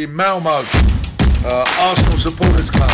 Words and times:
the 0.00 0.06
Malmo 0.06 0.50
uh, 0.50 1.64
Arsenal 1.78 2.18
Supporters 2.18 2.70
Club. 2.70 2.90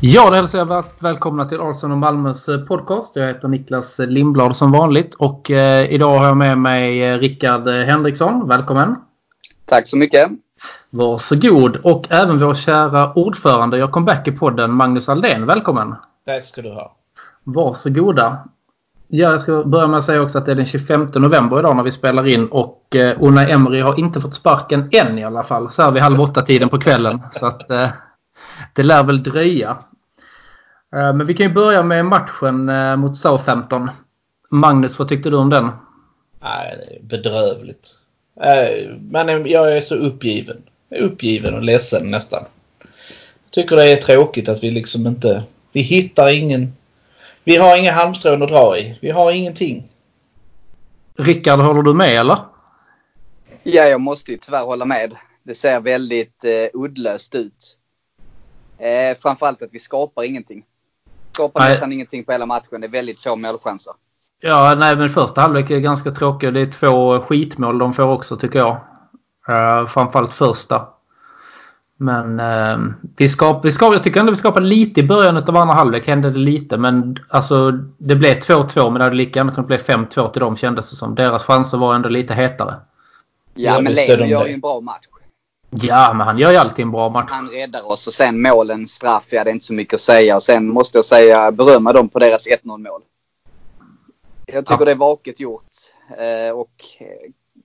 Ja, 0.00 0.30
då 0.30 0.36
hälsar 0.36 0.58
jag 0.58 0.66
varmt 0.66 0.86
välkomna 0.98 1.44
till 1.44 1.60
Arsenal 1.60 1.92
och 1.92 1.98
Malmös 1.98 2.48
eh, 2.48 2.64
podcast. 2.64 3.16
Jag 3.16 3.26
heter 3.26 3.48
Niklas 3.48 3.98
Lindblad 3.98 4.56
som 4.56 4.72
vanligt 4.72 5.14
och 5.14 5.50
eh, 5.50 5.92
idag 5.92 6.18
har 6.18 6.26
jag 6.26 6.36
med 6.36 6.58
mig 6.58 7.02
eh, 7.02 7.18
Rickard 7.18 7.68
Henriksson. 7.68 8.48
Välkommen! 8.48 8.96
Tack 9.66 9.88
så 9.88 9.96
mycket! 9.96 10.43
Varsågod! 10.94 11.76
Och 11.76 12.06
även 12.10 12.38
vår 12.38 12.54
kära 12.54 13.12
ordförande, 13.12 13.78
jag 13.78 13.92
kom 13.92 14.04
back 14.04 14.28
i 14.28 14.32
podden, 14.32 14.72
Magnus 14.72 15.08
Aldén. 15.08 15.46
Välkommen! 15.46 15.94
Tack 16.26 16.44
ska 16.44 16.62
du 16.62 16.70
ha! 16.72 16.96
Varsågoda! 17.44 18.48
Ja, 19.08 19.30
jag 19.30 19.40
ska 19.40 19.64
börja 19.64 19.86
med 19.86 19.98
att 19.98 20.04
säga 20.04 20.22
också 20.22 20.38
att 20.38 20.46
det 20.46 20.52
är 20.52 20.56
den 20.56 20.66
25 20.66 21.10
november 21.14 21.58
idag 21.58 21.76
när 21.76 21.82
vi 21.82 21.90
spelar 21.90 22.26
in 22.26 22.48
och 22.50 22.96
eh, 22.96 23.50
Emery 23.50 23.80
har 23.80 23.98
inte 23.98 24.20
fått 24.20 24.34
sparken 24.34 24.88
än 24.92 25.18
i 25.18 25.24
alla 25.24 25.42
fall. 25.42 25.70
Så 25.70 25.82
här 25.82 25.90
vid 25.90 26.02
halv 26.02 26.20
åtta 26.20 26.42
tiden 26.42 26.68
på 26.68 26.80
kvällen. 26.80 27.22
Så 27.32 27.46
att 27.46 27.70
eh, 27.70 27.88
det 28.72 28.82
lär 28.82 29.02
väl 29.02 29.22
dröja. 29.22 29.76
Eh, 30.96 31.12
men 31.12 31.26
vi 31.26 31.34
kan 31.34 31.46
ju 31.46 31.52
börja 31.52 31.82
med 31.82 32.06
matchen 32.06 32.68
eh, 32.68 32.96
mot 32.96 33.16
Southampton. 33.16 33.90
Magnus, 34.50 34.98
vad 34.98 35.08
tyckte 35.08 35.30
du 35.30 35.36
om 35.36 35.50
den? 35.50 35.70
Nej, 36.42 37.00
bedrövligt. 37.02 37.88
Eh, 38.40 38.90
men 39.00 39.46
jag 39.46 39.76
är 39.76 39.80
så 39.80 39.94
uppgiven. 39.94 40.62
Uppgiven 41.00 41.54
och 41.54 41.62
ledsen 41.62 42.10
nästan. 42.10 42.44
Jag 43.44 43.50
tycker 43.50 43.76
det 43.76 43.92
är 43.92 43.96
tråkigt 43.96 44.48
att 44.48 44.64
vi 44.64 44.70
liksom 44.70 45.06
inte... 45.06 45.42
Vi 45.72 45.80
hittar 45.80 46.34
ingen... 46.34 46.72
Vi 47.44 47.56
har 47.56 47.76
inga 47.76 47.92
halmstrån 47.92 48.42
att 48.42 48.48
dra 48.48 48.78
i. 48.78 48.98
Vi 49.02 49.10
har 49.10 49.32
ingenting. 49.32 49.88
Rickard, 51.16 51.60
håller 51.60 51.82
du 51.82 51.94
med 51.94 52.16
eller? 52.16 52.38
Ja, 53.62 53.82
jag 53.82 54.00
måste 54.00 54.32
ju 54.32 54.38
tyvärr 54.38 54.64
hålla 54.64 54.84
med. 54.84 55.16
Det 55.42 55.54
ser 55.54 55.80
väldigt 55.80 56.44
eh, 56.44 56.80
uddlöst 56.80 57.34
ut. 57.34 57.78
Eh, 58.78 59.16
framförallt 59.18 59.62
att 59.62 59.68
vi 59.72 59.78
skapar 59.78 60.22
ingenting. 60.22 60.64
Skapar 61.32 61.60
nej. 61.60 61.70
nästan 61.70 61.92
ingenting 61.92 62.24
på 62.24 62.32
hela 62.32 62.46
matchen. 62.46 62.80
Det 62.80 62.86
är 62.86 62.90
väldigt 62.90 63.20
få 63.20 63.36
målchanser. 63.36 63.92
Ja, 64.40 64.74
nej 64.74 64.96
men 64.96 65.10
första 65.10 65.40
halvlek 65.40 65.70
är 65.70 65.78
ganska 65.78 66.10
tråkig. 66.10 66.54
Det 66.54 66.60
är 66.60 66.70
två 66.70 67.20
skitmål 67.20 67.78
de 67.78 67.94
får 67.94 68.02
också 68.02 68.36
tycker 68.36 68.58
jag. 68.58 68.80
Uh, 69.48 69.86
framförallt 69.86 70.34
första. 70.34 70.88
Men 71.96 72.40
uh, 72.40 72.92
vi 73.16 73.28
skap, 73.28 73.64
vi 73.64 73.72
skap, 73.72 73.92
jag 73.92 74.02
tycker 74.02 74.20
ändå 74.20 74.32
vi 74.32 74.36
skapade 74.36 74.66
lite 74.66 75.00
i 75.00 75.02
början 75.02 75.36
av 75.36 75.56
andra 75.56 75.74
halvlek. 75.74 76.06
Hände 76.06 76.30
det 76.30 76.38
lite. 76.38 76.76
Men 76.76 77.16
alltså 77.28 77.70
det 77.98 78.16
blev 78.16 78.34
2-2 78.34 78.90
men 78.90 78.94
det 78.94 79.04
hade 79.04 79.16
lika 79.16 79.38
gärna 79.38 79.52
kunnat 79.52 79.66
bli 79.66 79.76
5-2 79.76 80.32
till 80.32 80.40
dem 80.40 80.56
kändes 80.56 80.90
det 80.90 80.96
som. 80.96 81.14
Deras 81.14 81.42
chanser 81.42 81.78
var 81.78 81.94
ändå 81.94 82.08
lite 82.08 82.34
hetare. 82.34 82.74
Ja, 83.54 83.80
men 83.80 83.92
Leno 83.92 84.24
gör 84.24 84.46
ju 84.46 84.52
en 84.52 84.60
bra 84.60 84.80
match. 84.80 85.06
Ja, 85.70 86.12
men 86.14 86.26
han 86.26 86.38
gör 86.38 86.50
ju 86.50 86.56
alltid 86.56 86.82
en 86.82 86.90
bra 86.90 87.08
match. 87.08 87.30
Han 87.30 87.48
räddar 87.48 87.92
oss 87.92 88.06
och 88.06 88.12
sen 88.12 88.42
målen, 88.42 88.86
straff, 88.86 89.28
ja 89.30 89.44
det 89.44 89.50
är 89.50 89.52
inte 89.52 89.64
så 89.64 89.72
mycket 89.72 89.94
att 89.94 90.00
säga. 90.00 90.36
Och 90.36 90.42
sen 90.42 90.68
måste 90.68 90.98
jag 90.98 91.04
säga 91.04 91.52
berömma 91.52 91.92
dem 91.92 92.08
på 92.08 92.18
deras 92.18 92.48
1-0 92.48 92.58
mål. 92.64 93.02
Jag 94.46 94.66
tycker 94.66 94.80
ja. 94.80 94.84
det 94.84 94.90
är 94.90 94.96
vaket 94.96 95.40
gjort. 95.40 95.70
Eh, 96.18 96.54
och 96.54 96.84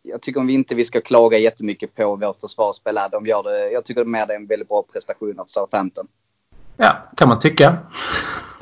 jag 0.03 0.21
tycker 0.21 0.39
om 0.39 0.47
vi 0.47 0.53
inte 0.53 0.75
vi 0.75 0.85
ska 0.85 1.01
klaga 1.01 1.37
jättemycket 1.37 1.95
på 1.95 2.15
vårt 2.15 2.39
försvarsspel. 2.39 2.95
De 3.11 3.25
gör 3.25 3.43
det, 3.43 3.71
jag 3.71 3.85
tycker 3.85 4.05
mer 4.05 4.25
det 4.25 4.33
är 4.33 4.37
en 4.37 4.47
väldigt 4.47 4.67
bra 4.67 4.83
prestation 4.93 5.39
av 5.39 5.45
Southampton. 5.45 6.07
Ja, 6.77 6.97
kan 7.17 7.29
man 7.29 7.39
tycka. 7.39 7.77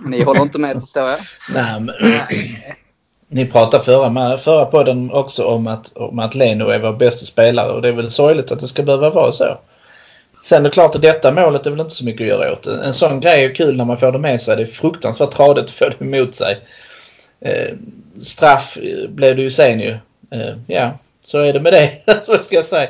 Ni 0.05 0.23
håller 0.23 0.41
inte 0.41 0.59
med 0.59 0.79
förstår 0.79 1.09
jag? 1.09 1.19
Nej, 1.53 1.81
men, 1.81 1.95
ni 3.27 3.45
pratade 3.45 3.83
förra, 3.83 4.37
förra 4.37 4.65
podden 4.65 5.11
också 5.13 5.45
om 5.45 5.67
att, 5.67 5.97
om 5.97 6.19
att 6.19 6.35
Leno 6.35 6.67
är 6.67 6.79
vår 6.79 6.93
bästa 6.93 7.25
spelare 7.25 7.71
och 7.71 7.81
det 7.81 7.87
är 7.87 7.93
väl 7.93 8.09
sorgligt 8.09 8.51
att 8.51 8.59
det 8.59 8.67
ska 8.67 8.83
behöva 8.83 9.09
vara 9.09 9.31
så. 9.31 9.57
Sen 10.43 10.59
är 10.59 10.63
det 10.63 10.69
klart 10.69 10.95
att 10.95 11.01
detta 11.01 11.31
målet 11.31 11.65
är 11.65 11.71
väl 11.71 11.79
inte 11.79 11.95
så 11.95 12.05
mycket 12.05 12.21
att 12.21 12.27
göra 12.27 12.51
åt. 12.51 12.67
En 12.67 12.93
sån 12.93 13.19
grej 13.19 13.45
är 13.45 13.55
kul 13.55 13.77
när 13.77 13.85
man 13.85 13.97
får 13.97 14.11
det 14.11 14.19
med 14.19 14.41
sig. 14.41 14.55
Det 14.55 14.61
är 14.61 14.65
fruktansvärt 14.65 15.31
tradigt 15.31 15.63
att 15.63 15.71
få 15.71 15.89
det 15.89 16.05
emot 16.05 16.35
sig. 16.35 16.61
Eh, 17.39 17.73
straff 18.21 18.77
blev 19.09 19.35
det 19.35 19.41
ju 19.41 19.51
sen 19.51 19.79
ju. 19.79 19.97
Eh, 20.31 20.55
ja, 20.67 20.91
så 21.27 21.39
är 21.39 21.53
det 21.53 21.59
med 21.59 21.73
det. 21.73 22.01
Vad 22.27 22.43
ska 22.43 22.55
jag 22.55 22.65
säga? 22.65 22.89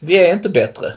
Vi 0.00 0.16
är 0.16 0.32
inte 0.32 0.48
bättre. 0.48 0.92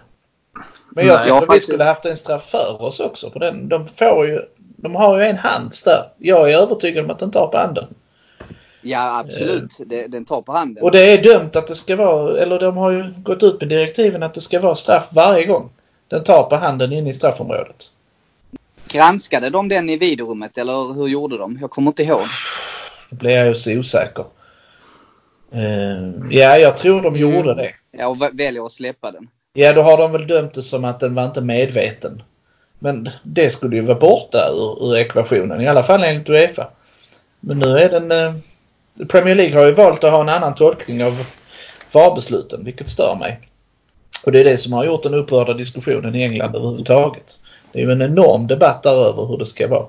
Men 0.89 1.07
jag 1.07 1.23
tycker 1.23 1.39
faktiskt... 1.39 1.55
vi 1.55 1.59
skulle 1.59 1.83
haft 1.83 2.05
en 2.05 2.17
straff 2.17 2.49
för 2.49 2.81
oss 2.81 2.99
också. 2.99 3.29
På 3.29 3.39
den. 3.39 3.69
De, 3.69 3.87
får 3.87 4.27
ju, 4.27 4.41
de 4.57 4.95
har 4.95 5.19
ju 5.19 5.25
en 5.25 5.37
hands 5.37 5.83
där. 5.83 6.09
Jag 6.17 6.51
är 6.51 6.57
övertygad 6.57 7.05
om 7.05 7.11
att 7.11 7.19
den 7.19 7.31
tar 7.31 7.47
på 7.47 7.57
handen. 7.57 7.87
Ja 8.81 9.19
absolut, 9.19 9.79
uh, 9.79 10.09
den 10.09 10.25
tar 10.25 10.41
på 10.41 10.51
handen. 10.51 10.83
Och 10.83 10.91
det 10.91 11.11
är 11.13 11.23
dömt 11.23 11.55
att 11.55 11.67
det 11.67 11.75
ska 11.75 11.95
vara, 11.95 12.41
eller 12.41 12.59
de 12.59 12.77
har 12.77 12.91
ju 12.91 13.13
gått 13.17 13.43
ut 13.43 13.59
med 13.59 13.69
direktiven 13.69 14.23
att 14.23 14.33
det 14.33 14.41
ska 14.41 14.59
vara 14.59 14.75
straff 14.75 15.07
varje 15.11 15.45
gång. 15.45 15.69
Den 16.07 16.23
tar 16.23 16.43
på 16.43 16.55
handen 16.55 16.93
inne 16.93 17.09
i 17.09 17.13
straffområdet. 17.13 17.91
Granskade 18.87 19.49
de 19.49 19.69
den 19.69 19.89
i 19.89 19.97
videorummet 19.97 20.57
eller 20.57 20.93
hur 20.93 21.07
gjorde 21.07 21.37
de? 21.37 21.57
Jag 21.61 21.69
kommer 21.69 21.91
inte 21.91 22.03
ihåg. 22.03 22.25
Då 23.09 23.15
blir 23.15 23.31
jag 23.31 23.47
ju 23.47 23.55
så 23.55 23.71
osäker. 23.71 24.25
Uh, 25.55 26.09
ja, 26.29 26.57
jag 26.57 26.77
tror 26.77 27.01
de 27.01 27.17
gjorde 27.17 27.55
det. 27.55 27.71
Ja, 27.91 28.07
och 28.07 28.21
väljer 28.39 28.65
att 28.65 28.71
släppa 28.71 29.11
den. 29.11 29.27
Ja, 29.53 29.73
då 29.73 29.81
har 29.81 29.97
de 29.97 30.11
väl 30.11 30.27
dömt 30.27 30.53
det 30.53 30.61
som 30.61 30.85
att 30.85 30.99
den 30.99 31.15
var 31.15 31.25
inte 31.25 31.41
medveten. 31.41 32.23
Men 32.79 33.09
det 33.23 33.49
skulle 33.49 33.75
ju 33.75 33.81
vara 33.81 33.99
borta 33.99 34.49
ur, 34.53 34.85
ur 34.85 34.97
ekvationen, 34.97 35.61
i 35.61 35.67
alla 35.67 35.83
fall 35.83 36.03
enligt 36.03 36.29
Uefa. 36.29 36.67
Men 37.39 37.59
nu 37.59 37.77
är 37.77 37.89
den... 37.89 38.11
Uh, 38.11 38.35
Premier 39.09 39.35
League 39.35 39.59
har 39.59 39.65
ju 39.65 39.71
valt 39.71 40.03
att 40.03 40.11
ha 40.11 40.21
en 40.21 40.29
annan 40.29 40.55
tolkning 40.55 41.03
av 41.03 41.25
VAR-besluten, 41.91 42.65
vilket 42.65 42.87
stör 42.87 43.15
mig. 43.15 43.39
Och 44.25 44.31
det 44.31 44.39
är 44.39 44.43
det 44.43 44.57
som 44.57 44.73
har 44.73 44.85
gjort 44.85 45.03
den 45.03 45.13
upprörda 45.13 45.53
diskussionen 45.53 46.15
i 46.15 46.23
England 46.23 46.55
överhuvudtaget. 46.55 47.39
Det 47.71 47.79
är 47.79 47.83
ju 47.83 47.91
en 47.91 48.01
enorm 48.01 48.47
debatt 48.47 48.83
där 48.83 49.09
över 49.09 49.25
hur 49.25 49.37
det 49.37 49.45
ska 49.45 49.67
vara. 49.67 49.85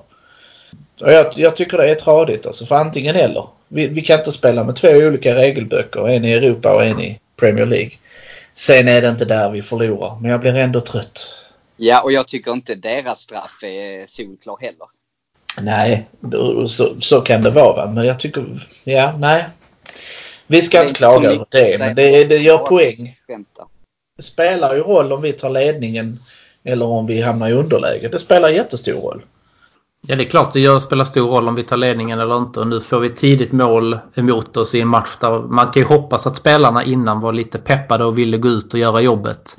Jag, 0.97 1.27
jag 1.35 1.55
tycker 1.55 1.77
det 1.77 1.91
är 1.91 1.95
tradigt 1.95 2.45
alltså, 2.45 2.65
för 2.65 2.75
antingen 2.75 3.15
eller. 3.15 3.47
Vi, 3.67 3.87
vi, 3.87 4.01
kan 4.01 4.19
inte 4.19 4.31
spela 4.31 4.63
med 4.63 4.75
två 4.75 4.87
olika 4.89 5.35
regelböcker, 5.35 6.09
en 6.09 6.25
i 6.25 6.31
Europa 6.31 6.75
och 6.75 6.85
en 6.85 6.99
i 6.99 7.19
Premier 7.39 7.65
League. 7.65 7.91
Sen 8.53 8.87
är 8.87 9.01
det 9.01 9.09
inte 9.09 9.25
där 9.25 9.49
vi 9.49 9.61
förlorar, 9.61 10.19
men 10.21 10.31
jag 10.31 10.39
blir 10.39 10.57
ändå 10.57 10.79
trött. 10.79 11.43
Ja, 11.77 12.01
och 12.01 12.11
jag 12.11 12.27
tycker 12.27 12.51
inte 12.51 12.75
deras 12.75 13.19
straff 13.19 13.63
är 13.63 14.07
solklar 14.07 14.57
heller. 14.61 14.87
Nej, 15.61 16.07
så, 16.67 17.01
så 17.01 17.21
kan 17.21 17.41
det 17.41 17.49
vara 17.49 17.75
va? 17.75 17.91
men 17.91 18.05
jag 18.05 18.19
tycker, 18.19 18.67
ja, 18.83 19.17
nej. 19.17 19.45
Vi 20.47 20.61
ska 20.61 20.81
inte 20.81 20.93
klaga 20.93 21.31
över 21.31 21.45
det, 21.49 21.79
men 21.79 21.95
det, 21.95 22.23
det 22.23 22.37
gör 22.37 22.57
poäng. 22.57 23.15
Det 24.17 24.23
spelar 24.23 24.75
ju 24.75 24.81
roll 24.81 25.13
om 25.13 25.21
vi 25.21 25.33
tar 25.33 25.49
ledningen 25.49 26.17
eller 26.63 26.85
om 26.85 27.07
vi 27.07 27.21
hamnar 27.21 27.49
i 27.49 27.53
underläge. 27.53 28.07
Det 28.07 28.19
spelar 28.19 28.49
jättestor 28.49 28.93
roll. 28.93 29.21
Ja, 30.07 30.15
det 30.15 30.23
är 30.23 30.29
klart 30.29 30.53
det 30.53 30.59
gör, 30.59 30.79
spelar 30.79 31.05
stor 31.05 31.27
roll 31.27 31.47
om 31.47 31.55
vi 31.55 31.63
tar 31.63 31.77
ledningen 31.77 32.19
eller 32.19 32.37
inte. 32.37 32.59
Och 32.59 32.67
nu 32.67 32.81
får 32.81 32.99
vi 32.99 33.09
tidigt 33.09 33.51
mål 33.51 33.99
emot 34.15 34.57
oss 34.57 34.75
i 34.75 34.81
en 34.81 34.87
match 34.87 35.17
där 35.19 35.41
man 35.41 35.71
kan 35.71 35.81
ju 35.81 35.87
hoppas 35.87 36.27
att 36.27 36.35
spelarna 36.35 36.83
innan 36.83 37.19
var 37.19 37.33
lite 37.33 37.57
peppade 37.57 38.05
och 38.05 38.17
ville 38.17 38.37
gå 38.37 38.47
ut 38.47 38.73
och 38.73 38.79
göra 38.79 39.01
jobbet. 39.01 39.57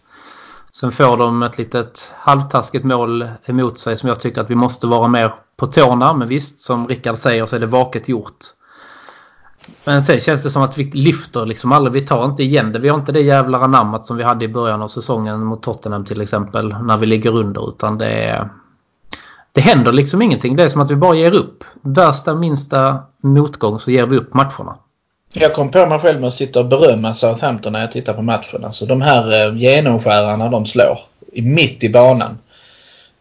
Sen 0.72 0.90
får 0.90 1.16
de 1.16 1.42
ett 1.42 1.58
litet 1.58 2.12
halvtaskigt 2.16 2.84
mål 2.84 3.28
emot 3.44 3.78
sig 3.78 3.96
som 3.96 4.08
jag 4.08 4.20
tycker 4.20 4.40
att 4.40 4.50
vi 4.50 4.54
måste 4.54 4.86
vara 4.86 5.08
mer 5.08 5.34
på 5.56 5.66
tårna. 5.66 6.14
Men 6.14 6.28
visst, 6.28 6.60
som 6.60 6.88
Rickard 6.88 7.18
säger 7.18 7.46
så 7.46 7.56
är 7.56 7.60
det 7.60 7.66
vaket 7.66 8.08
gjort. 8.08 8.38
Men 9.84 10.02
sen 10.02 10.20
känns 10.20 10.42
det 10.42 10.50
som 10.50 10.62
att 10.62 10.78
vi 10.78 10.84
lyfter 10.84 11.46
liksom 11.46 11.72
aldrig. 11.72 11.92
Vi 11.92 12.08
tar 12.08 12.24
inte 12.24 12.42
igen 12.42 12.72
det. 12.72 12.78
Vi 12.78 12.88
har 12.88 12.98
inte 12.98 13.12
det 13.12 13.20
jävla 13.20 13.58
anammat 13.58 14.06
som 14.06 14.16
vi 14.16 14.22
hade 14.22 14.44
i 14.44 14.48
början 14.48 14.82
av 14.82 14.88
säsongen 14.88 15.44
mot 15.44 15.62
Tottenham 15.62 16.04
till 16.04 16.20
exempel. 16.20 16.76
När 16.82 16.96
vi 16.96 17.06
ligger 17.06 17.36
under. 17.36 17.68
Utan 17.68 17.98
det 17.98 18.08
är... 18.08 18.48
Det 19.54 19.60
händer 19.60 19.92
liksom 19.92 20.22
ingenting. 20.22 20.56
Det 20.56 20.62
är 20.62 20.68
som 20.68 20.80
att 20.80 20.90
vi 20.90 20.96
bara 20.96 21.16
ger 21.16 21.34
upp. 21.34 21.64
Värsta 21.82 22.34
minsta 22.34 23.02
motgång 23.20 23.80
så 23.80 23.90
ger 23.90 24.06
vi 24.06 24.16
upp 24.16 24.34
matcherna. 24.34 24.76
Jag 25.32 25.54
kom 25.54 25.70
på 25.70 25.86
mig 25.86 25.98
själv 25.98 26.20
med 26.20 26.28
att 26.28 26.34
sitta 26.34 26.60
och 26.60 26.66
berömma 26.66 27.14
Southampton 27.14 27.72
när 27.72 27.80
jag 27.80 27.92
tittar 27.92 28.14
på 28.14 28.22
matchen. 28.22 28.64
Alltså 28.64 28.86
de 28.86 29.02
här 29.02 29.46
eh, 29.46 29.56
genomskärarna 29.56 30.48
de 30.48 30.64
slår 30.64 30.98
mitt 31.32 31.84
i 31.84 31.88
banan. 31.88 32.38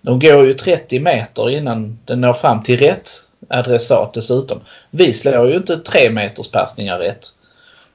De 0.01 0.19
går 0.19 0.45
ju 0.45 0.53
30 0.53 0.99
meter 0.99 1.49
innan 1.49 1.99
den 2.05 2.21
når 2.21 2.33
fram 2.33 2.63
till 2.63 2.79
rätt 2.79 3.09
adressat 3.49 4.13
dessutom. 4.13 4.59
Vi 4.89 5.13
slår 5.13 5.47
ju 5.47 5.55
inte 5.55 5.77
tre 5.77 6.09
meters 6.09 6.51
passningar 6.51 6.97
rätt. 6.97 7.27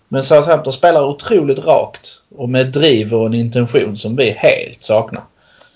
Men 0.09 0.23
Southampton 0.23 0.73
spelar 0.73 1.05
otroligt 1.05 1.67
rakt 1.67 2.11
och 2.37 2.49
med 2.49 2.67
driv 2.67 3.15
och 3.15 3.27
en 3.27 3.35
intention 3.35 3.97
som 3.97 4.17
vi 4.17 4.31
helt 4.31 4.83
saknar. 4.83 5.23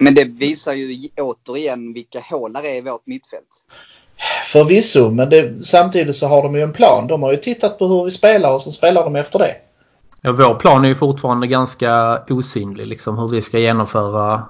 Men 0.02 0.14
det 0.14 0.24
visar 0.24 0.72
ju 0.72 1.08
återigen 1.16 1.92
vilka 1.92 2.20
hål 2.20 2.52
det 2.52 2.68
är 2.68 2.76
i 2.76 2.80
vårt 2.80 3.06
mittfält. 3.06 3.64
Förvisso, 4.44 5.10
men 5.10 5.30
det, 5.30 5.66
samtidigt 5.66 6.16
så 6.16 6.26
har 6.26 6.42
de 6.42 6.54
ju 6.54 6.62
en 6.62 6.72
plan. 6.72 7.06
De 7.06 7.22
har 7.22 7.30
ju 7.30 7.36
tittat 7.36 7.78
på 7.78 7.86
hur 7.86 8.04
vi 8.04 8.10
spelar 8.10 8.52
och 8.54 8.62
så 8.62 8.72
spelar 8.72 9.04
de 9.04 9.16
efter 9.16 9.38
det. 9.38 9.54
Ja, 10.20 10.32
vår 10.32 10.54
plan 10.54 10.84
är 10.84 10.88
ju 10.88 10.94
fortfarande 10.94 11.46
ganska 11.46 12.22
osynlig 12.30 12.86
liksom 12.86 13.18
hur 13.18 13.28
vi 13.28 13.42
ska 13.42 13.58
genomföra 13.58 14.42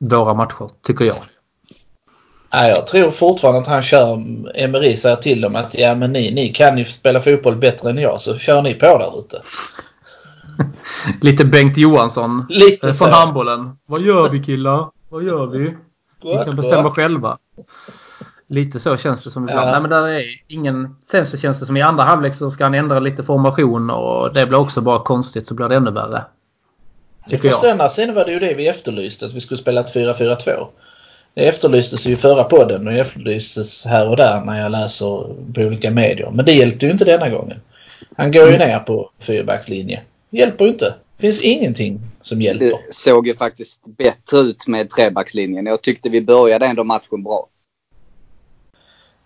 våra 0.00 0.34
matcher, 0.34 0.68
tycker 0.86 1.04
jag. 1.04 1.16
Ja, 2.50 2.68
jag 2.68 2.86
tror 2.86 3.10
fortfarande 3.10 3.60
att 3.60 3.66
han 3.66 3.82
kör, 3.82 4.14
Emery 4.54 4.96
säger 4.96 5.16
till 5.16 5.40
dem 5.40 5.56
att 5.56 5.78
ja 5.78 5.94
men 5.94 6.12
ni, 6.12 6.32
ni 6.32 6.48
kan 6.48 6.78
ju 6.78 6.84
spela 6.84 7.20
fotboll 7.20 7.56
bättre 7.56 7.90
än 7.90 7.98
jag 7.98 8.20
så 8.20 8.38
kör 8.38 8.62
ni 8.62 8.74
på 8.74 8.98
där 8.98 9.18
ute. 9.18 9.42
Lite 11.20 11.44
Bengt 11.44 11.76
Johansson 11.76 12.46
Lite 12.48 12.86
eh, 12.88 12.92
så. 12.92 13.04
från 13.04 13.12
handbollen. 13.12 13.76
Vad 13.86 14.00
gör 14.00 14.28
vi 14.28 14.42
killar? 14.42 14.90
Vad 15.10 15.22
gör 15.24 15.46
vi? 15.46 15.76
Vi 16.22 16.44
kan 16.44 16.56
bestämma 16.56 16.90
själva. 16.90 17.38
Lite 18.46 18.80
så 18.80 18.96
känns 18.96 19.24
det 19.24 19.30
som 19.30 19.48
ibland. 19.48 19.68
Ja. 19.68 19.72
Nej, 19.72 19.80
men 19.80 19.90
där 19.90 20.08
är 20.08 20.24
ingen... 20.48 20.96
Sen 21.10 21.26
så 21.26 21.36
känns 21.38 21.60
det 21.60 21.66
som 21.66 21.76
i 21.76 21.82
andra 21.82 22.04
halvlek 22.04 22.34
så 22.34 22.50
ska 22.50 22.64
han 22.64 22.74
ändra 22.74 23.00
lite 23.00 23.22
formation 23.22 23.90
och 23.90 24.34
det 24.34 24.46
blir 24.46 24.58
också 24.58 24.80
bara 24.80 24.98
konstigt 25.02 25.46
så 25.46 25.54
blir 25.54 25.68
det 25.68 25.76
ännu 25.76 25.90
värre. 25.90 26.24
Tycker 27.28 27.38
För 27.38 27.48
jag. 27.48 27.78
sen, 27.78 27.90
sen 28.06 28.14
var 28.14 28.24
det 28.24 28.32
ju 28.32 28.38
det 28.38 28.54
vi 28.54 28.68
efterlyste, 28.68 29.26
att 29.26 29.34
vi 29.34 29.40
skulle 29.40 29.58
spela 29.58 29.80
ett 29.80 29.94
4-4-2. 29.94 30.66
Det 31.34 31.48
efterlystes 31.48 32.06
ju 32.06 32.12
i 32.12 32.16
förra 32.16 32.44
podden 32.44 32.86
och 32.86 32.92
efterlystes 32.92 33.84
här 33.86 34.08
och 34.08 34.16
där 34.16 34.40
när 34.44 34.60
jag 34.62 34.72
läser 34.72 35.06
på 35.54 35.60
olika 35.60 35.90
medier. 35.90 36.30
Men 36.30 36.44
det 36.44 36.52
hjälpte 36.52 36.86
ju 36.86 36.92
inte 36.92 37.04
denna 37.04 37.28
gången. 37.28 37.60
Han 38.16 38.32
går 38.32 38.42
ju 38.48 38.54
Mm. 38.54 38.68
ner 38.68 38.78
på 38.78 39.10
fyrbackslinje. 39.18 40.02
Hjälper 40.30 40.64
ju 40.64 40.70
inte. 40.70 40.94
Det 41.20 41.26
finns 41.26 41.40
ingenting 41.40 42.00
som 42.20 42.42
hjälper. 42.42 42.64
Det 42.64 42.76
såg 42.90 43.26
ju 43.26 43.34
faktiskt 43.34 43.80
bättre 43.84 44.38
ut 44.38 44.66
med 44.66 44.90
trebackslinjen. 44.90 45.66
Jag 45.66 45.82
tyckte 45.82 46.08
vi 46.08 46.20
började 46.20 46.66
ändå 46.66 46.84
matchen 46.84 47.22
bra. 47.22 47.46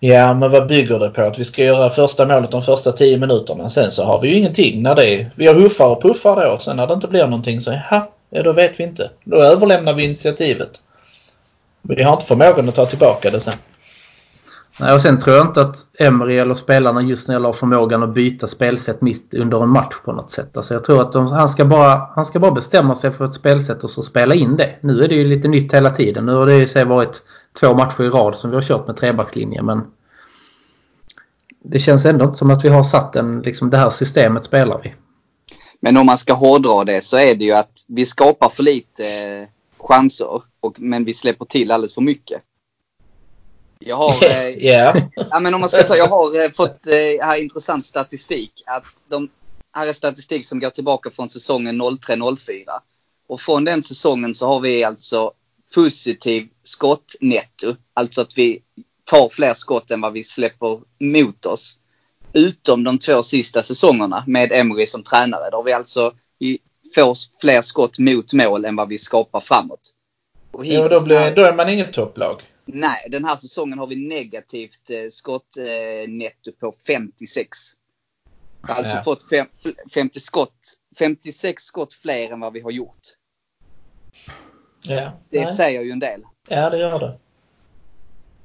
Ja, 0.01 0.35
men 0.35 0.51
vad 0.51 0.69
bygger 0.69 0.99
det 0.99 1.09
på? 1.09 1.23
Att 1.23 1.39
vi 1.39 1.45
ska 1.45 1.65
göra 1.65 1.91
första 1.91 2.27
målet 2.27 2.51
de 2.51 2.63
första 2.63 2.93
10 2.93 3.19
minuterna. 3.19 3.69
Sen 3.69 3.91
så 3.91 4.05
har 4.05 4.21
vi 4.21 4.29
ju 4.29 4.35
ingenting 4.35 4.83
när 4.83 4.95
det 4.95 5.15
är... 5.15 5.31
Vi 5.37 5.47
har 5.47 5.55
huffar 5.55 5.89
och 5.89 6.03
puffar 6.03 6.51
då. 6.51 6.59
Sen 6.59 6.77
när 6.77 6.87
det 6.87 6.95
inte 6.95 7.09
blir 7.09 7.25
någonting 7.25 7.61
så, 7.61 7.81
ja 7.91 8.11
då 8.43 8.53
vet 8.53 8.81
vi 8.81 8.85
inte. 8.85 9.11
Då 9.25 9.37
överlämnar 9.37 9.95
vi 9.95 10.05
initiativet. 10.05 10.71
Vi 11.83 12.03
har 12.03 12.13
inte 12.13 12.27
förmågan 12.27 12.69
att 12.69 12.75
ta 12.75 12.87
tillbaka 12.87 13.31
det 13.31 13.41
sen. 13.41 13.55
Nej, 14.81 14.95
och 14.95 15.03
sen 15.03 15.21
tror 15.21 15.37
jag 15.37 15.47
inte 15.47 15.61
att 15.61 15.87
Emery 15.99 16.39
eller 16.39 16.55
spelarna 16.55 17.03
just 17.03 17.29
när 17.29 17.35
det 17.35 17.41
gäller 17.41 17.53
förmågan 17.53 18.03
att 18.03 18.15
byta 18.15 18.47
spelsätt 18.47 19.01
mitt 19.01 19.35
under 19.35 19.63
en 19.63 19.69
match 19.69 19.95
på 20.05 20.13
något 20.13 20.31
sätt. 20.31 20.57
Alltså 20.57 20.75
jag 20.75 20.85
tror 20.85 21.03
att 21.03 21.13
de, 21.13 21.27
han, 21.27 21.49
ska 21.49 21.65
bara, 21.65 22.09
han 22.15 22.25
ska 22.25 22.39
bara 22.39 22.51
bestämma 22.51 22.95
sig 22.95 23.11
för 23.11 23.25
ett 23.25 23.35
spelsätt 23.35 23.85
och 23.85 23.91
så 23.91 24.03
spela 24.03 24.35
in 24.35 24.57
det. 24.57 24.77
Nu 24.81 25.03
är 25.03 25.09
det 25.09 25.15
ju 25.15 25.25
lite 25.25 25.49
nytt 25.49 25.75
hela 25.75 25.91
tiden. 25.91 26.27
Nu 26.27 26.33
har 26.33 26.47
det 26.47 26.59
ju 26.59 26.69
sig 26.69 26.85
varit 26.85 27.23
två 27.61 27.75
matcher 27.75 28.03
i 28.03 28.09
rad 28.09 28.37
som 28.37 28.51
vi 28.51 28.57
har 28.57 28.63
kört 28.63 28.87
med 28.87 28.97
trebackslinje 28.97 29.63
men 29.63 29.83
det 31.65 31.79
känns 31.79 32.05
ändå 32.05 32.25
inte 32.25 32.39
som 32.39 32.51
att 32.51 32.65
vi 32.65 32.69
har 32.69 32.83
satt 32.83 33.17
en, 33.17 33.41
liksom 33.41 33.71
det 33.71 33.77
här 33.77 33.91
systemet 33.91 34.45
spelar 34.45 34.81
vi. 34.83 34.95
Men 35.81 35.97
om 35.97 36.07
man 36.07 36.19
ska 36.19 36.33
hårdra 36.33 36.85
det 36.85 37.05
så 37.05 37.17
är 37.17 37.35
det 37.35 37.45
ju 37.45 37.53
att 37.53 37.85
vi 37.89 38.07
skapar 38.07 38.49
för 38.49 38.63
lite 38.63 39.05
eh, 39.05 39.49
chanser. 39.87 40.43
Och, 40.61 40.81
men 40.81 41.05
vi 41.05 41.15
släpper 41.15 41.45
till 41.45 41.71
alldeles 41.71 41.95
för 41.95 42.03
mycket. 42.03 42.43
Jag 43.87 43.97
har, 43.97 44.25
eh, 44.25 44.49
Ja. 44.59 44.95
men 45.41 45.55
om 45.55 45.61
man 45.61 45.71
ska 45.71 45.83
ta, 45.83 45.97
jag 45.97 46.09
har 46.09 46.45
eh, 46.45 46.51
fått 46.51 46.87
eh, 46.87 47.27
här 47.27 47.41
intressant 47.43 47.85
statistik. 47.85 48.63
Att 48.67 48.85
de, 49.09 49.29
här 49.73 49.87
är 49.87 49.93
statistik 49.93 50.47
som 50.47 50.61
går 50.61 50.71
tillbaka 50.71 51.11
från 51.11 51.31
säsongen 51.31 51.83
03-04. 51.83 52.65
Och 53.29 53.41
från 53.41 53.65
den 53.65 53.83
säsongen 53.83 54.35
så 54.35 54.47
har 54.47 54.61
vi 54.61 54.85
alltså 54.85 55.33
positiv 55.75 56.49
skottnetto. 56.63 57.77
Alltså 57.95 58.21
att 58.21 58.39
vi 58.39 58.63
tar 59.05 59.29
fler 59.29 59.55
skott 59.55 59.91
än 59.91 60.01
vad 60.01 60.13
vi 60.13 60.25
släpper 60.25 60.81
mot 61.01 61.47
oss. 61.47 61.79
Utom 62.33 62.85
de 62.85 62.99
två 62.99 63.23
sista 63.23 63.63
säsongerna 63.63 64.25
med 64.27 64.53
Emery 64.53 64.87
som 64.87 65.03
tränare. 65.03 65.51
Då 65.51 65.57
har 65.57 65.65
vi 65.65 65.73
alltså 65.73 66.13
vi 66.39 66.59
får 66.95 67.17
fler 67.41 67.63
skott 67.63 67.99
mot 67.99 68.33
mål 68.33 68.65
än 68.65 68.77
vad 68.77 68.89
vi 68.89 68.99
skapar 68.99 69.41
framåt. 69.41 69.81
Och 70.53 70.67
ja 70.67 70.89
då, 70.89 71.01
blir, 71.01 71.35
då 71.35 71.43
är 71.43 71.55
man 71.55 71.69
inget 71.69 71.93
topplag. 71.93 72.43
Nej, 72.67 73.07
den 73.11 73.25
här 73.25 73.37
säsongen 73.37 73.79
har 73.79 73.87
vi 73.87 73.97
negativt 74.09 74.91
eh, 74.91 75.09
skottnetto 75.11 76.51
eh, 76.51 76.55
på 76.61 76.75
56. 76.87 77.59
Vi 78.67 78.73
har 78.73 78.75
alltså 78.75 78.97
Ja. 78.97 79.03
fått 79.03 79.29
fem, 79.29 79.47
f- 79.67 79.75
50 79.95 80.21
skott, 80.21 80.55
56 80.99 81.63
skott 81.63 81.95
fler 81.95 82.33
än 82.33 82.41
vad 82.41 82.53
vi 82.53 82.61
har 82.61 82.71
gjort. 82.71 83.01
Ja, 84.83 85.13
Det 85.31 85.45
nej. 85.45 85.47
säger 85.57 85.83
ju 85.83 85.91
en 85.91 85.99
del. 85.99 86.23
ja 86.49 86.71
det 86.71 86.79
gör 86.79 86.99
det. 86.99 87.15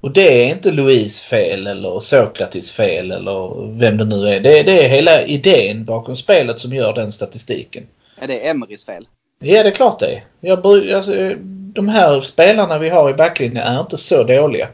Och 0.02 0.12
det 0.14 0.44
är 0.44 0.56
inte 0.56 0.72
Louise 0.72 1.24
fel 1.26 1.68
eller 1.68 2.00
Sokratis 2.00 2.72
fel 2.72 3.12
eller 3.12 3.68
vem 3.80 3.98
det 3.98 4.06
nu 4.06 4.16
är. 4.30 4.40
Det, 4.40 4.64
det 4.64 4.86
är 4.86 4.90
hela 4.90 5.26
idén 5.26 5.86
bakom 5.86 6.16
spelet 6.16 6.60
som 6.60 6.74
gör 6.74 6.94
den 6.94 7.12
statistiken. 7.12 7.84
Ja, 8.22 8.28
det 8.28 8.46
är 8.48 8.52
Emerys 8.52 8.86
fel. 8.86 9.08
Ja, 9.40 9.64
det 9.64 9.70
är 9.70 9.74
klart 9.74 10.00
det 10.00 10.14
är. 10.16 10.26
Jag, 10.40 10.66
alltså, 10.92 11.36
de 11.80 11.88
här 11.88 12.22
spelarna 12.22 12.78
vi 12.78 12.90
har 12.90 13.10
i 13.10 13.14
backlinjen 13.14 13.64
är 13.64 13.80
inte 13.80 13.98
så 13.98 14.24
dåliga. 14.24 14.68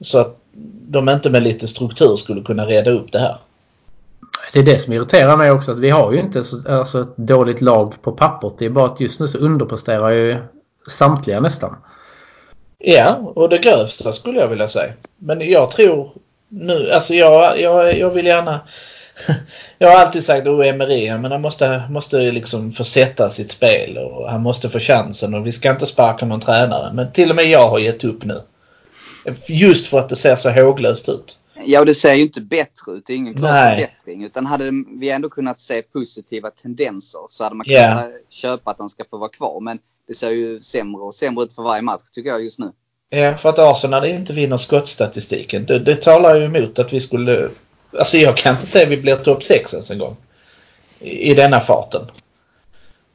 Så 0.00 0.20
att 0.20 0.36
de 0.88 1.08
inte 1.08 1.30
med 1.30 1.42
lite 1.42 1.68
struktur 1.68 2.16
skulle 2.16 2.42
kunna 2.42 2.66
reda 2.66 2.90
upp 2.90 3.12
det 3.12 3.18
här. 3.18 3.36
Det 4.52 4.58
är 4.58 4.62
det 4.62 4.78
som 4.78 4.92
irriterar 4.92 5.36
mig 5.36 5.50
också. 5.50 5.72
Att 5.72 5.78
vi 5.78 5.90
har 5.90 6.12
ju 6.12 6.20
inte 6.20 6.44
så, 6.44 6.72
alltså 6.72 7.00
ett 7.00 7.16
dåligt 7.16 7.60
lag 7.60 7.94
på 8.02 8.12
pappret. 8.12 8.54
Det 8.58 8.64
är 8.64 8.70
bara 8.70 8.86
att 8.86 9.00
just 9.00 9.20
nu 9.20 9.28
så 9.28 9.38
underpresterar 9.38 10.10
ju 10.10 10.36
samtliga 10.88 11.40
nästan. 11.40 11.76
Ja, 12.78 13.14
och 13.34 13.48
det 13.48 13.58
grövsta 13.58 14.12
skulle 14.12 14.40
jag 14.40 14.48
vilja 14.48 14.68
säga. 14.68 14.92
Men 15.16 15.50
jag 15.50 15.70
tror 15.70 16.10
nu, 16.48 16.90
alltså 16.90 17.14
jag, 17.14 17.60
jag, 17.60 17.98
jag 17.98 18.10
vill 18.10 18.26
gärna... 18.26 18.60
Jag 19.78 19.88
har 19.88 19.96
alltid 19.96 20.24
sagt 20.24 20.46
att 20.46 20.64
Emery, 20.64 21.18
men 21.18 21.32
han 21.32 21.40
måste, 21.40 21.82
måste 21.90 22.30
liksom 22.30 22.72
få 22.72 22.84
sätta 22.84 23.30
sitt 23.30 23.50
spel 23.50 23.98
och 23.98 24.30
han 24.30 24.42
måste 24.42 24.68
få 24.68 24.78
chansen 24.78 25.34
och 25.34 25.46
vi 25.46 25.52
ska 25.52 25.70
inte 25.70 25.86
sparka 25.86 26.26
någon 26.26 26.40
tränare. 26.40 26.92
Men 26.92 27.12
till 27.12 27.30
och 27.30 27.36
med 27.36 27.44
jag 27.44 27.68
har 27.68 27.78
gett 27.78 28.04
upp 28.04 28.24
nu. 28.24 28.40
Just 29.48 29.86
för 29.86 29.98
att 29.98 30.08
det 30.08 30.16
ser 30.16 30.36
så 30.36 30.50
håglöst 30.50 31.08
ut. 31.08 31.38
Ja, 31.64 31.80
och 31.80 31.86
det 31.86 31.94
ser 31.94 32.14
ju 32.14 32.22
inte 32.22 32.40
bättre 32.40 32.92
ut. 32.92 33.06
Det 33.06 33.12
är 33.12 33.16
ingen 33.16 33.34
klar 33.34 33.52
Nej. 33.52 33.76
förbättring. 33.76 34.24
Utan 34.24 34.46
hade 34.46 34.70
vi 35.00 35.10
ändå 35.10 35.28
kunnat 35.28 35.60
se 35.60 35.82
positiva 35.82 36.50
tendenser 36.50 37.20
så 37.28 37.44
hade 37.44 37.56
man 37.56 37.64
kunnat 37.64 38.06
köpa 38.28 38.70
att 38.70 38.78
han 38.78 38.90
ska 38.90 39.04
få 39.10 39.18
vara 39.18 39.30
kvar. 39.30 39.60
Men 39.60 39.78
det 40.08 40.14
ser 40.14 40.30
ju 40.30 40.60
sämre 40.62 41.02
och 41.02 41.14
sämre 41.14 41.44
ut 41.44 41.54
för 41.54 41.62
varje 41.62 41.82
match 41.82 42.02
tycker 42.12 42.30
jag 42.30 42.44
just 42.44 42.58
nu. 42.58 42.72
Ja, 43.10 43.36
för 43.36 43.48
att 43.48 43.58
Arsenal 43.58 44.04
inte 44.04 44.32
vinner 44.32 44.56
skottstatistiken. 44.56 45.66
Det, 45.66 45.78
det 45.78 46.02
talar 46.02 46.34
ju 46.34 46.44
emot 46.44 46.78
att 46.78 46.92
vi 46.92 47.00
skulle... 47.00 47.50
Alltså 47.98 48.16
jag 48.16 48.36
kan 48.36 48.52
inte 48.52 48.66
säga 48.66 48.84
att 48.84 48.92
vi 48.92 48.96
blir 48.96 49.16
topp 49.16 49.42
6 49.42 49.74
ens 49.74 49.90
en 49.90 49.98
gång. 49.98 50.16
I, 51.00 51.30
I 51.30 51.34
denna 51.34 51.60
farten. 51.60 52.02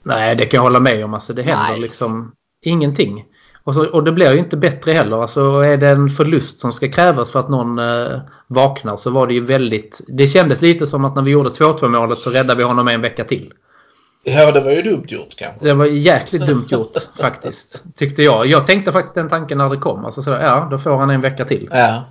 Nej, 0.04 0.36
det 0.36 0.46
kan 0.46 0.58
jag 0.58 0.64
hålla 0.64 0.80
med 0.80 1.06
om. 1.06 1.14
Alltså, 1.14 1.34
det 1.34 1.42
händer 1.42 1.70
Nej. 1.70 1.80
liksom 1.80 2.32
ingenting. 2.62 3.26
Och, 3.64 3.76
så, 3.76 3.86
och 3.86 4.04
det 4.04 4.12
blir 4.12 4.34
ju 4.34 4.40
inte 4.40 4.58
bättre 4.58 4.92
heller. 4.92 5.22
Alltså, 5.22 5.42
är 5.60 5.78
det 5.78 5.90
en 5.90 6.10
förlust 6.10 6.60
som 6.60 6.72
ska 6.72 6.92
krävas 6.92 7.32
för 7.32 7.40
att 7.40 7.50
någon 7.50 7.80
eh, 7.80 8.20
vaknar 8.48 8.98
så 8.98 9.10
var 9.10 9.28
det 9.28 9.34
ju 9.34 9.46
väldigt... 9.46 10.02
Det 10.08 10.28
kändes 10.28 10.62
lite 10.62 10.88
som 10.88 11.06
att 11.06 11.16
när 11.16 11.22
vi 11.22 11.32
gjorde 11.32 11.50
2-2 11.50 11.88
målet 11.88 12.20
så 12.20 12.30
räddade 12.30 12.56
vi 12.56 12.64
honom 12.64 12.88
en 12.88 13.02
vecka 13.02 13.24
till. 13.24 13.54
Ja, 14.24 14.52
det 14.52 14.60
var 14.60 14.72
ju 14.72 14.82
dumt 14.82 15.06
gjort 15.08 15.36
kanske. 15.36 15.66
Det 15.66 15.74
var 15.74 15.86
jäkligt 15.86 16.48
dumt 16.48 16.66
gjort 16.70 16.98
faktiskt. 17.20 17.84
Tyckte 17.96 18.24
jag. 18.24 18.46
Jag 18.46 18.68
tänkte 18.68 18.92
faktiskt 18.92 19.16
den 19.16 19.30
tanken 19.30 19.58
när 19.58 19.70
det 19.70 19.78
kom. 19.78 20.06
Alltså, 20.06 20.22
så, 20.22 20.30
ja, 20.30 20.68
då 20.72 20.78
får 20.78 20.98
han 20.98 21.10
en 21.10 21.22
vecka 21.22 21.46
till. 21.46 21.70
Ja. 21.72 22.04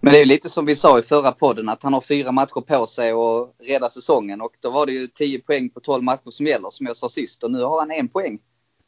Men 0.00 0.12
det 0.12 0.18
är 0.18 0.20
ju 0.20 0.26
lite 0.26 0.48
som 0.48 0.66
vi 0.66 0.74
sa 0.74 0.98
i 0.98 1.02
förra 1.02 1.32
podden 1.32 1.68
att 1.68 1.82
han 1.82 1.94
har 1.94 2.00
fyra 2.00 2.32
matcher 2.32 2.60
på 2.60 2.86
sig 2.86 3.10
att 3.10 3.68
rädda 3.68 3.88
säsongen. 3.88 4.40
Och 4.40 4.52
då 4.62 4.70
var 4.70 4.86
det 4.86 4.92
ju 4.92 5.06
10 5.06 5.38
poäng 5.38 5.70
på 5.70 5.80
12 5.80 6.02
matcher 6.02 6.30
som 6.30 6.46
gäller 6.46 6.70
som 6.70 6.86
jag 6.86 6.96
sa 6.96 7.08
sist. 7.08 7.44
Och 7.44 7.50
nu 7.50 7.62
har 7.62 7.78
han 7.78 7.90
en 7.90 8.08
poäng. 8.08 8.38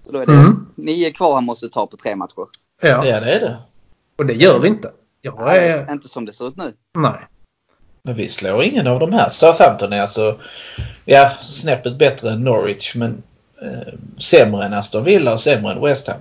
Så 0.06 0.12
då 0.12 0.18
är 0.18 0.26
det 0.26 0.32
Mm. 0.32 0.66
nio 0.74 1.10
kvar 1.10 1.34
han 1.34 1.44
måste 1.44 1.68
ta 1.68 1.86
på 1.86 1.96
tre 1.96 2.16
matcher. 2.16 2.46
Ja, 2.80 3.06
ja, 3.06 3.20
det 3.20 3.32
är 3.32 3.40
det. 3.40 3.56
och 4.18 4.26
det 4.26 4.34
gör 4.34 4.58
vi 4.58 4.68
inte. 4.68 4.92
Jag 5.22 5.34
Nej, 5.44 5.68
är... 5.68 5.92
Inte 5.92 6.08
som 6.08 6.24
det 6.26 6.32
ser 6.32 6.48
ut 6.48 6.56
nu. 6.56 6.72
Nej. 6.94 7.26
Men 8.02 8.14
vi 8.14 8.28
slår 8.28 8.62
ingen 8.64 8.86
av 8.86 9.00
de 9.00 9.12
här. 9.12 9.28
Southampton 9.28 9.92
är 9.92 10.00
alltså, 10.00 10.38
ja, 11.04 11.30
snäppet 11.42 11.98
bättre 11.98 12.30
än 12.30 12.44
Norwich 12.44 12.94
men 12.94 13.22
eh, 13.62 13.92
sämre 14.18 14.64
än 14.64 14.74
Aston 14.74 15.04
Villa 15.04 15.32
och 15.32 15.40
sämre 15.40 15.72
än 15.72 15.80
West 15.82 16.08
Ham. 16.08 16.16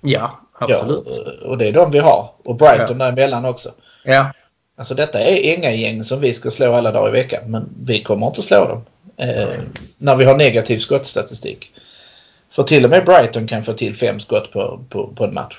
Ja, 0.00 0.40
absolut. 0.52 1.06
Ja, 1.06 1.46
och 1.48 1.58
det 1.58 1.68
är 1.68 1.72
de 1.72 1.90
vi 1.90 1.98
har. 1.98 2.30
Och 2.44 2.56
Brighton 2.56 2.98
däremellan 2.98 3.44
också. 3.44 3.70
Ja. 4.02 4.32
Alltså 4.76 4.94
detta 4.94 5.20
är 5.20 5.54
inga 5.56 5.72
gäng 5.72 6.04
som 6.04 6.20
vi 6.20 6.34
ska 6.34 6.50
slå 6.50 6.74
alla 6.74 6.92
dagar 6.92 7.08
i 7.08 7.12
veckan. 7.12 7.50
Men 7.50 7.68
vi 7.84 8.02
kommer 8.02 8.26
inte 8.26 8.42
slå 8.42 8.64
dem. 8.68 8.84
Eh, 9.16 9.48
när 9.98 10.16
vi 10.16 10.24
har 10.24 10.36
negativ 10.36 10.78
skottstatistik. 10.78 11.72
För 12.50 12.62
till 12.62 12.84
och 12.84 12.90
med 12.90 13.04
Brighton 13.04 13.46
kan 13.46 13.62
få 13.64 13.72
till 13.72 13.96
fem 13.96 14.20
skott 14.20 14.52
på, 14.52 14.80
på, 14.88 15.06
på 15.06 15.24
en 15.24 15.34
match. 15.34 15.54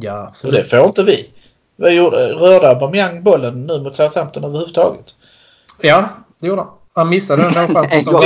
Ja, 0.00 0.20
Och 0.22 0.28
absolut. 0.28 0.56
det 0.56 0.64
får 0.76 0.86
inte 0.86 1.02
vi. 1.02 1.30
Gjorde, 1.96 2.16
rörde 2.32 2.68
Aubameyang 2.68 3.22
bollen 3.22 3.66
nu 3.66 3.80
mot 3.80 3.96
Southampton 3.96 4.44
överhuvudtaget? 4.44 5.14
Ja, 5.80 6.08
det 6.38 6.46
gjorde 6.46 6.62
han. 6.62 6.70
Han 6.94 7.08
missade 7.08 7.42
den 7.42 7.52
chansen. 7.52 7.84
En 7.90 8.04
som 8.04 8.12
var 8.14 8.24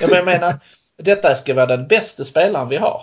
Ja, 0.00 0.06
men 0.06 0.16
jag 0.16 0.24
menar, 0.24 0.58
detta 1.02 1.34
ska 1.34 1.54
vara 1.54 1.66
den 1.66 1.86
bästa 1.86 2.24
spelaren 2.24 2.68
vi 2.68 2.76
har. 2.76 3.02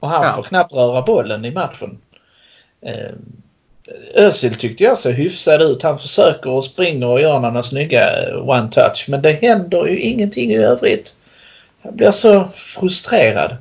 Och 0.00 0.08
han 0.08 0.22
Ja. 0.26 0.32
får 0.32 0.42
knappt 0.42 0.72
röra 0.72 1.02
bollen 1.02 1.44
i 1.44 1.50
matchen. 1.50 1.98
Eh, 2.80 3.14
Özil 4.14 4.54
tyckte 4.54 4.84
jag 4.84 4.98
ser 4.98 5.12
hyfsad 5.12 5.62
ut. 5.62 5.82
Han 5.82 5.98
försöker 5.98 6.50
och 6.50 6.64
springer 6.64 7.06
och 7.06 7.20
gör 7.20 7.40
några 7.40 7.62
snygga 7.62 8.06
one-touch. 8.34 9.06
Men 9.08 9.22
det 9.22 9.32
händer 9.32 9.86
ju 9.86 9.98
ingenting 9.98 10.50
i 10.50 10.56
övrigt. 10.56 11.16
Jag 11.82 11.94
blir 11.94 12.10
så 12.10 12.48
frustrerad. 12.54 13.56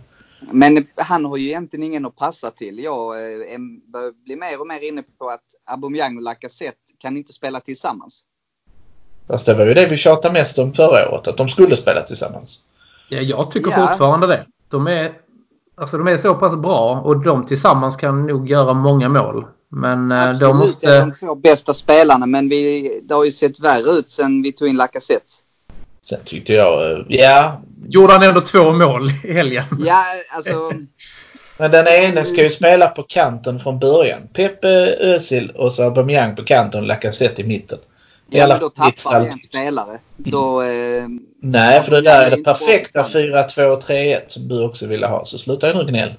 Men 0.51 0.87
han 0.95 1.25
har 1.25 1.37
ju 1.37 1.47
egentligen 1.47 1.83
ingen 1.83 2.05
att 2.05 2.15
passa 2.15 2.51
till. 2.51 2.79
Jag 2.79 3.21
eh, 3.21 3.59
börjar 3.93 4.23
bli 4.25 4.35
mer 4.35 4.61
och 4.61 4.67
mer 4.67 4.87
inne 4.87 5.03
på 5.19 5.29
att 5.29 5.45
Aubameyang 5.65 6.17
och 6.17 6.23
Lacazette 6.23 6.77
kan 6.97 7.17
inte 7.17 7.33
spela 7.33 7.59
tillsammans. 7.59 8.23
Fast 9.27 9.45
det 9.45 9.53
var 9.53 9.65
ju 9.65 9.73
det 9.73 9.85
vi 9.85 9.97
tjatade 9.97 10.33
mest 10.33 10.59
om 10.59 10.73
förra 10.73 11.09
året, 11.11 11.27
att 11.27 11.37
de 11.37 11.49
skulle 11.49 11.75
spela 11.75 12.01
tillsammans. 12.01 12.61
Ja, 13.09 13.19
jag 13.19 13.51
tycker 13.51 13.71
ja. 13.71 13.87
fortfarande 13.87 14.27
det. 14.27 14.45
De 14.67 14.87
är, 14.87 15.13
alltså 15.77 15.97
de 15.97 16.07
är 16.07 16.17
så 16.17 16.35
pass 16.35 16.55
bra 16.55 17.01
och 17.05 17.23
de 17.23 17.45
tillsammans 17.45 17.95
kan 17.95 18.27
nog 18.27 18.49
göra 18.49 18.73
många 18.73 19.09
mål. 19.09 19.45
Men 19.69 20.11
eh, 20.11 20.21
Absolut, 20.21 20.39
de 20.39 20.57
måste... 20.57 20.87
det 20.87 20.97
är 20.97 21.01
de 21.01 21.13
två 21.13 21.35
bästa 21.35 21.73
spelarna 21.73 22.25
men 22.25 22.49
vi, 22.49 23.01
det 23.03 23.13
har 23.13 23.25
ju 23.25 23.31
sett 23.31 23.59
värre 23.59 23.91
ut 23.91 24.09
sen 24.09 24.41
vi 24.41 24.51
tog 24.51 24.67
in 24.67 24.75
Lacazette. 24.75 25.25
Sen 26.01 26.19
tyckte 26.25 26.53
jag, 26.53 26.91
eh, 26.91 27.05
ja. 27.07 27.61
Gjorde 27.87 28.13
han 28.13 28.23
ändå 28.23 28.41
två 28.41 28.73
mål 28.73 29.09
i 29.23 29.33
helgen? 29.33 29.63
Ja, 29.85 30.03
alltså. 30.29 30.71
Men 31.59 31.71
den 31.71 31.87
ene 31.87 32.23
ska 32.23 32.43
ju 32.43 32.49
spela 32.49 32.87
på 32.87 33.03
kanten 33.03 33.59
från 33.59 33.79
början. 33.79 34.21
Pepe, 34.33 34.95
Özil 34.99 35.51
och 35.55 35.73
så 35.73 35.83
Aubameyang 35.83 36.35
på 36.35 36.43
kanten 36.43 36.81
och 36.81 36.87
Lacazette 36.87 37.41
i 37.41 37.45
mitten. 37.45 37.79
Ja, 38.29 38.47
men 38.47 38.59
då 38.59 38.69
tappar 38.69 39.19
vi 39.19 39.27
en 39.27 39.33
spelare. 39.49 39.99
Då, 40.17 40.61
eh, 40.61 41.07
Nej, 41.41 41.83
för 41.83 41.91
det 41.91 42.01
där 42.01 42.25
är 42.25 42.37
det 42.37 42.43
perfekta 42.43 43.03
4-2-3-1 43.03 44.21
som 44.27 44.47
du 44.47 44.65
också 44.65 44.87
ville 44.87 45.07
ha. 45.07 45.25
Så 45.25 45.37
sluta 45.37 45.73
nu 45.73 45.85
gnäll. 45.85 46.13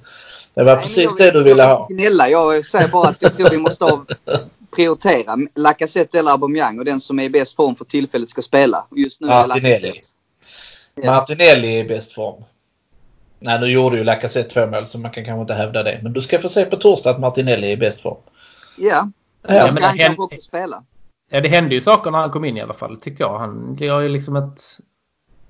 Det 0.53 0.63
var 0.63 0.75
Nej, 0.75 0.83
precis 0.83 1.15
det 1.15 1.31
du 1.31 1.43
ville 1.43 1.63
ha. 1.63 1.87
Gnälla. 1.87 2.29
Jag 2.29 2.65
säger 2.65 2.87
bara 2.87 3.07
att 3.07 3.21
jag 3.21 3.33
tror 3.33 3.49
vi 3.49 3.57
måste 3.57 3.85
prioritera 4.75 5.37
Lacazette 5.55 6.19
eller 6.19 6.31
Aubameyang 6.31 6.79
och 6.79 6.85
den 6.85 6.99
som 6.99 7.19
är 7.19 7.23
i 7.23 7.29
bäst 7.29 7.55
form 7.55 7.75
för 7.75 7.85
tillfället 7.85 8.29
ska 8.29 8.41
spela. 8.41 8.85
Just 8.95 9.21
nu 9.21 9.27
Martinelli. 9.27 9.67
är 9.67 9.71
Lacazette. 9.71 10.07
Ja. 10.95 11.11
Martinelli 11.11 11.75
är 11.75 11.79
i 11.79 11.87
bäst 11.87 12.11
form. 12.11 12.43
Nej, 13.39 13.59
nu 13.59 13.67
gjorde 13.67 13.97
ju 13.97 14.03
Lacazette 14.03 14.49
två 14.49 14.67
mål 14.67 14.87
så 14.87 14.97
man 14.99 15.11
kan 15.11 15.25
kanske 15.25 15.41
inte 15.41 15.53
hävda 15.53 15.83
det. 15.83 15.99
Men 16.03 16.13
du 16.13 16.21
ska 16.21 16.39
få 16.39 16.49
se 16.49 16.65
på 16.65 16.75
torsdag 16.75 17.09
att 17.09 17.19
Martinelli 17.19 17.67
är 17.67 17.71
i 17.71 17.77
bäst 17.77 18.01
form. 18.01 18.17
Ja, 18.77 19.09
då 19.47 19.53
ja, 19.53 19.67
ska 19.67 19.85
han 19.85 19.97
kanske 19.97 20.21
också 20.21 20.41
spela. 20.41 20.83
Ja, 21.29 21.41
det 21.41 21.49
hände 21.49 21.75
ju 21.75 21.81
saker 21.81 22.11
när 22.11 22.19
han 22.19 22.31
kom 22.31 22.45
in 22.45 22.57
i 22.57 22.61
alla 22.61 22.73
fall 22.73 22.99
tyckte 23.01 23.23
jag. 23.23 23.39
Han 23.39 23.75
gör 23.79 24.01
ju 24.01 24.09
liksom 24.09 24.35
ett, 24.35 24.61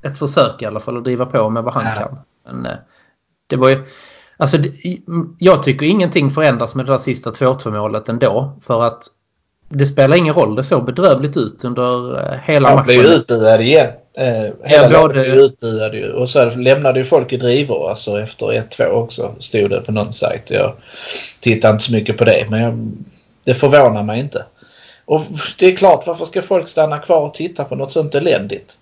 ett 0.02 0.20
försök 0.20 0.62
i 0.62 0.66
alla 0.66 0.80
fall 0.80 0.98
att 0.98 1.04
driva 1.04 1.26
på 1.26 1.50
med 1.50 1.64
vad 1.64 1.74
han 1.74 1.86
ja. 1.86 1.96
kan. 1.96 2.20
Men 2.46 2.66
eh, 2.66 2.78
det 3.48 3.56
var 3.56 3.70
ju... 3.70 3.84
Alltså, 4.38 4.58
jag 5.38 5.64
tycker 5.64 5.86
ingenting 5.86 6.30
förändras 6.30 6.76
med 6.76 6.86
det 6.86 6.92
där 6.92 6.98
sista 6.98 7.32
2-2 7.32 7.72
målet 7.72 8.10
ändå. 8.10 8.60
För 8.62 8.84
att 8.84 9.04
det 9.70 9.88
spelar 9.88 10.18
ingen 10.18 10.34
roll. 10.34 10.56
Det 10.56 10.64
såg 10.64 10.86
bedrövligt 10.86 11.38
ut 11.38 11.64
under 11.64 12.18
eh, 12.18 12.40
hela 12.44 12.76
matchen. 12.76 12.78
Han 12.78 12.86
blev 12.86 13.06
utbuad 13.06 13.62
igen. 13.62 13.88
Eh, 14.14 14.54
hela 14.64 14.92
ja, 14.92 15.02
både... 15.02 15.14
blev 15.14 15.26
utbuad 15.26 15.94
ju. 15.94 16.12
Och 16.12 16.30
så 16.30 16.50
lämnade 16.50 17.00
ju 17.00 17.06
folk 17.06 17.34
i 17.34 17.38
drivor 17.38 17.90
alltså 17.90 18.20
efter 18.22 18.46
1-2 18.46 18.86
också. 18.86 19.36
Stod 19.40 19.70
det 19.70 19.82
på 19.82 19.92
någon 19.92 20.12
sajt. 20.12 20.52
Jag 20.52 20.74
tittade 21.40 21.72
inte 21.72 21.84
så 21.84 21.94
mycket 21.94 22.18
på 22.18 22.26
det. 22.26 22.46
Men 22.50 22.62
jag, 22.62 22.92
det 23.46 23.54
förvånar 23.54 24.04
mig 24.04 24.20
inte. 24.20 24.46
Och 25.10 25.22
det 25.60 25.66
är 25.66 25.76
klart, 25.76 26.08
varför 26.08 26.26
ska 26.26 26.42
folk 26.42 26.68
stanna 26.68 26.98
kvar 26.98 27.28
och 27.28 27.34
titta 27.34 27.64
på 27.64 27.76
något 27.76 27.92
sånt 27.92 28.16
eländigt? 28.16 28.78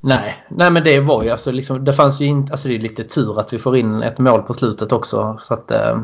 Nej, 0.00 0.44
nej 0.48 0.70
men 0.70 0.84
det 0.84 1.00
var 1.00 1.22
ju 1.22 1.30
alltså 1.30 1.52
liksom, 1.52 1.84
det 1.84 1.92
fanns 1.92 2.20
ju 2.20 2.24
inte, 2.24 2.52
alltså 2.52 2.68
det 2.68 2.74
är 2.74 2.78
lite 2.78 3.04
tur 3.04 3.40
att 3.40 3.52
vi 3.52 3.58
får 3.58 3.76
in 3.76 4.02
ett 4.02 4.18
mål 4.18 4.42
på 4.42 4.54
slutet 4.54 4.92
också. 4.92 5.38
Så 5.42 5.54
att 5.54 5.70
eh, 5.70 5.98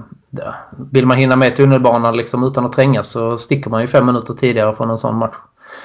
vill 0.93 1.07
man 1.07 1.19
hinna 1.19 1.37
med 1.37 1.57
tunnelbanan 1.57 2.17
liksom 2.17 2.45
utan 2.45 2.67
att 2.67 2.73
trängas 2.73 3.09
så 3.09 3.39
sticker 3.39 3.71
man 3.71 3.81
ju 3.81 3.87
fem 3.87 4.07
minuter 4.07 4.35
tidigare 4.35 4.75
från 4.75 4.91
en 4.91 4.99
sån 4.99 5.17
match. 5.17 5.37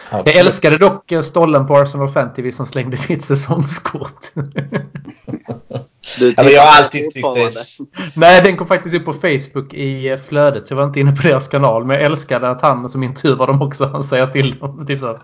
Absolut. 0.10 0.36
Jag 0.36 0.46
älskade 0.46 0.78
dock 0.78 1.14
stollen 1.24 1.68
på 1.68 1.78
Arsenal 1.78 2.10
Fan 2.10 2.34
TV 2.34 2.52
som 2.52 2.66
slängde 2.66 2.98
sitt 2.98 3.24
säsongskort. 3.24 4.32
Du 6.20 6.34
ja, 6.38 6.50
jag 6.50 6.62
har 6.62 6.84
alltid 6.84 7.12
tyckt 7.12 7.28
det. 7.36 8.10
Nej, 8.16 8.42
den 8.42 8.58
kom 8.58 8.68
faktiskt 8.68 8.96
upp 8.96 9.06
på 9.06 9.14
Facebook 9.14 9.74
i 9.74 10.10
eh, 10.10 10.20
flödet. 10.28 10.70
Jag 10.70 10.78
var 10.78 10.84
inte 10.84 11.00
inne 11.00 11.12
på 11.12 11.22
deras 11.22 11.48
kanal. 11.48 11.86
Men 11.86 11.96
jag 11.96 12.06
älskade 12.06 12.50
att 12.50 12.62
han 12.62 12.90
som 12.90 13.04
intervjuar 13.04 13.48
dem 13.48 13.62
också, 13.62 13.86
han 13.86 14.04
säger 14.04 14.28
till 14.28 14.60
dem 14.60 14.86
typ 14.86 15.00
så 15.00 15.20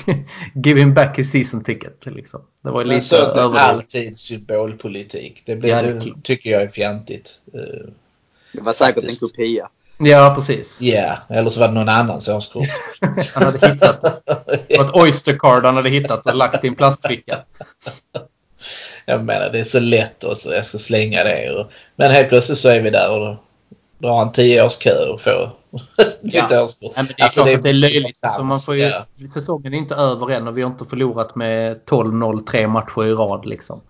Give 0.64 0.80
him 0.80 0.94
back 0.94 1.18
his 1.18 1.30
season 1.30 1.64
ticket. 1.64 2.06
Liksom. 2.06 2.40
Det 2.62 2.70
var 2.70 2.84
lite 2.84 3.00
så 3.00 3.16
det 3.34 3.40
är 3.40 3.54
alltid 3.54 4.18
symbolpolitik. 4.18 5.42
Det, 5.46 5.56
blir, 5.56 5.70
ja, 5.70 5.82
det 5.82 6.12
tycker 6.22 6.50
jag 6.50 6.62
är 6.62 6.68
fjantigt. 6.68 7.40
Eh, 7.54 7.60
det 8.52 8.60
var 8.60 8.72
säkert 8.72 8.94
Faktiskt. 8.94 9.22
en 9.22 9.28
kopia. 9.28 9.68
Ja, 9.98 10.32
precis. 10.34 10.80
Ja, 10.80 10.94
yeah. 10.94 11.18
eller 11.28 11.50
så 11.50 11.60
var 11.60 11.68
det 11.68 11.74
någon 11.74 11.88
annans 11.88 12.28
årskort. 12.28 12.66
han 13.34 13.44
hade 13.44 13.68
hittat 13.68 14.02
det. 14.02 14.76
var 14.78 14.84
ett 14.84 14.94
Oyster 14.94 15.38
card 15.38 15.64
han 15.64 15.76
hade 15.76 15.88
hittat 15.88 16.26
och 16.26 16.36
lagt 16.36 16.64
i 16.64 16.68
en 16.68 16.74
plastficka. 16.74 17.38
Jag 19.08 19.24
menar 19.24 19.50
det 19.52 19.58
är 19.58 19.64
så 19.64 19.80
lätt 19.80 20.24
och 20.24 20.36
så 20.36 20.52
jag 20.52 20.64
ska 20.66 20.78
slänga 20.78 21.24
det. 21.24 21.50
Och, 21.50 21.66
men 21.96 22.10
helt 22.10 22.28
plötsligt 22.28 22.58
så 22.58 22.68
är 22.68 22.80
vi 22.80 22.90
där 22.90 23.12
och 23.12 23.20
då, 23.20 23.36
då 23.98 24.08
har 24.08 24.18
han 24.18 24.32
10 24.32 24.64
års 24.64 24.78
kö 24.78 25.12
och 25.12 25.20
får 25.20 25.30
ja. 26.20 26.62
årskort. 26.62 26.92
Ja, 26.96 27.02
men 27.02 27.06
det 27.06 27.20
är 27.20 27.22
alltså, 27.22 27.42
klart 27.42 27.46
det 27.46 27.52
är, 27.52 27.56
att 27.56 27.62
det 27.62 27.68
är 27.68 27.72
löjligt. 27.72 28.18
Alltså, 28.22 28.42
man 28.42 28.58
får 28.58 28.74
ju, 28.74 28.82
ja. 28.82 29.06
Säsongen 29.34 29.74
är 29.74 29.78
inte 29.78 29.94
över 29.94 30.30
än 30.30 30.48
och 30.48 30.58
vi 30.58 30.62
har 30.62 30.70
inte 30.70 30.84
förlorat 30.84 31.34
med 31.34 31.80
12-0 31.86 32.44
tre 32.44 32.68
matcher 32.68 33.04
i 33.04 33.12
rad. 33.12 33.46
Liksom. 33.46 33.80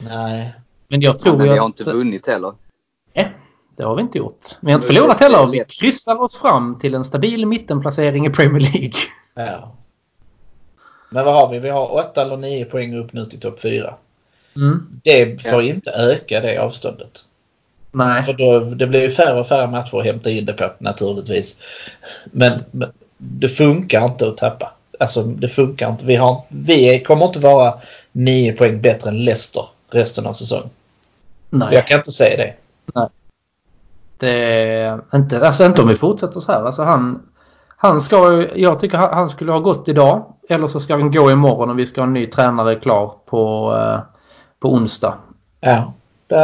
Nej. 0.00 0.54
Men 0.88 1.00
jag 1.00 1.18
tror 1.18 1.34
ja, 1.34 1.38
men 1.38 1.52
vi 1.52 1.58
har 1.58 1.66
inte 1.66 1.84
vunnit 1.84 2.26
heller. 2.26 2.52
Nej, 3.14 3.32
det 3.76 3.84
har 3.84 3.96
vi 3.96 4.02
inte 4.02 4.18
gjort. 4.18 4.56
Men 4.60 4.66
vi 4.66 4.72
har 4.72 4.78
inte 4.78 4.86
förlorat 4.86 5.20
heller. 5.20 5.46
Vi 5.46 5.64
kryssar 5.68 6.22
oss 6.22 6.36
fram 6.36 6.78
till 6.78 6.94
en 6.94 7.04
stabil 7.04 7.46
mittenplacering 7.46 8.26
i 8.26 8.30
Premier 8.30 8.60
League. 8.72 9.00
Ja. 9.34 9.76
Men 11.10 11.24
vad 11.24 11.34
har 11.34 11.48
vi? 11.48 11.58
Vi 11.58 11.68
har 11.68 11.94
8 11.94 12.22
eller 12.22 12.36
9 12.36 12.64
poäng 12.64 12.94
upp 12.96 13.12
nu 13.12 13.24
till 13.24 13.40
topp 13.40 13.60
4. 13.60 13.94
Mm. 14.56 14.86
Det 15.02 15.42
får 15.42 15.62
ja. 15.62 15.68
inte 15.68 15.90
öka 15.90 16.40
det 16.40 16.58
avståndet. 16.58 17.24
Nej. 17.92 18.22
För 18.22 18.32
då, 18.32 18.60
det 18.60 18.86
blir 18.86 19.02
ju 19.02 19.10
färre 19.10 19.40
och 19.40 19.46
färre 19.46 19.66
matcher 19.66 19.98
att 19.98 20.04
hämta 20.04 20.30
in 20.30 20.44
det 20.44 20.52
på 20.52 20.70
naturligtvis. 20.78 21.60
Men, 22.24 22.58
men 22.70 22.90
det 23.18 23.48
funkar 23.48 24.04
inte 24.04 24.28
att 24.28 24.36
tappa. 24.36 24.72
Alltså 25.00 25.22
det 25.22 25.48
funkar 25.48 25.90
inte. 25.90 26.06
Vi, 26.06 26.16
har, 26.16 26.42
vi 26.48 27.02
kommer 27.02 27.26
inte 27.26 27.38
vara 27.38 27.74
9 28.12 28.52
poäng 28.52 28.80
bättre 28.80 29.10
än 29.10 29.24
Leicester 29.24 29.64
resten 29.90 30.26
av 30.26 30.32
säsongen. 30.32 30.70
Nej. 31.50 31.68
Jag 31.72 31.86
kan 31.86 31.98
inte 31.98 32.12
säga 32.12 32.36
det. 32.36 32.54
Nej. 32.94 33.08
Det 34.18 34.30
är 34.30 35.00
inte, 35.14 35.46
alltså 35.46 35.64
inte 35.64 35.82
om 35.82 35.88
vi 35.88 35.96
fortsätter 35.96 36.40
så 36.40 36.52
här. 36.52 36.64
Alltså 36.64 36.82
han, 36.82 37.22
han 37.76 38.02
ska, 38.02 38.46
jag 38.54 38.80
tycker 38.80 38.98
han 38.98 39.28
skulle 39.28 39.52
ha 39.52 39.58
gått 39.58 39.88
idag. 39.88 40.24
Eller 40.48 40.66
så 40.66 40.80
ska 40.80 40.94
han 40.94 41.12
gå 41.12 41.30
imorgon 41.30 41.70
och 41.70 41.78
vi 41.78 41.86
ska 41.86 42.00
ha 42.00 42.06
en 42.06 42.12
ny 42.12 42.26
tränare 42.26 42.74
klar 42.74 43.14
på 43.26 43.72
eh, 43.76 44.00
på 44.60 44.68
onsdag. 44.68 45.18
Ja. 45.60 45.94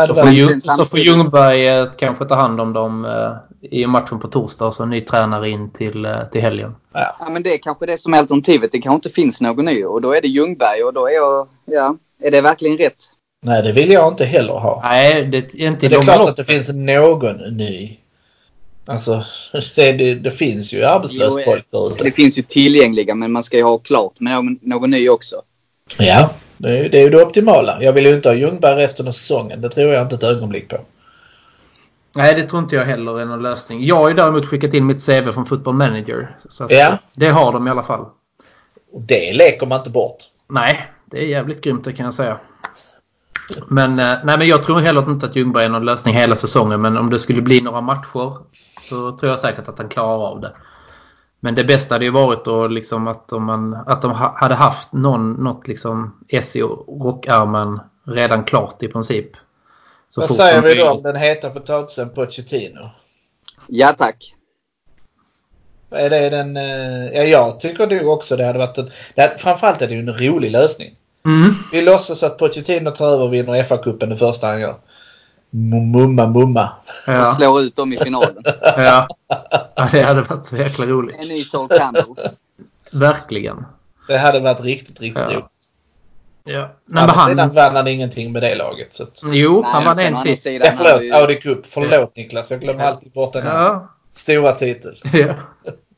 Så 0.06 0.14
får, 0.14 0.30
Ljung, 0.30 0.60
så 0.60 0.86
får 0.86 0.98
Ljungberg 0.98 1.68
eh, 1.68 1.88
kanske 1.96 2.24
ta 2.24 2.34
hand 2.34 2.60
om 2.60 2.72
dem 2.72 3.04
eh, 3.04 3.32
i 3.70 3.86
matchen 3.86 4.20
på 4.20 4.28
torsdag 4.28 4.66
och 4.66 4.74
så 4.74 4.82
en 4.82 4.90
ny 4.90 5.00
tränare 5.00 5.50
in 5.50 5.70
till, 5.70 6.04
eh, 6.04 6.24
till 6.32 6.40
helgen. 6.40 6.74
Ja. 6.92 7.16
ja. 7.18 7.28
men 7.28 7.42
det 7.42 7.54
är 7.54 7.58
kanske 7.58 7.86
det 7.86 7.98
som 7.98 8.14
är 8.14 8.18
alternativet. 8.18 8.72
Det 8.72 8.78
kanske 8.78 8.94
inte 8.94 9.10
finns 9.10 9.40
någon 9.40 9.64
ny 9.64 9.84
och 9.84 10.02
då 10.02 10.14
är 10.14 10.20
det 10.20 10.28
Ljungberg 10.28 10.82
och 10.82 10.92
då 10.92 11.06
är 11.06 11.14
jag, 11.14 11.48
ja, 11.64 11.96
är 12.22 12.30
det 12.30 12.40
verkligen 12.40 12.78
rätt? 12.78 12.96
Nej, 13.42 13.62
det 13.62 13.72
vill 13.72 13.90
jag 13.90 14.12
inte 14.12 14.24
heller 14.24 14.52
ha. 14.52 14.80
Nej, 14.84 15.24
det 15.24 15.38
är 15.38 15.66
inte 15.66 15.88
Det 15.88 15.96
är 15.96 16.02
klart 16.02 16.28
att 16.28 16.36
det 16.36 16.44
finns 16.44 16.68
någon 16.72 17.36
ny. 17.36 17.98
Alltså, 18.86 19.24
det, 19.74 19.92
det, 19.92 20.14
det 20.14 20.30
finns 20.30 20.72
ju 20.72 20.84
arbetslöst 20.84 21.44
folk 21.44 21.70
där 21.70 21.92
ute. 21.92 22.04
Det 22.04 22.10
finns 22.10 22.38
ju 22.38 22.42
tillgängliga 22.42 23.14
men 23.14 23.32
man 23.32 23.42
ska 23.42 23.56
ju 23.56 23.62
ha 23.62 23.78
klart 23.78 24.20
med 24.20 24.32
någon, 24.32 24.58
någon 24.62 24.90
ny 24.90 25.08
också. 25.08 25.42
Ja, 25.98 26.30
det 26.56 26.78
är, 26.78 26.88
det 26.88 26.98
är 26.98 27.02
ju 27.02 27.10
det 27.10 27.22
optimala. 27.22 27.82
Jag 27.82 27.92
vill 27.92 28.06
ju 28.06 28.14
inte 28.14 28.28
ha 28.28 28.34
Ljungberg 28.34 28.76
resten 28.76 29.08
av 29.08 29.12
säsongen. 29.12 29.60
Det 29.60 29.68
tror 29.68 29.92
jag 29.92 30.02
inte 30.02 30.14
ett 30.14 30.22
ögonblick 30.22 30.68
på. 30.68 30.76
Nej, 32.16 32.34
det 32.34 32.42
tror 32.42 32.62
inte 32.62 32.76
jag 32.76 32.84
heller 32.84 33.20
är 33.20 33.24
någon 33.24 33.42
lösning. 33.42 33.86
Jag 33.86 33.96
har 33.96 34.08
ju 34.08 34.14
däremot 34.14 34.46
skickat 34.46 34.74
in 34.74 34.86
mitt 34.86 35.06
CV 35.06 35.32
från 35.32 35.46
Football 35.46 35.74
Manager. 35.74 36.36
Så 36.50 36.66
ja. 36.70 36.98
Det 37.14 37.28
har 37.28 37.52
de 37.52 37.66
i 37.66 37.70
alla 37.70 37.82
fall. 37.82 38.06
Det 38.98 39.32
leker 39.32 39.66
man 39.66 39.78
inte 39.78 39.90
bort. 39.90 40.16
Nej, 40.48 40.90
det 41.04 41.18
är 41.18 41.26
jävligt 41.26 41.60
grymt 41.60 41.84
det 41.84 41.92
kan 41.92 42.04
jag 42.04 42.14
säga. 42.14 42.38
Men, 43.68 43.98
eh, 43.98 44.18
nej, 44.24 44.38
men 44.38 44.46
jag 44.46 44.62
tror 44.62 44.80
heller 44.80 45.10
inte 45.10 45.26
att 45.26 45.36
Ljungberg 45.36 45.64
är 45.64 45.68
någon 45.68 45.84
lösning 45.84 46.14
hela 46.14 46.36
säsongen. 46.36 46.80
Men 46.80 46.96
om 46.96 47.10
det 47.10 47.18
skulle 47.18 47.42
bli 47.42 47.60
några 47.60 47.80
matcher 47.80 48.36
så 48.80 49.16
tror 49.16 49.30
jag 49.30 49.38
säkert 49.38 49.68
att 49.68 49.78
han 49.78 49.88
klarar 49.88 50.26
av 50.26 50.40
det. 50.40 50.52
Men 51.40 51.54
det 51.54 51.64
bästa 51.64 51.94
hade 51.94 52.04
ju 52.04 52.10
varit 52.10 52.44
då 52.44 52.66
liksom 52.66 53.06
att, 53.06 53.32
om 53.32 53.44
man, 53.44 53.74
att 53.74 54.02
de 54.02 54.10
hade 54.12 54.54
haft 54.54 54.92
någon, 54.92 55.32
något 55.32 55.68
liksom 55.68 56.24
S 56.28 56.56
i 56.56 56.62
rockärmen 56.62 57.80
redan 58.04 58.44
klart 58.44 58.82
i 58.82 58.88
princip. 58.88 59.30
Så 60.08 60.20
Vad 60.20 60.30
säger 60.30 60.62
vi 60.62 60.74
då 60.74 60.90
om 60.90 61.02
den 61.02 61.16
heta 61.16 61.50
potatisen 61.50 62.10
Pochettino? 62.10 62.90
Ja 63.66 63.92
tack. 63.98 64.34
Är 65.90 66.10
det 66.10 66.30
den... 66.30 66.56
Eh, 66.56 67.06
ja, 67.14 67.22
jag 67.22 67.60
tycker 67.60 67.86
nog 67.86 68.12
också 68.12 68.36
det 68.36 68.44
hade 68.44 68.58
varit 68.58 68.78
en... 68.78 68.90
Det, 69.14 69.36
framförallt 69.38 69.82
är 69.82 69.86
det 69.86 69.94
ju 69.94 70.00
en 70.00 70.18
rolig 70.18 70.50
lösning. 70.50 70.94
Mm. 71.24 71.54
Vi 71.72 71.82
låtsas 71.82 72.22
att 72.22 72.38
Pochettino 72.38 72.90
tar 72.90 73.08
över 73.08 73.24
och 73.24 73.34
vinner 73.34 73.62
FA-cupen 73.62 74.06
det 74.06 74.16
första 74.16 74.46
han 74.46 74.60
gör. 74.60 74.76
Mumma, 75.56 76.26
mumma. 76.26 76.70
Ja. 77.06 77.20
Och 77.20 77.26
slår 77.36 77.60
ut 77.60 77.76
dem 77.76 77.92
i 77.92 77.98
finalen. 77.98 78.42
ja. 78.62 79.08
Ja, 79.76 79.88
det 79.92 80.02
hade 80.02 80.22
varit 80.22 80.46
så 80.46 80.56
jäkla 80.56 80.86
roligt. 80.86 81.16
En 81.20 81.28
ny 81.28 81.44
Sol 81.44 81.68
Campbell. 81.68 82.14
Verkligen. 82.90 83.64
Det 84.08 84.18
hade 84.18 84.40
varit 84.40 84.60
riktigt, 84.60 85.00
riktigt 85.00 85.24
Ja. 85.28 85.34
roligt. 85.36 85.46
Ja. 86.44 86.70
Men 86.84 86.98
andra 87.02 87.14
han... 87.14 87.28
sidan 87.28 87.50
vann 87.54 87.76
han 87.76 87.88
ingenting 87.88 88.32
med 88.32 88.42
det 88.42 88.54
laget. 88.54 88.92
Så 88.94 89.02
att... 89.02 89.22
Jo, 89.32 89.52
Nej, 89.62 89.70
han 89.72 89.84
vann 89.84 89.98
en 89.98 90.36
sidan 90.36 90.66
Ja, 90.66 90.72
förlåt. 90.76 91.02
ju- 91.02 91.12
Audi 91.12 91.34
Cup. 91.34 91.66
Förlåt 91.66 92.16
Niklas. 92.16 92.50
Jag 92.50 92.60
glömmer 92.60 92.84
Ja. 92.84 92.90
alltid 92.90 93.12
bort 93.12 93.32
den 93.32 93.42
här 93.42 93.64
Ja. 93.64 93.88
stora 94.12 94.52
titeln. 94.52 94.94
ja. 95.12 95.34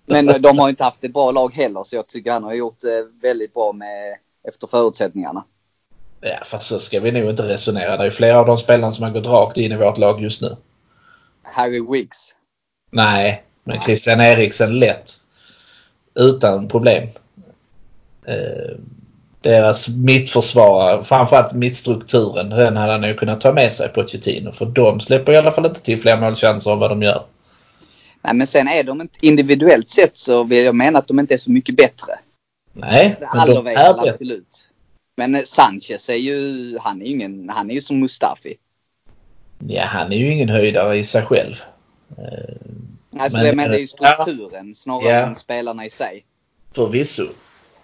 Men 0.07 0.43
de 0.43 0.59
har 0.59 0.69
inte 0.69 0.85
haft 0.85 1.05
ett 1.05 1.13
bra 1.13 1.31
lag 1.31 1.55
heller 1.55 1.85
så 1.85 1.97
jag 1.97 2.07
tycker 2.07 2.33
han 2.33 2.45
har 2.45 2.55
gjort 2.55 2.81
det 2.81 3.27
väldigt 3.29 3.55
bra 3.55 3.73
med, 3.73 4.17
efter 4.49 4.67
förutsättningarna. 4.67 5.45
Ja, 6.21 6.39
fast 6.45 6.67
så 6.67 6.79
ska 6.79 7.01
vi 7.01 7.13
nog 7.13 7.31
inte 7.31 7.43
resonera. 7.43 7.97
Det 7.97 8.07
är 8.07 8.11
flera 8.11 8.41
av 8.41 8.47
de 8.47 8.57
spelarna 8.57 8.93
som 8.93 9.05
har 9.05 9.11
gått 9.11 9.27
rakt 9.27 9.57
in 9.57 9.73
i 9.73 9.77
vårt 9.77 9.99
lag 9.99 10.23
just 10.23 10.43
nu. 10.43 10.57
Harry 11.43 11.81
Wiggs. 11.81 12.35
Nej, 12.91 13.45
men 13.65 13.81
Christian 13.81 14.21
Eriksen 14.21 14.79
lätt. 14.79 15.13
Utan 16.15 16.69
problem. 16.69 17.09
Eh, 18.27 18.77
deras 19.41 19.89
mittförsvarare, 19.89 21.05
framförallt 21.05 21.53
mittstrukturen, 21.53 22.49
den 22.51 22.77
hade 22.77 22.93
han 22.93 23.03
ju 23.03 23.15
kunnat 23.15 23.41
ta 23.41 23.53
med 23.53 23.73
sig 23.73 23.89
på 23.89 23.95
Pochettino. 23.95 24.53
För 24.53 24.67
de 24.67 25.01
släpper 25.01 25.33
i 25.33 25.37
alla 25.37 25.53
fall 25.53 25.67
inte 25.67 25.81
till 25.81 26.03
fler 26.03 26.21
målchanser 26.21 26.73
än 26.73 26.79
vad 26.79 26.91
de 26.91 27.03
gör. 27.03 27.25
Nej 28.23 28.35
men 28.35 28.47
sen 28.47 28.69
är 28.69 28.85
de 28.85 29.01
inte, 29.01 29.27
individuellt 29.27 29.91
sett 29.91 30.19
så 30.19 30.45
vill 30.45 30.65
jag 30.65 30.75
mena 30.75 30.99
att 30.99 31.09
de 31.09 31.19
inte 31.19 31.35
är 31.35 31.39
så 31.39 31.51
mycket 31.51 31.77
bättre. 31.77 32.13
Nej, 32.73 33.17
men 33.35 33.47
de 33.47 33.67
är 33.67 33.75
bättre. 33.75 34.11
absolut. 34.11 34.68
Men 35.19 35.35
eh, 35.35 35.43
Sanchez 35.45 36.09
är 36.09 36.15
ju, 36.15 36.79
han 36.79 37.03
är 37.03 37.07
ju 37.07 37.13
ingen, 37.13 37.49
han 37.51 37.71
är 37.71 37.75
ju 37.75 37.81
som 37.81 38.01
Mustafi. 38.01 38.55
Ja, 39.69 39.85
han 39.85 40.13
är 40.13 40.17
ju 40.17 40.33
ingen 40.33 40.49
höjdare 40.49 40.99
i 40.99 41.05
sig 41.05 41.23
själv. 41.23 41.55
Eh, 42.19 42.25
Alltså 43.21 43.39
Men- 43.39 43.47
det, 43.47 43.53
men 43.57 43.71
det 43.71 43.77
är 43.77 43.81
ju 43.81 43.87
strukturen 43.87 44.75
snarare 44.75 45.09
Ja. 45.09 45.27
än 45.27 45.37
spelarna 45.37 45.85
i 45.87 45.91
sig. 45.91 46.25
Förvisso. 46.75 47.27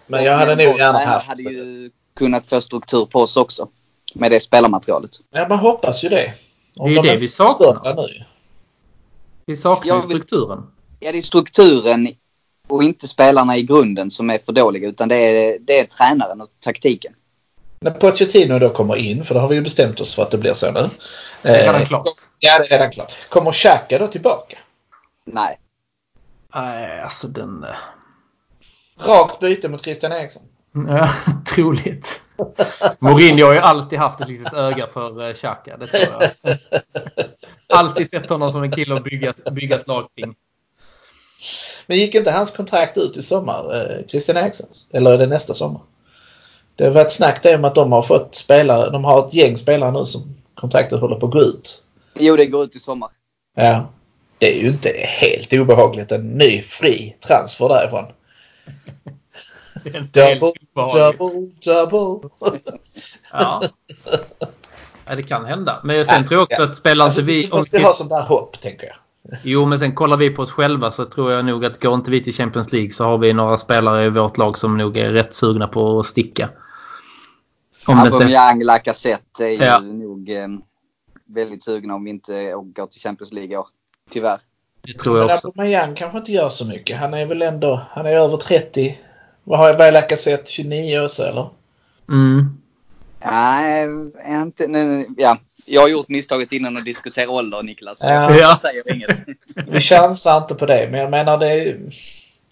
Men 0.06 0.24
jag 0.24 0.36
hade 0.38 0.54
nog 0.66 0.78
gärna 0.78 0.98
haft... 0.98 1.28
hade 1.28 1.42
ju 1.42 1.90
kunnat 2.16 2.46
få 2.46 2.60
struktur 2.60 3.06
på 3.06 3.18
oss 3.20 3.36
också. 3.36 3.68
Med 4.14 4.30
det 4.30 4.40
spelarmaterialet. 4.40 5.10
Ja, 5.30 5.48
man 5.48 5.58
hoppas 5.58 6.04
ju 6.04 6.08
det. 6.08 6.34
Om 6.76 6.90
Det 6.90 6.94
är 6.98 7.02
de 7.02 7.08
det 7.08 7.12
inte 7.14 7.20
vi 7.20 7.28
saknar. 7.28 7.94
Nu. 7.96 8.24
Vi 9.46 9.56
saknar 9.56 9.94
vill- 9.94 10.02
strukturen. 10.04 10.62
Ja, 11.00 11.12
det 11.12 11.18
är 11.18 11.22
strukturen 11.22 12.08
och 12.68 12.82
inte 12.82 13.08
spelarna 13.08 13.56
i 13.56 13.62
grunden 13.62 14.10
som 14.10 14.30
är 14.30 14.38
för 14.38 14.52
dåliga 14.52 14.88
utan 14.88 15.08
det 15.08 15.16
är, 15.16 15.58
det 15.60 15.78
är 15.78 15.84
tränaren 15.84 16.40
och 16.40 16.48
taktiken. 16.60 17.12
När 17.84 17.90
Pochettino 17.90 18.58
då 18.58 18.70
kommer 18.70 18.96
in, 18.96 19.24
för 19.24 19.34
det 19.34 19.40
har 19.40 19.48
vi 19.48 19.54
ju 19.54 19.62
bestämt 19.62 20.00
oss 20.00 20.14
för 20.14 20.22
att 20.22 20.30
det 20.30 20.38
blir 20.38 20.54
så 20.54 20.70
nu. 20.72 20.88
Det 21.42 21.48
är 21.48 21.58
redan 21.60 21.74
Eh, 21.80 21.86
klart. 21.86 22.06
Ja, 22.38 22.58
det 22.58 22.64
är 22.64 22.68
redan 22.68 22.90
klart. 22.92 23.12
Kommer 23.28 23.52
Xhaka 23.52 23.98
då 23.98 24.06
tillbaka? 24.06 24.58
Nej. 25.24 25.58
Nej, 26.54 27.00
alltså 27.00 27.28
den... 27.28 27.64
eh, 27.64 27.70
Rakt 29.08 29.40
byte 29.40 29.68
mot 29.68 29.84
Christian 29.84 30.12
Eriksson. 30.12 30.42
Ja, 30.88 31.10
troligt. 31.54 32.22
Mourinho 32.98 33.46
har 33.46 33.52
ju 33.52 33.58
alltid 33.58 33.98
haft 33.98 34.20
ett 34.20 34.28
litet 34.28 34.54
öga 34.54 34.86
för 34.92 35.28
eh, 35.28 35.34
Xhaka. 35.34 35.76
Det 35.76 35.86
tror 35.86 36.02
jag. 36.20 36.30
Alltid 37.68 38.10
sett 38.10 38.28
honom 38.28 38.52
som 38.52 38.62
en 38.62 38.70
kille 38.72 38.94
att 38.94 39.04
bygga, 39.04 39.34
bygga 39.52 39.76
ett 39.80 39.86
lag 39.88 40.08
kring. 40.16 40.34
Men 41.86 41.98
gick 41.98 42.14
inte 42.14 42.30
hans 42.30 42.50
kontrakt 42.56 42.96
ut 42.98 43.16
i 43.16 43.22
sommar, 43.22 44.02
Christian 44.08 44.36
Erikssons? 44.36 44.88
Eller 44.92 45.10
är 45.12 45.18
det 45.18 45.26
nästa 45.26 45.54
sommar? 45.54 45.80
Det 46.76 46.84
har 46.84 46.90
varit 46.90 47.12
snack 47.12 47.42
det 47.42 47.54
om 47.54 47.64
att 47.64 47.74
de 47.74 47.92
har 47.92 48.02
fått 48.02 48.34
spelare, 48.34 48.90
de 48.90 49.04
har 49.04 49.26
ett 49.26 49.34
gäng 49.34 49.56
spelare 49.56 49.90
nu 49.90 50.06
som 50.06 50.22
kontraktet 50.54 51.00
håller 51.00 51.16
på 51.16 51.26
att 51.26 51.32
gå 51.32 51.40
ut. 51.40 51.82
Jo, 52.14 52.36
det 52.36 52.46
går 52.46 52.64
ut 52.64 52.76
i 52.76 52.80
sommar. 52.80 53.10
Ja. 53.56 53.88
Det 54.38 54.58
är 54.58 54.62
ju 54.62 54.68
inte 54.68 54.92
helt 54.96 55.52
obehagligt. 55.52 56.12
En 56.12 56.26
ny 56.26 56.60
fri 56.60 57.16
transfer 57.20 57.68
därifrån. 57.68 58.04
Det 59.84 60.20
är 60.20 60.40
Double, 60.40 60.52
double, 60.74 61.50
double. 61.64 62.28
Ja. 63.32 63.62
ja, 65.06 65.14
det 65.16 65.22
kan 65.22 65.44
hända. 65.44 65.80
Men 65.84 66.06
sen 66.06 66.22
Ja, 66.22 66.28
tror 66.28 66.32
jag 66.32 66.42
också 66.42 66.62
ja. 66.62 66.64
att 66.64 66.76
spelar 66.76 67.04
Alltså, 67.04 67.22
vi... 67.22 67.42
vi 67.42 67.48
måste 67.48 67.80
ha 67.80 67.92
sånt 67.92 68.10
där 68.10 68.22
hopp, 68.22 68.60
tänker 68.60 68.86
jag. 68.86 68.96
Jo, 69.42 69.66
men 69.66 69.78
sen 69.78 69.94
kollar 69.94 70.16
vi 70.16 70.30
på 70.30 70.42
oss 70.42 70.50
själva 70.50 70.90
så 70.90 71.04
tror 71.04 71.32
jag 71.32 71.44
nog 71.44 71.64
att 71.64 71.80
går 71.80 71.94
inte 71.94 72.10
vi 72.10 72.24
till 72.24 72.34
Champions 72.34 72.72
League 72.72 72.90
så 72.90 73.04
har 73.04 73.18
vi 73.18 73.32
några 73.32 73.58
spelare 73.58 74.04
i 74.04 74.10
vårt 74.10 74.38
lag 74.38 74.58
som 74.58 74.76
nog 74.76 74.96
är 74.96 75.10
rätt 75.10 75.34
sugna 75.34 75.68
på 75.68 76.00
att 76.00 76.06
sticka. 76.06 76.48
Om 77.86 77.96
det 77.96 78.02
inte... 78.02 78.14
Aubameyang, 78.16 78.62
Lacazette 78.64 79.44
är 79.46 79.50
ju 79.50 79.64
Ja. 79.64 79.78
nog 79.80 80.30
eh, 80.30 80.48
väldigt 81.26 81.62
sugna 81.62 81.94
om 81.94 82.04
vi 82.04 82.10
inte 82.10 82.52
går 82.52 82.86
till 82.86 83.00
Champions 83.00 83.32
League 83.32 83.56
år. 83.56 83.66
Tyvärr. 84.10 84.38
Det 84.86 84.92
tror 84.98 85.18
jag 85.18 85.26
Men 85.26 85.34
också. 85.36 85.48
Aubameyang 85.48 85.94
kanske 85.94 86.18
inte 86.18 86.32
gör 86.32 86.48
så 86.48 86.64
mycket. 86.64 86.98
Han 86.98 87.14
är 87.14 87.26
väl 87.26 87.42
ändå, 87.42 87.82
han 87.90 88.06
är 88.06 88.10
över 88.16 88.36
30. 88.36 88.98
Vad 89.44 89.58
har 89.58 89.66
jag, 89.68 89.78
vad 89.78 89.86
är 89.86 89.92
Lacazette? 89.92 90.50
29 90.50 91.00
också 91.00 91.22
eller? 91.22 91.48
Mm. 92.08 92.60
Nej, 93.24 93.88
inte, 94.42 94.66
nu, 94.66 95.06
ja. 95.16 95.38
Jag 95.66 95.80
har 95.80 95.88
gjort 95.88 96.08
misstaget 96.08 96.52
innan 96.52 96.76
att 96.76 96.84
diskutera 96.84 97.30
ålder 97.30 97.62
Niklas. 97.62 97.98
så 97.98 98.06
Ja. 98.06 98.12
Jag 98.12 98.36
Ja. 98.40 98.58
säger 98.62 98.92
inget. 98.94 99.18
Vi 99.68 99.80
chansar 99.80 100.38
inte 100.38 100.54
på 100.54 100.66
det, 100.66 100.88
men 100.90 101.00
jag 101.00 101.10
menar 101.10 101.38
det. 101.38 101.46
Det 101.64 101.78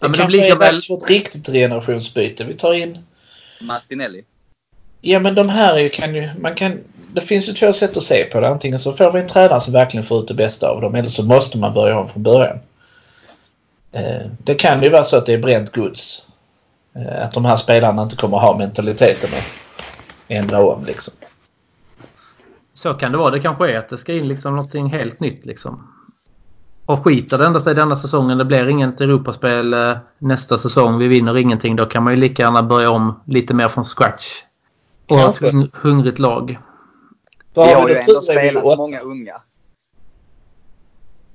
men 0.01 0.11
de 0.11 0.17
kanske 0.17 0.27
ligger 0.31 0.45
är 0.45 0.49
väl- 0.55 0.73
dags 0.73 0.87
för 0.87 0.93
ett 0.97 1.09
riktigt 1.09 1.47
generationsbyte. 1.47 2.43
Vi 2.43 2.53
tar 2.53 2.73
in... 2.73 2.97
Martinelli. 3.61 4.23
Ja 5.05 5.19
men 5.19 5.35
de 5.35 5.49
här 5.49 5.73
är 5.73 5.79
ju, 5.79 5.89
kan 5.89 6.15
ju, 6.15 6.29
man 6.39 6.55
kan... 6.55 6.79
Det 7.13 7.21
finns 7.21 7.49
ju 7.49 7.53
två 7.53 7.73
sätt 7.73 7.97
att 7.97 8.03
se 8.03 8.23
på 8.23 8.39
det. 8.39 8.47
Antingen 8.47 8.79
så 8.79 8.93
får 8.93 9.11
vi 9.11 9.19
en 9.19 9.27
tränare 9.27 9.61
som 9.61 9.73
verkligen 9.73 10.05
får 10.05 10.19
ut 10.19 10.27
det 10.27 10.33
bästa 10.33 10.69
av 10.69 10.81
dem 10.81 10.95
eller 10.95 11.09
så 11.09 11.25
måste 11.25 11.57
man 11.57 11.73
börja 11.73 11.97
om 11.97 12.09
från 12.09 12.23
början. 12.23 12.57
Eh, 13.91 14.27
det 14.37 14.55
kan 14.55 14.83
ju 14.83 14.89
vara 14.89 15.03
så 15.03 15.17
att 15.17 15.25
det 15.25 15.33
är 15.33 15.37
bränt 15.37 15.71
gods. 15.71 16.27
Eh, 16.95 17.23
att 17.25 17.31
de 17.31 17.45
här 17.45 17.55
spelarna 17.55 18.03
inte 18.03 18.15
kommer 18.15 18.37
ha 18.37 18.57
mentaliteten 18.57 19.29
att 19.33 19.53
ändra 20.27 20.65
om 20.65 20.85
liksom. 20.85 21.13
Så 22.73 22.93
kan 22.93 23.11
det 23.11 23.17
vara. 23.17 23.31
Det 23.31 23.39
kanske 23.39 23.71
är 23.71 23.77
att 23.77 23.89
det 23.89 23.97
ska 23.97 24.13
in 24.13 24.27
liksom 24.27 24.55
någonting 24.55 24.89
helt 24.89 25.19
nytt 25.19 25.45
liksom. 25.45 25.87
Och 26.85 27.03
skiter 27.03 27.37
det 27.37 27.45
ändå 27.45 27.59
sig 27.59 27.75
denna 27.75 27.95
säsongen, 27.95 28.37
det 28.37 28.45
blir 28.45 28.69
inget 28.69 29.01
Europaspel 29.01 29.73
eh, 29.73 29.97
nästa 30.19 30.57
säsong, 30.57 30.97
vi 30.97 31.07
vinner 31.07 31.37
ingenting, 31.37 31.75
då 31.75 31.85
kan 31.85 32.03
man 32.03 32.13
ju 32.13 32.19
lika 32.19 32.43
gärna 32.43 32.63
börja 32.63 32.89
om 32.89 33.19
lite 33.25 33.53
mer 33.53 33.67
från 33.67 33.83
scratch. 33.83 34.25
Och 35.07 35.19
ett 35.19 35.41
hung- 35.41 35.69
hungrigt 35.73 36.19
lag. 36.19 36.57
Då 37.53 37.65
Vi 37.65 37.73
har 37.73 37.89
ju 37.89 37.93
då 37.93 37.99
ändå 37.99 38.19
vi 38.19 38.49
spelat 38.49 38.77
många 38.77 38.99
unga. 38.99 39.41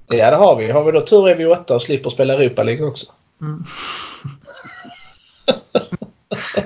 Ja 0.07 0.31
det 0.31 0.37
har 0.37 0.57
vi. 0.57 0.71
Har 0.71 0.85
vi 0.85 0.93
då 0.93 1.01
tur 1.01 1.29
är 1.29 1.35
vi 1.35 1.47
åtta 1.47 1.75
och 1.75 1.83
slipper 1.83 2.11
spela 2.11 2.35
Europa 2.35 2.63
League 2.63 2.87
också. 2.87 3.07
Mm. 3.41 3.65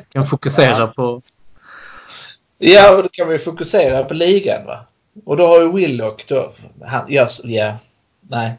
kan 0.08 0.26
fokusera 0.26 0.86
på... 0.86 1.22
Ja, 2.58 2.96
och 2.96 3.02
då 3.02 3.08
kan 3.08 3.28
vi 3.28 3.38
fokusera 3.38 4.04
på 4.04 4.14
ligan 4.14 4.66
va. 4.66 4.86
Och 5.24 5.36
då 5.36 5.46
har 5.46 5.60
ju 5.60 5.72
Willock 5.72 6.28
då, 6.28 6.52
han, 6.84 7.04
jag, 7.08 7.28
ja, 7.44 7.76
nej. 8.20 8.52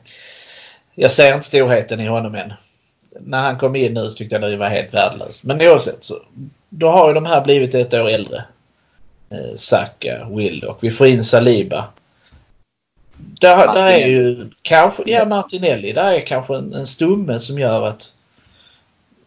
Jag 0.96 1.12
ser 1.12 1.34
inte 1.36 1.48
storheten 1.48 2.00
i 2.00 2.08
honom 2.08 2.36
än. 2.36 2.54
När 3.20 3.42
han 3.42 3.58
kom 3.58 3.76
in 3.76 3.94
nu 3.94 4.10
tyckte 4.10 4.36
jag 4.36 4.52
det 4.52 4.58
var 4.58 4.70
helt 4.70 4.94
värdelöst. 4.94 5.44
Men 5.44 5.62
oavsett 5.62 6.04
så, 6.04 6.16
då 6.76 6.90
har 6.90 7.08
ju 7.08 7.14
de 7.14 7.26
här 7.26 7.44
blivit 7.44 7.76
ett 7.76 7.94
år 7.94 8.10
äldre. 8.10 8.44
Eh, 9.30 9.56
Saka, 9.56 10.28
Willock, 10.30 10.78
vi 10.82 10.92
får 10.92 11.08
in 11.08 11.24
Saliba. 11.24 11.88
Där, 13.18 13.74
där 13.74 13.88
är 13.88 14.08
ju 14.08 14.50
kanske, 14.62 15.04
ja 15.06 15.26
Martinelli, 15.26 15.92
där 15.92 16.12
är 16.12 16.20
kanske 16.20 16.56
en, 16.56 16.74
en 16.74 16.88
stumme 16.88 17.40
som 17.40 17.60
gör 17.60 17.88
att 17.88 18.16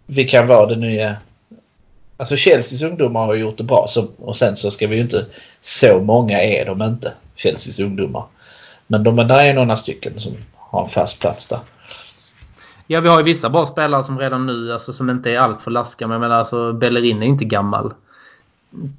vi 0.06 0.24
kan 0.24 0.46
vara 0.46 0.66
det 0.66 0.76
nya 0.76 1.16
Alltså 2.16 2.37
Chelseas 2.37 2.82
ungdomar 2.82 3.26
har 3.26 3.35
gjort 3.35 3.59
det 3.59 3.64
bra 3.64 3.87
så, 3.88 4.09
och 4.18 4.37
sen 4.37 4.56
så 4.56 4.70
ska 4.70 4.87
vi 4.87 4.96
ju 4.96 5.02
inte... 5.02 5.26
Så 5.61 6.00
många 6.00 6.42
är 6.42 6.64
de 6.64 6.82
inte, 6.82 7.12
Chelseas 7.37 7.78
ungdomar. 7.78 8.24
Men 8.87 9.02
de, 9.02 9.16
där 9.16 9.44
är 9.44 9.54
några 9.54 9.76
stycken 9.76 10.18
som 10.20 10.32
har 10.54 10.82
en 10.82 10.88
fast 10.88 11.20
plats 11.20 11.46
där. 11.46 11.59
Ja, 12.87 13.01
vi 13.01 13.09
har 13.09 13.18
ju 13.18 13.25
vissa 13.25 13.51
bra 13.51 13.66
spelare 13.66 14.05
som 14.05 14.18
redan 14.18 14.46
nu, 14.46 14.72
alltså 14.72 14.92
som 14.92 15.11
inte 15.11 15.31
är 15.31 15.38
allt 15.38 15.62
för 15.62 15.70
laska. 15.70 16.07
Men 16.07 16.33
alltså, 16.33 16.72
Bellerin 16.72 17.22
är 17.22 17.27
inte 17.27 17.44
gammal. 17.44 17.92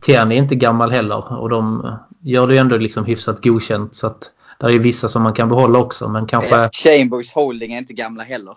Tierney 0.02 0.38
är 0.38 0.42
inte 0.42 0.56
gammal 0.56 0.92
heller. 0.92 1.40
Och 1.40 1.50
de 1.50 1.92
gör 2.22 2.48
det 2.48 2.54
ju 2.54 2.60
ändå 2.60 2.78
liksom 2.78 3.06
hyfsat 3.06 3.44
godkänt. 3.44 3.96
Så 3.96 4.08
att 4.08 4.32
det 4.60 4.66
är 4.66 4.70
ju 4.70 4.80
vissa 4.80 5.08
som 5.08 5.24
man 5.24 5.34
kan 5.34 5.50
behålla 5.50 5.80
också. 5.80 6.08
Men 6.08 6.28
kanske... 6.28 6.70
Chambers 6.74 7.34
Holding 7.34 7.74
är 7.74 7.78
inte 7.78 7.94
gamla 7.94 8.24
heller. 8.24 8.56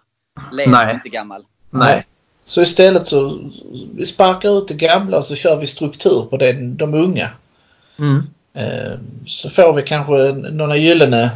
Leo 0.53 0.71
Nej. 0.71 0.87
är 0.87 0.95
inte 0.95 1.09
gammal. 1.09 1.43
Nej. 1.71 2.07
Så 2.47 2.63
istället 2.63 3.07
så 3.07 3.39
vi 3.95 4.07
sparkar 4.07 4.59
ut 4.59 4.69
det 4.69 4.75
gamla 4.75 5.19
och 5.19 5.25
så 5.25 5.35
kör 5.35 5.57
vi 5.57 5.67
struktur 5.67 6.27
på 6.31 6.37
den, 6.37 6.77
de 6.77 6.95
unga. 6.95 7.29
Mm. 7.99 8.23
Eh, 8.55 8.99
så 9.27 9.51
får 9.51 9.73
vi 9.73 9.83
kanske 9.83 10.33
några 10.33 10.77
gyllene 10.77 11.31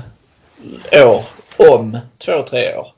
år 0.93 1.25
om 1.71 1.99
två, 2.19 2.43
tre 2.51 2.77
år. 2.77 2.94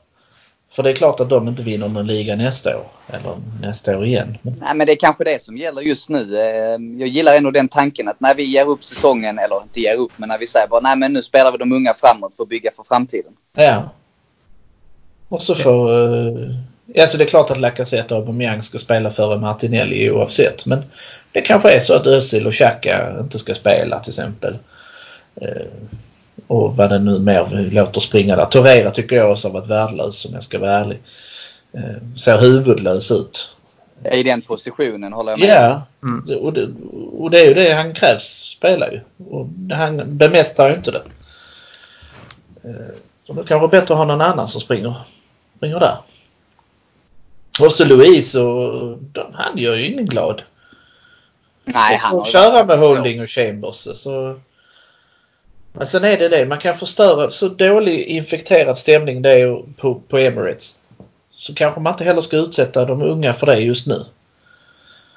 För 0.77 0.83
det 0.83 0.89
är 0.89 0.93
klart 0.95 1.19
att 1.19 1.29
de 1.29 1.47
inte 1.47 1.63
vinner 1.63 1.87
någon 1.87 2.07
liga 2.07 2.35
nästa 2.35 2.77
år. 2.77 2.85
Eller 3.07 3.37
nästa 3.61 3.97
år 3.97 4.05
igen. 4.05 4.37
Nej, 4.41 4.75
men 4.75 4.87
det 4.87 4.93
är 4.93 4.95
kanske 4.95 5.23
det 5.23 5.41
som 5.41 5.57
gäller 5.57 5.81
just 5.81 6.09
nu. 6.09 6.39
Eh, 6.39 6.99
Jag 6.99 7.07
gillar 7.07 7.35
ändå 7.35 7.51
den 7.51 7.67
tanken 7.67 8.07
att 8.07 8.19
när 8.19 8.35
vi 8.35 8.43
ger 8.43 8.69
upp 8.69 8.83
säsongen, 8.83 9.39
eller 9.39 9.61
inte 9.61 9.79
ger 9.81 9.95
upp, 9.95 10.11
men 10.17 10.29
när 10.29 10.37
vi 10.37 10.47
säger 10.47 10.67
bara 10.67 10.79
nej 10.79 10.97
men 10.97 11.13
nu 11.13 11.21
spelar 11.21 11.51
vi 11.51 11.57
de 11.57 11.71
unga 11.71 11.93
framåt 11.93 12.35
för 12.35 12.43
att 12.43 12.49
bygga 12.49 12.71
för 12.75 12.83
framtiden. 12.83 13.31
ja. 13.53 13.89
Och 15.29 15.41
så 15.41 15.55
får... 15.55 15.91
Uh, 15.91 16.55
alltså 16.99 17.17
det 17.17 17.23
är 17.23 17.27
klart 17.27 17.51
att 17.51 17.59
Lacazette 17.59 18.13
och 18.13 18.19
Aubameyang 18.19 18.61
ska 18.63 18.77
spela 18.77 19.11
före 19.11 19.39
Martinelli 19.39 20.11
oavsett. 20.11 20.65
Men 20.65 20.83
det 21.31 21.41
kanske 21.41 21.71
är 21.71 21.79
så 21.79 21.95
att 21.95 22.07
Özil 22.07 22.47
och 22.47 22.53
Xhaka 22.53 23.15
inte 23.19 23.39
ska 23.39 23.53
spela 23.53 23.99
till 23.99 24.11
exempel. 24.11 24.57
Och 26.47 26.75
vad 26.75 26.89
det 26.89 26.99
nu 26.99 27.19
mer 27.19 27.47
vi 27.51 27.69
låter 27.69 28.01
springa 28.01 28.35
där. 28.35 28.45
Torreira 28.45 28.91
tycker 28.91 29.15
jag 29.15 29.31
också 29.31 29.47
har 29.47 29.53
varit 29.53 29.67
värdelös 29.67 30.25
om 30.25 30.33
jag 30.33 30.43
ska 30.43 30.59
vara 30.59 30.71
ärlig. 30.71 30.99
Uh, 31.75 32.15
ser 32.15 32.39
huvudlös 32.39 33.11
ut. 33.11 33.55
I 34.11 34.23
den 34.23 34.41
positionen 34.41 35.13
håller 35.13 35.31
jag 35.31 35.39
med. 35.39 35.49
Ja, 35.49 35.81
mm. 36.03 36.39
och, 36.39 36.53
det, 36.53 36.67
och 37.17 37.31
det 37.31 37.39
är 37.39 37.47
ju 37.47 37.53
det 37.53 37.73
han 37.73 37.93
krävs 37.93 38.23
spela 38.57 38.91
ju. 38.91 38.99
Och 39.29 39.47
han 39.75 40.17
bemästrar 40.17 40.69
ju 40.69 40.75
inte 40.75 40.91
det. 40.91 41.01
Så 43.27 43.33
då 43.33 43.43
kanske 43.43 43.67
bättre 43.67 43.93
att 43.93 43.97
ha 43.97 44.05
någon 44.05 44.21
annan 44.21 44.47
som 44.47 44.61
springer, 44.61 44.93
springer 45.57 45.79
där. 45.79 45.97
Och 47.61 47.71
så 47.71 47.85
Louise 47.85 48.39
och 48.39 48.97
han 49.33 49.57
gör 49.57 49.75
ju 49.75 49.85
ingen 49.85 50.05
glad. 50.05 50.41
Nej, 51.65 51.97
han 51.97 52.17
har 52.17 52.25
köra 52.25 52.65
med 52.65 52.79
Holding 52.79 53.21
och 53.21 53.29
Chambers. 53.29 53.75
Så. 53.75 54.39
Men 55.77 55.87
sen 55.87 56.03
är 56.03 56.17
det 56.17 56.29
det, 56.29 56.45
man 56.45 56.57
kan 56.57 56.77
förstöra 56.77 57.29
så 57.29 57.47
dålig 57.47 58.03
infekterad 58.03 58.77
stämning 58.77 59.21
det 59.21 59.41
är 59.41 59.63
på, 59.77 59.95
på 59.95 60.17
Emirates. 60.17 60.79
Så 61.31 61.53
kanske 61.53 61.79
man 61.79 61.93
inte 61.93 62.03
heller 62.03 62.21
ska 62.21 62.37
utsätta 62.37 62.85
de 62.85 63.01
unga 63.01 63.33
för 63.33 63.45
det 63.45 63.59
just 63.59 63.87
nu. 63.87 64.05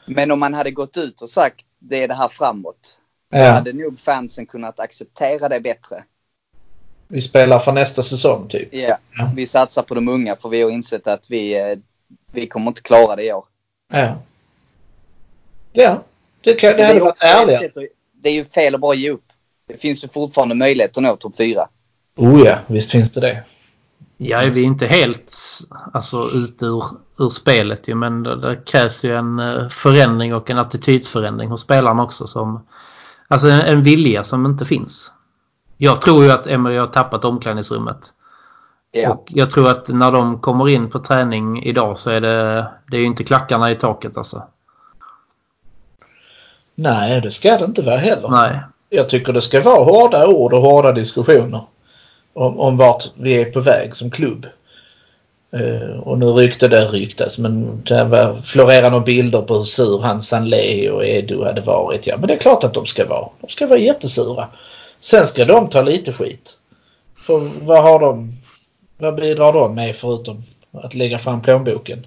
Men 0.07 0.31
om 0.31 0.41
man 0.41 0.55
hade 0.55 0.71
gått 0.71 0.97
ut 0.97 1.23
och 1.23 1.29
sagt 1.29 1.65
det 1.79 2.05
är 2.05 2.09
det 2.09 2.15
här 2.15 2.29
framåt. 2.29 2.97
Ja. 3.31 3.39
Då 3.39 3.45
hade 3.45 3.73
nog 3.73 3.99
fansen 3.99 4.47
kunnat 4.47 4.81
acceptera 4.81 5.49
det 5.49 5.61
bättre. 5.61 6.05
Vi 7.09 7.21
spelar 7.21 7.59
för 7.59 7.73
nästa 7.73 8.03
säsong 8.03 8.49
typ. 8.49 8.75
Yeah. 8.75 8.99
Ja, 9.19 9.31
vi 9.37 9.47
satsar 9.47 9.83
på 9.83 9.95
de 9.95 10.09
unga 10.09 10.37
för 10.37 10.49
vi 10.49 10.63
har 10.63 10.71
insett 10.71 11.07
att 11.07 11.31
vi, 11.31 11.59
eh, 11.59 11.79
vi 12.33 12.47
kommer 12.47 12.69
inte 12.69 12.83
klara 12.83 13.17
det 13.17 13.25
i 13.25 13.33
år. 13.33 13.45
Ja. 13.93 14.19
Ja, 15.73 16.03
det, 16.41 16.55
kan, 16.55 16.71
det, 16.71 16.77
det 16.77 16.85
hade 16.85 17.01
varit 17.01 17.23
ärligt. 17.23 17.75
Det 18.13 18.29
är 18.29 18.35
ju 18.35 18.45
fel 18.45 18.75
att 18.75 18.81
bara 18.81 18.95
ge 18.95 19.11
upp. 19.11 19.30
Det 19.73 19.79
finns 19.79 20.05
ju 20.05 20.09
fortfarande 20.09 20.55
möjlighet 20.55 20.97
att 20.97 21.03
nå 21.03 21.17
topp 21.17 21.37
4. 21.37 21.61
Oh 22.17 22.41
ja, 22.47 22.59
visst 22.67 22.91
finns 22.91 23.13
det 23.13 23.21
det. 23.21 23.43
Ja, 24.17 24.41
vi 24.55 24.63
är 24.63 24.67
inte 24.67 24.87
helt 24.87 25.35
alltså, 25.93 26.29
ute 26.35 26.67
ur, 26.67 26.85
ur 27.19 27.31
spelet 27.31 27.89
ju, 27.89 27.95
men 27.95 28.23
det, 28.23 28.41
det, 28.41 28.57
krävs 28.57 29.05
ju 29.05 29.17
en 29.17 29.39
eh, 29.39 29.69
förändring 29.69 30.35
och 30.35 30.51
en 30.51 30.59
attitydsförändring 30.59 31.51
hos 31.51 31.61
spelarna 31.61 32.03
också. 32.03 32.27
Som, 32.27 32.67
alltså 33.29 33.49
en, 33.49 33.61
en 33.61 33.83
vilja 33.83 34.25
som 34.25 34.47
inte 34.47 34.65
finns. 34.65 35.11
Jag 35.77 36.03
tror 36.03 36.25
ju 36.25 36.31
att 36.31 36.47
Emery 36.47 36.77
har 36.77 36.87
tappat 36.87 37.25
omklädningsrummet. 37.25 37.99
Ja. 38.93 39.11
Och 39.11 39.27
jag 39.29 39.51
tror 39.51 39.71
att 39.71 39.89
när 39.89 40.13
de 40.13 40.41
kommer 40.41 40.69
in 40.69 40.91
på 40.91 40.99
träning 40.99 41.63
idag 41.63 41.99
så 41.99 42.11
är 42.11 42.21
det, 42.21 42.71
det 42.91 42.97
är 42.97 43.01
ju 43.01 43.07
inte 43.07 43.25
klackarna 43.25 43.71
i 43.71 43.75
taket 43.75 44.17
alltså. 44.17 44.49
Nej, 46.75 47.21
det 47.21 47.31
ska 47.31 47.59
det 47.59 47.65
inte 47.65 47.83
vara 47.83 47.97
heller. 47.97 48.29
Nej. 48.29 48.61
Jag 48.91 49.09
tycker 49.09 49.33
det 49.33 49.41
ska 49.41 49.61
vara 49.61 49.85
hårda 49.85 50.27
ord 50.27 50.53
och 50.53 50.63
hårda 50.63 50.93
diskussioner 50.93 51.61
om, 52.33 52.61
om 52.61 52.77
vart 52.77 53.05
vi 53.17 53.41
är 53.41 53.45
på 53.45 53.61
väg 53.61 53.97
som 53.97 54.11
klubb. 54.11 54.47
Uh, 55.61 55.99
och 55.99 56.19
nu 56.19 56.27
rykte 56.27 56.69
det 56.69 56.87
ryktas 56.87 57.39
men 57.39 57.83
det 57.85 58.05
var, 58.05 58.91
några 58.91 59.01
bilder 59.01 59.43
på 59.43 59.55
hur 59.55 59.65
sur 59.65 59.99
Hans 59.99 60.29
Sanlé 60.29 60.91
och 60.91 61.07
Edu 61.07 61.45
hade 61.45 61.61
varit. 61.61 62.07
Ja 62.07 62.17
men 62.17 62.27
det 62.27 62.35
är 62.35 62.39
klart 62.39 62.65
att 62.65 62.75
de 62.75 62.87
ska 62.87 63.07
vara. 63.07 63.29
De 63.41 63.49
ska 63.49 63.67
vara 63.67 63.79
jättesura. 63.79 64.49
Sen 65.01 65.27
ska 65.27 65.45
de 65.45 65.69
ta 65.69 65.83
lite 65.83 66.13
skit. 66.13 66.59
För 67.17 67.51
vad 67.63 67.83
har 67.83 68.01
de? 68.01 68.37
Vad 68.99 69.15
bidrar 69.15 69.53
de 69.53 69.75
med 69.75 69.97
förutom 69.97 70.45
att 70.73 70.95
lägga 70.95 71.19
fram 71.19 71.43
plånboken? 71.43 72.07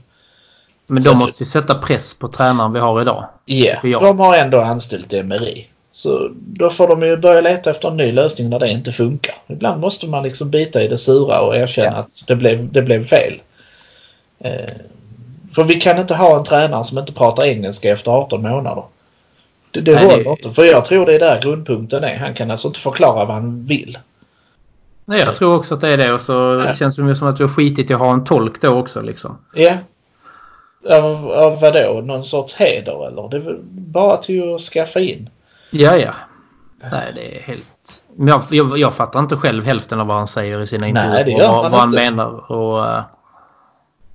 Men 0.87 1.03
de 1.03 1.17
måste 1.17 1.43
ju 1.43 1.49
sätta 1.49 1.75
press 1.75 2.13
på 2.13 2.27
tränaren 2.27 2.73
vi 2.73 2.79
har 2.79 3.01
idag. 3.01 3.25
Ja, 3.45 3.55
yeah, 3.85 4.01
de 4.01 4.19
har 4.19 4.35
ändå 4.35 4.61
anställt 4.61 5.13
Emery. 5.13 5.65
Så 5.95 6.29
då 6.33 6.69
får 6.69 6.87
de 6.87 7.03
ju 7.03 7.17
börja 7.17 7.41
leta 7.41 7.69
efter 7.69 7.87
en 7.87 7.97
ny 7.97 8.11
lösning 8.11 8.49
när 8.49 8.59
det 8.59 8.69
inte 8.69 8.91
funkar. 8.91 9.35
Ibland 9.47 9.81
måste 9.81 10.07
man 10.07 10.23
liksom 10.23 10.49
bita 10.49 10.83
i 10.83 10.87
det 10.87 10.97
sura 10.97 11.41
och 11.41 11.55
erkänna 11.55 11.91
ja. 11.91 11.97
att 11.97 12.23
det 12.27 12.35
blev, 12.35 12.71
det 12.71 12.81
blev 12.81 13.05
fel. 13.05 13.41
Eh, 14.39 14.71
för 15.55 15.63
vi 15.63 15.75
kan 15.75 15.99
inte 15.99 16.15
ha 16.15 16.37
en 16.37 16.43
tränare 16.43 16.83
som 16.83 16.97
inte 16.97 17.13
pratar 17.13 17.43
engelska 17.43 17.91
efter 17.91 18.11
18 18.11 18.41
månader. 18.41 18.83
Det, 19.71 19.81
det 19.81 19.93
Nej, 19.93 20.05
håller 20.05 20.23
det... 20.23 20.29
inte. 20.29 20.49
För 20.49 20.63
jag 20.63 20.85
tror 20.85 21.05
det 21.05 21.13
är 21.13 21.19
där 21.19 21.41
grundpunkten 21.41 22.03
är. 22.03 22.17
Han 22.17 22.33
kan 22.33 22.51
alltså 22.51 22.67
inte 22.67 22.79
förklara 22.79 23.25
vad 23.25 23.35
han 23.35 23.65
vill. 23.65 23.97
Nej, 25.05 25.19
jag 25.19 25.35
tror 25.35 25.55
också 25.55 25.75
att 25.75 25.81
det 25.81 25.89
är 25.89 25.97
det. 25.97 26.13
Och 26.13 26.21
så 26.21 26.63
ja. 26.67 26.75
känns 26.75 26.95
det 26.95 27.15
som 27.15 27.27
att 27.27 27.39
vi 27.39 27.43
har 27.43 27.51
skitit 27.51 27.91
i 27.91 27.93
att 27.93 27.99
ha 27.99 28.13
en 28.13 28.23
tolk 28.23 28.61
då 28.61 28.69
också 28.69 29.01
liksom. 29.01 29.37
Ja. 29.55 29.73
Av, 30.89 31.31
av 31.31 31.61
vadå? 31.61 32.01
Någon 32.03 32.23
sorts 32.23 32.55
heder 32.55 33.07
eller? 33.07 33.29
Det 33.29 33.37
är 33.37 33.57
bara 33.71 34.17
till 34.17 34.55
att 34.55 34.61
skaffa 34.61 34.99
in. 34.99 35.29
Ja, 35.73 35.97
ja. 35.97 36.13
Nej, 36.91 37.11
det 37.15 37.37
är 37.37 37.41
helt... 37.41 38.03
Jag, 38.17 38.43
jag, 38.49 38.77
jag 38.77 38.95
fattar 38.95 39.19
inte 39.19 39.37
själv 39.37 39.65
hälften 39.65 39.99
av 39.99 40.07
vad 40.07 40.17
han 40.17 40.27
säger 40.27 40.61
i 40.61 40.67
sina 40.67 40.87
intervjuer. 40.87 41.39
Gör 41.39 41.47
vad, 41.47 41.71
vad 41.71 41.79
han 41.79 41.91
menar. 41.91 42.51
Och, 42.51 42.79
uh, 42.79 43.01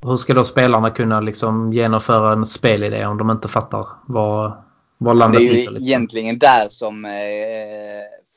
hur 0.03 0.17
ska 0.17 0.35
då 0.35 0.45
spelarna 0.45 0.91
kunna 0.91 1.21
liksom 1.21 1.73
genomföra 1.73 2.33
en 2.33 2.47
spelidé 2.47 3.07
om 3.07 3.19
de 3.19 3.31
inte 3.31 3.49
fattar 3.49 3.87
vad, 4.07 4.53
vad 4.99 5.17
landet 5.17 5.41
ligger? 5.41 5.55
Det 5.55 5.59
är 5.59 5.63
ju 5.63 5.71
liksom? 5.71 5.87
egentligen 5.87 6.39
där 6.39 6.69
som 6.69 7.05
eh, 7.05 7.11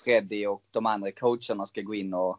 Freddy 0.04 0.46
och 0.48 0.62
de 0.74 0.86
andra 0.86 1.12
coacherna 1.12 1.66
ska 1.66 1.82
gå 1.82 1.96
in 1.96 2.14
och... 2.14 2.38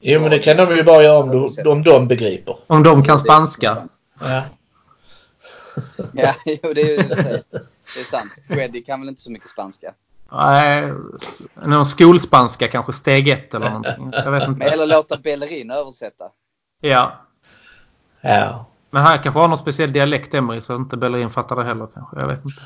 Jo, 0.00 0.20
men 0.20 0.30
det 0.30 0.38
kan 0.38 0.56
de 0.56 0.76
ju 0.76 0.82
bara 0.82 1.02
göra 1.02 1.18
om, 1.18 1.30
de, 1.30 1.70
om 1.70 1.82
de 1.82 2.08
begriper. 2.08 2.56
Om 2.66 2.82
de 2.82 3.04
kan 3.04 3.18
spanska. 3.18 3.88
Ja. 4.20 4.42
ja, 6.12 6.34
jo, 6.62 6.72
det 6.74 6.80
är 6.80 7.02
ju 7.02 7.32
det 7.94 8.00
är 8.00 8.04
sant. 8.04 8.32
Freddy 8.48 8.82
kan 8.82 9.00
väl 9.00 9.08
inte 9.08 9.22
så 9.22 9.30
mycket 9.30 9.48
spanska. 9.48 9.92
Nej, 10.32 10.92
någon 11.66 11.86
skolspanska 11.86 12.68
kanske 12.68 12.92
steg 12.92 13.28
ett 13.28 13.54
eller 13.54 13.70
någonting. 13.70 14.10
Jag 14.12 14.30
vet 14.30 14.48
inte. 14.48 14.66
Eller 14.66 14.86
låta 14.86 15.16
Bellerin 15.16 15.70
översätta. 15.70 16.24
Ja. 16.80 17.12
Ja. 18.20 18.66
Men 18.90 19.02
han 19.02 19.18
kanske 19.18 19.40
har 19.40 19.48
någon 19.48 19.58
speciell 19.58 19.92
dialekt 19.92 20.34
Emery 20.34 20.60
så 20.60 20.76
inte 20.76 20.96
Bellerin 20.96 21.30
fattar 21.30 21.56
det 21.56 21.64
heller 21.64 21.86
kanske. 21.94 22.20
Jag 22.20 22.28
vet 22.28 22.40
inte. 22.44 22.62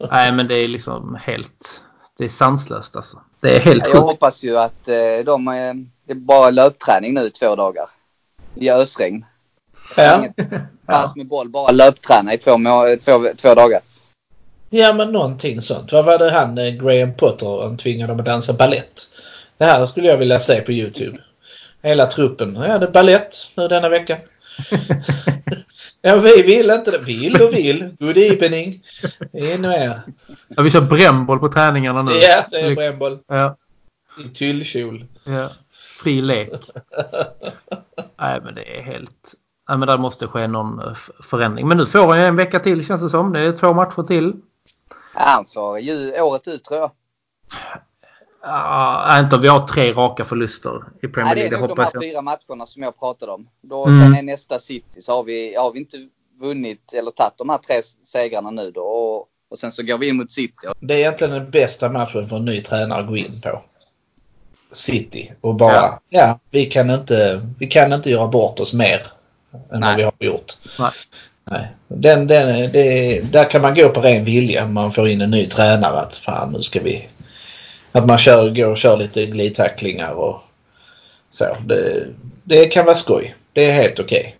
Nej 0.10 0.32
men 0.32 0.48
det 0.48 0.54
är 0.54 0.68
liksom 0.68 1.18
helt... 1.22 1.82
Det 2.18 2.24
är 2.24 2.28
sanslöst 2.28 2.96
alltså. 2.96 3.20
Det 3.40 3.56
är 3.56 3.60
helt 3.60 3.84
Jag 3.84 3.92
sjukt. 3.92 4.04
hoppas 4.04 4.44
ju 4.44 4.58
att 4.58 4.88
eh, 4.88 5.24
de... 5.24 5.48
Eh, 5.48 5.74
det 6.04 6.12
är 6.12 6.14
bara 6.14 6.50
löpträning 6.50 7.14
nu 7.14 7.20
i 7.20 7.30
två 7.30 7.54
dagar. 7.56 7.86
I 8.54 8.70
ösregn. 8.70 9.24
Ja. 9.96 10.24
pass 10.86 11.16
med 11.16 11.26
boll, 11.26 11.48
bara 11.48 11.72
löpträna 11.72 12.34
i 12.34 12.38
två, 12.38 12.58
två, 13.04 13.24
två 13.36 13.54
dagar. 13.54 13.80
Ja 14.76 14.92
men 14.92 15.12
någonting 15.12 15.62
sånt. 15.62 15.92
Vad 15.92 16.04
var 16.04 16.18
det 16.18 16.30
han 16.30 16.58
eh, 16.58 16.70
Graham 16.70 17.14
Potter 17.14 17.62
han 17.62 17.76
tvingade 17.76 18.12
dem 18.12 18.20
att 18.20 18.26
dansa 18.26 18.52
ballett? 18.52 19.08
Det 19.58 19.64
här 19.64 19.86
skulle 19.86 20.08
jag 20.08 20.16
vilja 20.16 20.38
se 20.38 20.60
på 20.60 20.72
Youtube. 20.72 21.18
Hela 21.82 22.06
truppen. 22.06 22.54
Ja 22.54 22.78
det 22.78 22.86
är 22.86 22.90
ballett 22.90 23.36
nu 23.56 23.68
denna 23.68 23.88
veckan. 23.88 24.18
ja 26.02 26.16
vi 26.16 26.42
vill 26.42 26.70
inte 26.70 26.90
det. 26.90 26.98
Vill 27.06 27.42
och 27.42 27.54
vill. 27.54 27.96
Good 27.98 28.16
evening. 28.16 28.82
In 29.32 29.60
med 29.60 30.00
Ja 30.48 30.62
vi 30.62 30.70
kör 30.70 30.80
brännboll 30.80 31.38
på 31.38 31.48
träningarna 31.48 32.02
nu. 32.02 32.12
Ja 32.12 32.44
det 32.50 32.60
är 32.60 32.74
brännboll. 32.74 33.18
Ja. 33.28 33.56
I 34.24 34.28
tyllkjol. 34.34 35.04
Ja. 35.24 35.48
Fri 36.02 36.20
lek. 36.20 36.48
Nej 38.18 38.40
men 38.44 38.54
det 38.54 38.78
är 38.78 38.82
helt... 38.82 39.34
Nej 39.68 39.78
men 39.78 39.88
där 39.88 39.98
måste 39.98 40.26
ske 40.26 40.46
någon 40.46 40.80
eh, 40.80 40.96
förändring. 41.24 41.68
Men 41.68 41.78
nu 41.78 41.86
får 41.86 42.08
han 42.08 42.18
ju 42.18 42.24
en 42.24 42.36
vecka 42.36 42.60
till 42.60 42.86
känns 42.86 43.00
det 43.02 43.10
som. 43.10 43.32
Det 43.32 43.40
är 43.40 43.52
två 43.52 43.74
matcher 43.74 44.02
till. 44.02 44.32
Han 45.16 45.44
får 45.44 45.80
ju 45.80 46.20
året 46.20 46.48
ut 46.48 46.64
tror 46.64 46.80
jag. 46.80 46.90
Uh, 48.46 49.20
inte 49.20 49.36
om 49.36 49.42
vi 49.42 49.48
har 49.48 49.66
tre 49.66 49.92
raka 49.92 50.24
förluster 50.24 50.84
i 51.02 51.08
Premier 51.08 51.34
League. 51.34 51.34
Nej, 51.34 51.50
det 51.50 51.56
är 51.56 51.60
nog 51.60 51.68
de 51.68 51.82
här 51.82 51.90
jag. 51.92 52.02
fyra 52.02 52.22
matcherna 52.22 52.66
som 52.66 52.82
jag 52.82 52.98
pratade 52.98 53.32
om. 53.32 53.48
Då, 53.60 53.86
mm. 53.86 54.00
Sen 54.00 54.14
är 54.14 54.22
nästa 54.22 54.58
City 54.58 55.02
så 55.02 55.16
har 55.16 55.24
vi, 55.24 55.54
har 55.54 55.72
vi 55.72 55.78
inte 55.78 55.96
vunnit 56.40 56.92
eller 56.92 57.10
tagit 57.10 57.38
de 57.38 57.48
här 57.48 57.58
tre 57.58 57.82
segrarna 58.04 58.50
nu 58.50 58.70
då. 58.70 58.82
Och, 58.82 59.28
och 59.50 59.58
sen 59.58 59.72
så 59.72 59.82
går 59.82 59.98
vi 59.98 60.08
in 60.08 60.16
mot 60.16 60.30
City. 60.30 60.68
Det 60.80 60.94
är 60.94 60.98
egentligen 60.98 61.34
den 61.34 61.50
bästa 61.50 61.88
matchen 61.88 62.28
för 62.28 62.36
en 62.36 62.44
ny 62.44 62.60
tränare 62.60 63.00
att 63.00 63.08
gå 63.08 63.16
in 63.16 63.40
på. 63.42 63.62
City 64.72 65.32
och 65.40 65.54
bara, 65.54 65.74
ja, 65.74 66.00
ja 66.08 66.38
vi, 66.50 66.66
kan 66.66 66.90
inte, 66.90 67.46
vi 67.58 67.66
kan 67.66 67.92
inte 67.92 68.10
göra 68.10 68.28
bort 68.28 68.60
oss 68.60 68.72
mer 68.72 69.06
än 69.72 69.80
Nej. 69.80 69.88
vad 69.88 69.96
vi 69.96 70.02
har 70.02 70.14
gjort. 70.18 70.52
Nej. 70.78 70.90
Nej. 71.50 71.68
Den, 71.88 72.26
den, 72.26 72.72
det, 72.72 73.20
där 73.32 73.50
kan 73.50 73.62
man 73.62 73.74
gå 73.74 73.88
på 73.88 74.00
ren 74.00 74.24
vilja 74.24 74.64
om 74.64 74.74
man 74.74 74.92
får 74.92 75.08
in 75.08 75.20
en 75.20 75.30
ny 75.30 75.46
tränare 75.46 76.00
att 76.00 76.16
fan 76.16 76.52
nu 76.52 76.62
ska 76.62 76.80
vi... 76.80 77.08
Att 77.92 78.06
man 78.06 78.18
kör, 78.18 78.50
går 78.50 78.70
och 78.70 78.76
kör 78.76 78.96
lite 78.96 79.26
glidtacklingar 79.26 80.12
och 80.12 80.40
så. 81.30 81.56
Det, 81.66 82.06
det 82.44 82.66
kan 82.66 82.84
vara 82.84 82.94
skoj. 82.94 83.34
Det 83.52 83.64
är 83.64 83.72
helt 83.72 84.00
okej. 84.00 84.18
Okay. 84.18 84.32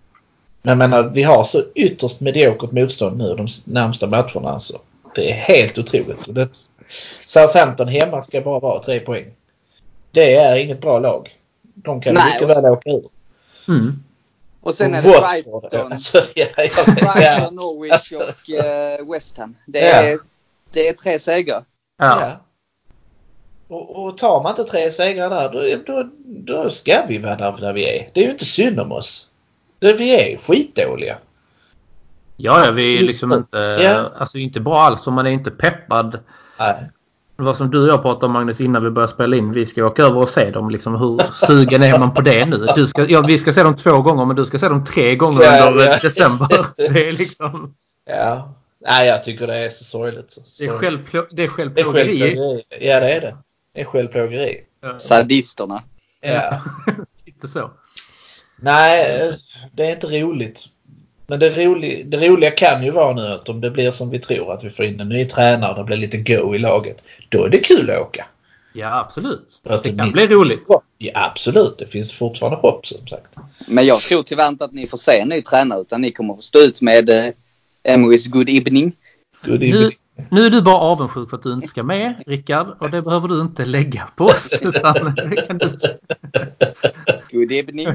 Men 0.63 0.81
jag 0.81 0.91
menar, 0.91 1.03
vi 1.03 1.23
har 1.23 1.45
så 1.45 1.63
ytterst 1.75 2.21
mediokert 2.21 2.73
motstånd 2.73 3.19
nu 3.19 3.35
de 3.35 3.49
närmsta 3.65 4.07
matcherna 4.07 4.49
alltså. 4.49 4.79
Det 5.15 5.31
är 5.31 5.35
helt 5.35 5.79
otroligt. 5.79 6.35
Det, 6.35 6.49
Southampton 7.21 7.89
hemma 7.89 8.23
ska 8.23 8.41
bara 8.41 8.61
vara 8.61 8.83
tre 8.83 9.01
poäng. 9.01 9.27
Det 10.11 10.37
är 10.37 10.57
inget 10.57 10.81
bra 10.81 10.99
lag. 10.99 11.29
De 11.63 12.01
kan 12.01 12.15
Nej, 12.15 12.33
mycket 12.33 12.57
väl 12.57 12.65
åka 12.65 12.91
ur. 12.91 13.09
Mm. 13.69 14.03
Och 14.67 14.75
sen 14.75 14.95
är 14.95 15.03
det. 15.03 15.09
Brighton, 15.09 15.87
Alltså, 15.93 16.19
ja, 16.35 16.47
ja, 16.57 16.65
ja. 16.77 16.85
Brighton, 16.93 17.55
Norwich 17.55 17.93
Alltså. 17.93 18.17
och 18.19 18.51
eh, 18.65 19.11
West 19.13 19.39
Ham. 19.39 19.57
Det 19.67 19.81
är, 19.89 20.11
Ja. 20.13 20.19
det 20.73 20.89
är 20.89 20.93
tre 20.93 21.19
segrar. 21.19 21.65
Ja. 21.99 22.21
Ja. 22.21 22.41
Och, 23.69 24.05
och 24.05 24.17
tar 24.19 24.43
man 24.43 24.51
inte 24.51 24.65
tre 24.65 24.93
segrar 24.93 25.31
där 25.31 25.49
då, 25.53 25.93
då, 25.93 26.09
då 26.27 26.71
ska 26.71 27.03
vi 27.09 27.19
vara 27.19 27.37
där, 27.37 27.57
där 27.61 27.73
vi 27.73 27.99
är. 27.99 28.11
Det 28.15 28.21
är 28.21 28.25
ju 28.25 28.31
inte 28.31 28.45
synd 28.45 28.81
om 28.81 28.93
oss. 28.93 29.31
Det, 29.79 29.93
vi 29.93 30.33
är 30.33 30.39
skitdåliga. 30.39 31.19
Ja, 32.37 32.65
ja, 32.65 32.71
vi 32.71 32.97
är 32.99 33.03
liksom 33.03 33.33
inte, 33.33 33.57
Ja. 33.83 34.11
alltså 34.19 34.39
inte 34.39 34.61
bra 34.61 34.79
alls. 34.79 35.07
Och 35.07 35.13
man 35.13 35.27
är 35.27 35.31
inte 35.31 35.51
peppad. 35.51 36.19
Nej. 36.59 36.91
Det 37.37 37.43
var 37.43 37.55
som 37.55 37.71
du 37.71 37.83
och 37.83 37.89
jag 37.89 38.03
pratade 38.03 38.27
om 38.27 38.33
Magnus 38.33 38.61
innan 38.61 38.85
vi 38.85 38.91
började 38.91 39.13
spela 39.13 39.37
in. 39.37 39.53
Vi 39.53 39.67
ska 39.67 39.85
åka 39.85 40.03
över 40.03 40.17
och 40.17 40.29
se 40.29 40.51
dem. 40.51 40.71
Liksom, 40.71 40.95
hur 40.95 41.19
sugen 41.33 41.83
är 41.83 41.99
man 41.99 42.15
på 42.15 42.21
det 42.21 42.47
nu? 42.47 42.67
Du 42.75 42.87
ska, 42.87 43.07
ja, 43.09 43.21
vi 43.23 43.39
ska 43.39 43.53
se 43.53 43.63
dem 43.63 43.77
två 43.77 44.03
gånger 44.03 44.25
men 44.25 44.37
du 44.37 44.47
ska 44.47 44.59
se 44.59 44.69
dem 44.69 44.85
tre 44.85 45.17
gånger 45.17 45.43
Ja, 45.43 45.71
under 45.71 45.87
ja. 45.87 45.99
december. 46.03 46.67
Det 46.77 47.09
är 47.09 47.13
liksom... 47.13 47.75
Ja. 48.07 48.55
Nej, 48.87 49.09
jag 49.09 49.23
tycker 49.23 49.47
det 49.47 49.55
är 49.57 49.69
så 49.71 49.85
sorgligt. 49.85 50.31
Så, 50.33 50.41
Det 50.59 50.65
är, 50.65 50.73
så- 50.73 50.79
självplå, 50.79 51.21
det 51.21 51.27
är 51.33 51.37
det 51.37 51.43
är 51.45 51.49
självplågeri. 51.49 52.21
självplågeri. 52.21 52.63
Ja, 52.89 53.01
det 53.01 53.13
är 53.13 53.21
det. 53.21 53.37
Det 53.75 53.81
är 53.81 53.85
självplågeri. 53.85 54.61
Ja. 54.83 54.99
Sadisterna. 54.99 55.83
Ja. 56.21 56.61
Lite 57.27 57.49
så. 57.49 57.71
Nej, 58.57 59.33
det 59.73 59.87
är 59.87 59.93
inte 59.95 60.07
roligt. 60.23 60.65
Men 61.27 61.39
det, 61.41 61.51
roli, 61.51 62.03
det 62.03 62.29
roliga 62.29 62.51
kan 62.51 62.85
ju 62.85 62.91
vara 62.91 63.15
nu 63.15 63.27
att 63.27 63.49
om 63.49 63.61
det 63.61 63.71
blir 63.71 63.91
som 63.91 64.11
vi 64.11 64.19
tror 64.19 64.53
att 64.53 64.65
vi 64.65 64.71
får 64.71 64.85
in 64.85 65.01
en 65.01 65.09
ny 65.09 65.25
tränare 65.25 65.71
och 65.71 65.77
det 65.79 65.85
blir 65.85 65.97
lite 65.97 66.17
go 66.19 66.55
i 66.55 66.59
laget. 66.59 67.03
Då 67.29 67.45
är 67.45 67.49
det 67.49 67.59
kul 67.59 67.91
att 67.91 68.01
åka. 68.01 68.27
Ja, 68.73 68.99
absolut. 69.01 69.61
För 69.67 69.75
att 69.75 69.85
Det 69.85 69.93
kan 69.93 70.11
bli 70.11 70.27
roligt. 70.27 70.63
Ja, 70.99 71.11
absolut. 71.15 71.79
Det 71.79 71.87
finns 71.87 72.13
fortfarande 72.13 72.59
hopp 72.59 72.87
som 72.87 73.07
sagt. 73.07 73.31
Men 73.67 73.87
jag 73.87 74.01
tror 74.01 74.23
tyvärr 74.23 74.49
inte 74.49 74.65
att 74.65 74.73
ni 74.73 74.87
får 74.87 74.99
se 74.99 75.21
en 75.21 75.29
ny 75.29 75.43
tränare 75.43 75.81
utan 75.81 76.01
ni 76.01 76.13
kommer 76.13 76.35
få 76.35 76.41
stå 76.41 76.59
ut 76.59 76.81
med 76.83 77.11
eh, 77.11 77.25
Emery's 77.89 78.31
good 78.31 78.49
evening. 78.49 78.93
Good 79.45 79.61
Nu, 79.61 79.67
evening. 79.69 79.91
nu 80.31 80.47
är 80.47 80.51
du 80.51 80.63
bara 80.63 80.77
avundsjuk 80.77 81.31
för 81.31 81.37
att 81.37 81.43
du 81.43 81.53
inte 81.53 81.69
ska 81.69 81.83
med, 81.83 82.15
Rickard. 82.27 82.67
Och 82.81 82.91
det 82.91 83.03
behöver 83.03 83.29
du 83.29 83.41
inte 83.41 83.65
lägga 83.65 84.09
på 84.17 84.25
oss. 84.25 84.59
Utan 84.63 85.15
det 85.31 85.47
kan 85.47 85.59
du... 85.59 85.79
Good 87.37 87.53
evening. 87.53 87.89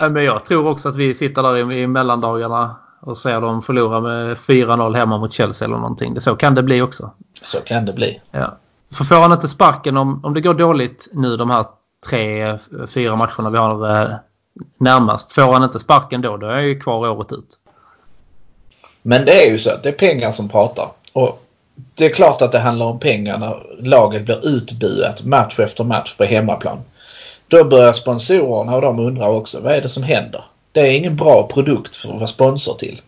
Men 0.10 0.24
jag 0.24 0.44
tror 0.44 0.66
också 0.66 0.88
att 0.88 0.96
vi 0.96 1.14
sitter 1.14 1.42
där 1.42 1.72
i, 1.72 1.80
i 1.80 1.86
mellandagarna 1.86 2.76
och 3.00 3.18
ser 3.18 3.40
dem 3.40 3.62
förlora 3.62 4.00
med 4.00 4.36
4-0 4.36 4.96
hemma 4.96 5.18
mot 5.18 5.32
Chelsea 5.32 5.66
eller 5.66 5.76
någonting. 5.76 6.14
Det, 6.14 6.20
så 6.20 6.36
kan 6.36 6.54
det 6.54 6.62
bli 6.62 6.82
också. 6.82 7.10
Så 7.42 7.60
kan 7.60 7.84
det 7.84 7.92
bli. 7.92 8.20
Ja. 8.30 8.56
För 8.92 9.04
får 9.04 9.16
han 9.16 9.32
inte 9.32 9.48
sparken 9.48 9.96
om, 9.96 10.24
om 10.24 10.34
det 10.34 10.40
går 10.40 10.54
dåligt 10.54 11.08
nu 11.12 11.36
de 11.36 11.50
här 11.50 11.64
tre, 12.06 12.58
fyra 12.86 13.16
matcherna 13.16 13.50
vi 13.50 13.58
har 13.58 14.02
eh, 14.02 14.14
närmast. 14.78 15.32
Får 15.32 15.52
han 15.52 15.64
inte 15.64 15.78
sparken 15.78 16.22
då, 16.22 16.36
då 16.36 16.46
är 16.46 16.54
jag 16.54 16.64
ju 16.64 16.80
kvar 16.80 17.08
året 17.08 17.32
ut. 17.32 17.58
Men 19.02 19.24
det 19.24 19.46
är 19.46 19.50
ju 19.50 19.58
så 19.58 19.70
att 19.70 19.82
det 19.82 19.88
är 19.88 19.92
pengar 19.92 20.32
som 20.32 20.48
pratar. 20.48 20.88
Och 21.12 21.42
det 21.94 22.06
är 22.06 22.10
klart 22.10 22.42
att 22.42 22.52
det 22.52 22.58
handlar 22.58 22.86
om 22.86 22.98
pengar 22.98 23.38
när 23.38 23.66
laget 23.80 24.24
blir 24.24 24.48
utbuat 24.48 25.24
match 25.24 25.60
efter 25.60 25.84
match 25.84 26.16
på 26.16 26.24
hemmaplan. 26.24 26.78
Då 27.48 27.64
börjar 27.64 27.92
sponsorerna 27.92 28.74
och 28.74 28.82
de 28.82 28.98
undrar 28.98 29.28
också 29.28 29.60
vad 29.60 29.72
är 29.72 29.80
det 29.80 29.88
som 29.88 30.02
händer? 30.02 30.44
Det 30.72 30.80
är 30.80 30.90
ingen 30.92 31.16
bra 31.16 31.48
produkt 31.48 31.96
för 31.96 32.08
att 32.08 32.14
vara 32.14 32.26
sponsor 32.26 32.74
till. 32.74 33.00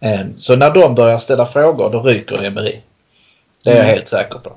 Eh, 0.00 0.20
Så 0.36 0.56
när 0.56 0.70
de 0.70 0.94
börjar 0.94 1.18
ställa 1.18 1.46
frågor 1.46 1.90
då 1.90 2.00
ryker 2.02 2.42
Emery. 2.44 2.80
Det 3.64 3.70
är 3.70 3.74
jag 3.74 3.84
Mm. 3.84 3.94
helt 3.94 4.08
säker 4.08 4.38
på. 4.38 4.52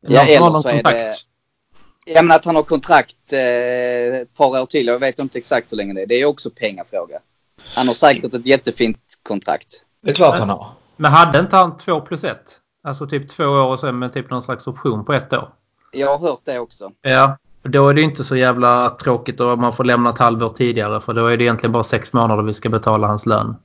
Ja, 0.00 0.20
har 0.20 0.26
eller 0.28 0.40
någon 0.40 0.62
så 0.62 0.68
är 0.68 0.82
det... 0.82 1.14
Jag 2.06 2.24
menar 2.24 2.36
att 2.36 2.44
han 2.44 2.56
har 2.56 2.62
kontrakt 2.62 3.32
eh, 3.32 3.38
ett 4.20 4.34
par 4.36 4.60
år 4.62 4.66
till. 4.66 4.86
Jag 4.86 4.98
vet 4.98 5.18
inte 5.18 5.38
exakt 5.38 5.72
hur 5.72 5.76
länge 5.76 5.94
det 5.94 6.02
är. 6.02 6.06
Det 6.06 6.14
är 6.14 6.24
också 6.24 6.50
pengafråga. 6.50 7.18
Han 7.74 7.86
har 7.88 7.94
säkert 7.94 8.34
ett 8.34 8.46
jättefint 8.46 8.98
kontrakt. 9.22 9.66
Det 10.02 10.10
är 10.10 10.14
klart 10.14 10.38
han 10.38 10.50
har. 10.50 10.66
Men 10.96 11.12
hade 11.12 11.38
inte 11.38 11.56
han 11.56 11.76
2 11.76 12.00
plus 12.00 12.24
1? 12.24 12.36
Alltså 12.84 13.06
typ 13.06 13.28
två 13.28 13.44
år 13.44 13.66
och 13.66 13.80
sen 13.80 13.98
med 13.98 14.12
typ 14.12 14.30
någon 14.30 14.42
slags 14.42 14.66
option 14.66 15.04
på 15.04 15.12
ett 15.12 15.32
år. 15.32 15.48
Jag 15.92 16.18
har 16.18 16.28
hört 16.28 16.40
det 16.44 16.58
också. 16.58 16.90
Ja. 17.02 17.36
Då 17.62 17.88
är 17.88 17.94
det 17.94 18.02
inte 18.02 18.24
så 18.24 18.36
jävla 18.36 18.90
tråkigt 18.90 19.40
och 19.40 19.58
man 19.58 19.72
får 19.72 19.84
lämna 19.84 20.10
ett 20.10 20.18
halvår 20.18 20.48
tidigare 20.48 21.00
för 21.00 21.14
då 21.14 21.26
är 21.26 21.36
det 21.36 21.44
egentligen 21.44 21.72
bara 21.72 21.84
sex 21.84 22.12
månader 22.12 22.42
vi 22.42 22.54
ska 22.54 22.68
betala 22.68 23.06
hans 23.06 23.26
lön. 23.26 23.56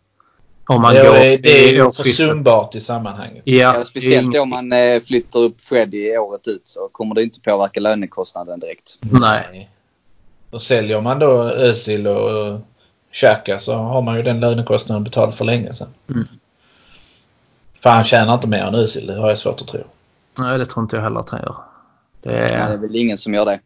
Om 0.67 0.81
man 0.81 0.93
Det 0.93 1.03
går 1.03 1.15
är, 1.15 1.37
det 1.37 1.69
är 1.69 1.73
ju 1.73 1.91
försumbart 1.91 2.75
i 2.75 2.81
sammanhanget. 2.81 3.41
Ja, 3.45 3.57
Ja, 3.57 3.73
det 3.73 3.79
är 3.79 3.83
speciellt 3.83 4.37
om 4.37 4.49
man 4.49 4.71
eh, 4.71 4.99
flyttar 4.99 5.39
upp 5.39 5.61
Fred 5.61 5.93
i 5.93 6.17
året 6.17 6.47
ut 6.47 6.61
så 6.65 6.89
kommer 6.91 7.15
det 7.15 7.23
inte 7.23 7.39
påverka 7.39 7.79
lönekostnaden 7.79 8.59
direkt. 8.59 8.97
Nej. 8.99 9.69
Och 10.51 10.61
säljer 10.61 11.01
man 11.01 11.19
då 11.19 11.31
Özil 11.43 12.07
och 12.07 12.59
Xhaka 13.11 13.59
så 13.59 13.73
har 13.73 14.01
man 14.01 14.15
ju 14.15 14.21
den 14.23 14.39
lönekostnaden 14.39 15.03
betald 15.03 15.33
för 15.33 15.45
länge 15.45 15.73
sedan. 15.73 15.87
Mm. 16.09 16.27
För 17.79 17.89
han 17.89 18.03
tjänar 18.03 18.33
inte 18.33 18.47
mer 18.47 18.63
än 18.65 18.75
Özil, 18.75 19.07
det 19.07 19.15
har 19.15 19.29
jag 19.29 19.39
svårt 19.39 19.61
att 19.61 19.67
tro. 19.67 19.81
Nej, 20.37 20.57
det 20.57 20.65
tror 20.65 20.83
inte 20.83 20.95
jag 20.95 21.03
heller 21.03 21.19
att 21.19 21.29
han 21.29 21.41
gör. 21.41 21.55
Det 22.21 22.31
Ja, 22.31 22.39
det 22.39 22.47
är 22.53 22.69
är... 22.69 22.77
väl 22.77 22.95
ingen 22.95 23.17
som 23.17 23.33
gör 23.33 23.45
det. 23.45 23.59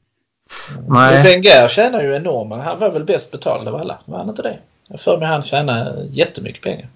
Nej. 0.87 1.23
Wenger 1.23 1.67
tjänar 1.67 2.01
ju 2.01 2.15
enormt, 2.15 2.49
men 2.49 2.59
han 2.59 2.79
var 2.79 2.91
väl 2.91 3.03
bäst 3.03 3.31
betald 3.31 3.67
av 3.67 3.75
alla? 3.75 3.97
Var 4.05 4.17
han 4.17 4.29
inte 4.29 4.41
det? 4.41 4.59
Jag 4.89 4.99
för 4.99 5.17
mig 5.17 5.27
han 5.27 5.41
tjänar 5.41 6.05
jättemycket 6.11 6.63
pengar. 6.63 6.87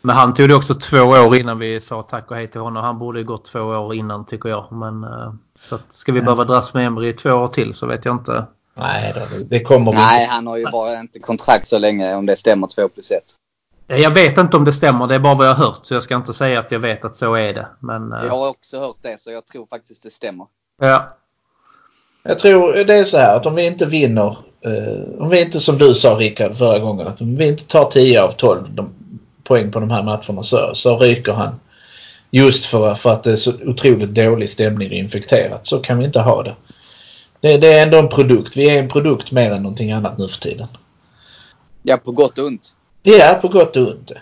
Men 0.00 0.16
han 0.16 0.34
tog 0.34 0.48
det 0.48 0.54
också 0.54 0.74
två 0.74 0.98
år 0.98 1.36
innan 1.36 1.58
vi 1.58 1.80
sa 1.80 2.02
tack 2.02 2.30
och 2.30 2.36
hej 2.36 2.48
till 2.50 2.60
honom. 2.60 2.84
Han 2.84 2.98
borde 2.98 3.18
ju 3.18 3.24
gått 3.24 3.44
två 3.44 3.60
år 3.60 3.94
innan 3.94 4.26
tycker 4.26 4.48
jag. 4.48 4.72
Men 4.72 5.04
eh, 5.04 5.32
så 5.58 5.74
att 5.74 5.80
ska 5.90 6.12
vi 6.12 6.20
behöva 6.22 6.44
dras 6.44 6.74
med 6.74 6.86
Emery 6.86 7.08
i 7.08 7.12
två 7.12 7.30
år 7.30 7.48
till 7.48 7.74
så 7.74 7.86
vet 7.86 8.04
jag 8.04 8.14
inte. 8.14 8.44
Nej, 8.74 9.14
det 9.50 9.60
kommer 9.60 9.92
vi 9.92 9.98
Nej, 9.98 10.26
han 10.26 10.46
har 10.46 10.56
ju 10.56 10.70
bara 10.70 11.00
inte 11.00 11.18
kontrakt 11.18 11.66
så 11.66 11.78
länge 11.78 12.14
om 12.14 12.26
det 12.26 12.36
stämmer 12.36 12.66
2 12.66 12.88
plus 12.88 13.10
1. 13.10 13.22
Jag 13.86 14.10
vet 14.10 14.38
inte 14.38 14.56
om 14.56 14.64
det 14.64 14.72
stämmer. 14.72 15.06
Det 15.06 15.14
är 15.14 15.18
bara 15.18 15.34
vad 15.34 15.46
jag 15.46 15.54
har 15.54 15.66
hört. 15.66 15.80
Så 15.82 15.94
jag 15.94 16.02
ska 16.02 16.16
inte 16.16 16.32
säga 16.32 16.60
att 16.60 16.70
jag 16.70 16.78
vet 16.78 17.04
att 17.04 17.16
så 17.16 17.34
är 17.34 17.54
det. 17.54 17.66
Men 17.80 18.12
eh, 18.12 18.24
Jag 18.24 18.30
har 18.30 18.48
också 18.48 18.80
hört 18.80 18.96
det 19.02 19.20
så 19.20 19.30
jag 19.30 19.46
tror 19.46 19.66
faktiskt 19.66 20.02
det 20.02 20.10
stämmer. 20.10 20.46
ja. 20.80 21.16
Jag 22.26 22.38
tror 22.38 22.84
det 22.84 22.94
är 22.94 23.04
så 23.04 23.18
här 23.18 23.36
att 23.36 23.46
om 23.46 23.54
vi 23.54 23.66
inte 23.66 23.86
vinner, 23.86 24.36
eh, 24.60 25.20
om 25.22 25.30
vi 25.30 25.42
inte 25.42 25.60
som 25.60 25.78
du 25.78 25.94
sa 25.94 26.14
Rickard 26.14 26.56
förra 26.56 26.78
gången, 26.78 27.06
att 27.06 27.20
om 27.20 27.36
vi 27.36 27.48
inte 27.48 27.64
tar 27.64 27.84
10 27.84 28.22
av 28.22 28.30
12 28.30 28.74
de, 28.74 28.94
poäng 29.42 29.70
på 29.70 29.80
de 29.80 29.90
här 29.90 30.02
matcherna 30.02 30.42
så, 30.42 30.70
så 30.74 30.98
ryker 30.98 31.32
han. 31.32 31.60
Just 32.30 32.64
för, 32.64 32.94
för 32.94 33.12
att 33.12 33.22
det 33.22 33.32
är 33.32 33.36
så 33.36 33.52
otroligt 33.66 34.14
dålig 34.14 34.50
stämning 34.50 34.88
och 34.88 34.94
infekterat. 34.94 35.66
Så 35.66 35.78
kan 35.78 35.98
vi 35.98 36.04
inte 36.04 36.20
ha 36.20 36.42
det. 36.42 36.54
det. 37.40 37.56
Det 37.56 37.72
är 37.72 37.82
ändå 37.82 37.98
en 37.98 38.08
produkt. 38.08 38.56
Vi 38.56 38.70
är 38.70 38.78
en 38.78 38.88
produkt 38.88 39.32
mer 39.32 39.50
än 39.50 39.62
någonting 39.62 39.92
annat 39.92 40.18
nu 40.18 40.28
för 40.28 40.40
tiden. 40.40 40.68
Ja, 41.82 41.96
på 41.96 42.12
gott 42.12 42.38
och 42.38 42.46
ont. 42.46 42.72
Ja, 43.02 43.38
på 43.42 43.48
gott 43.48 43.76
och 43.76 43.88
ont. 43.88 44.12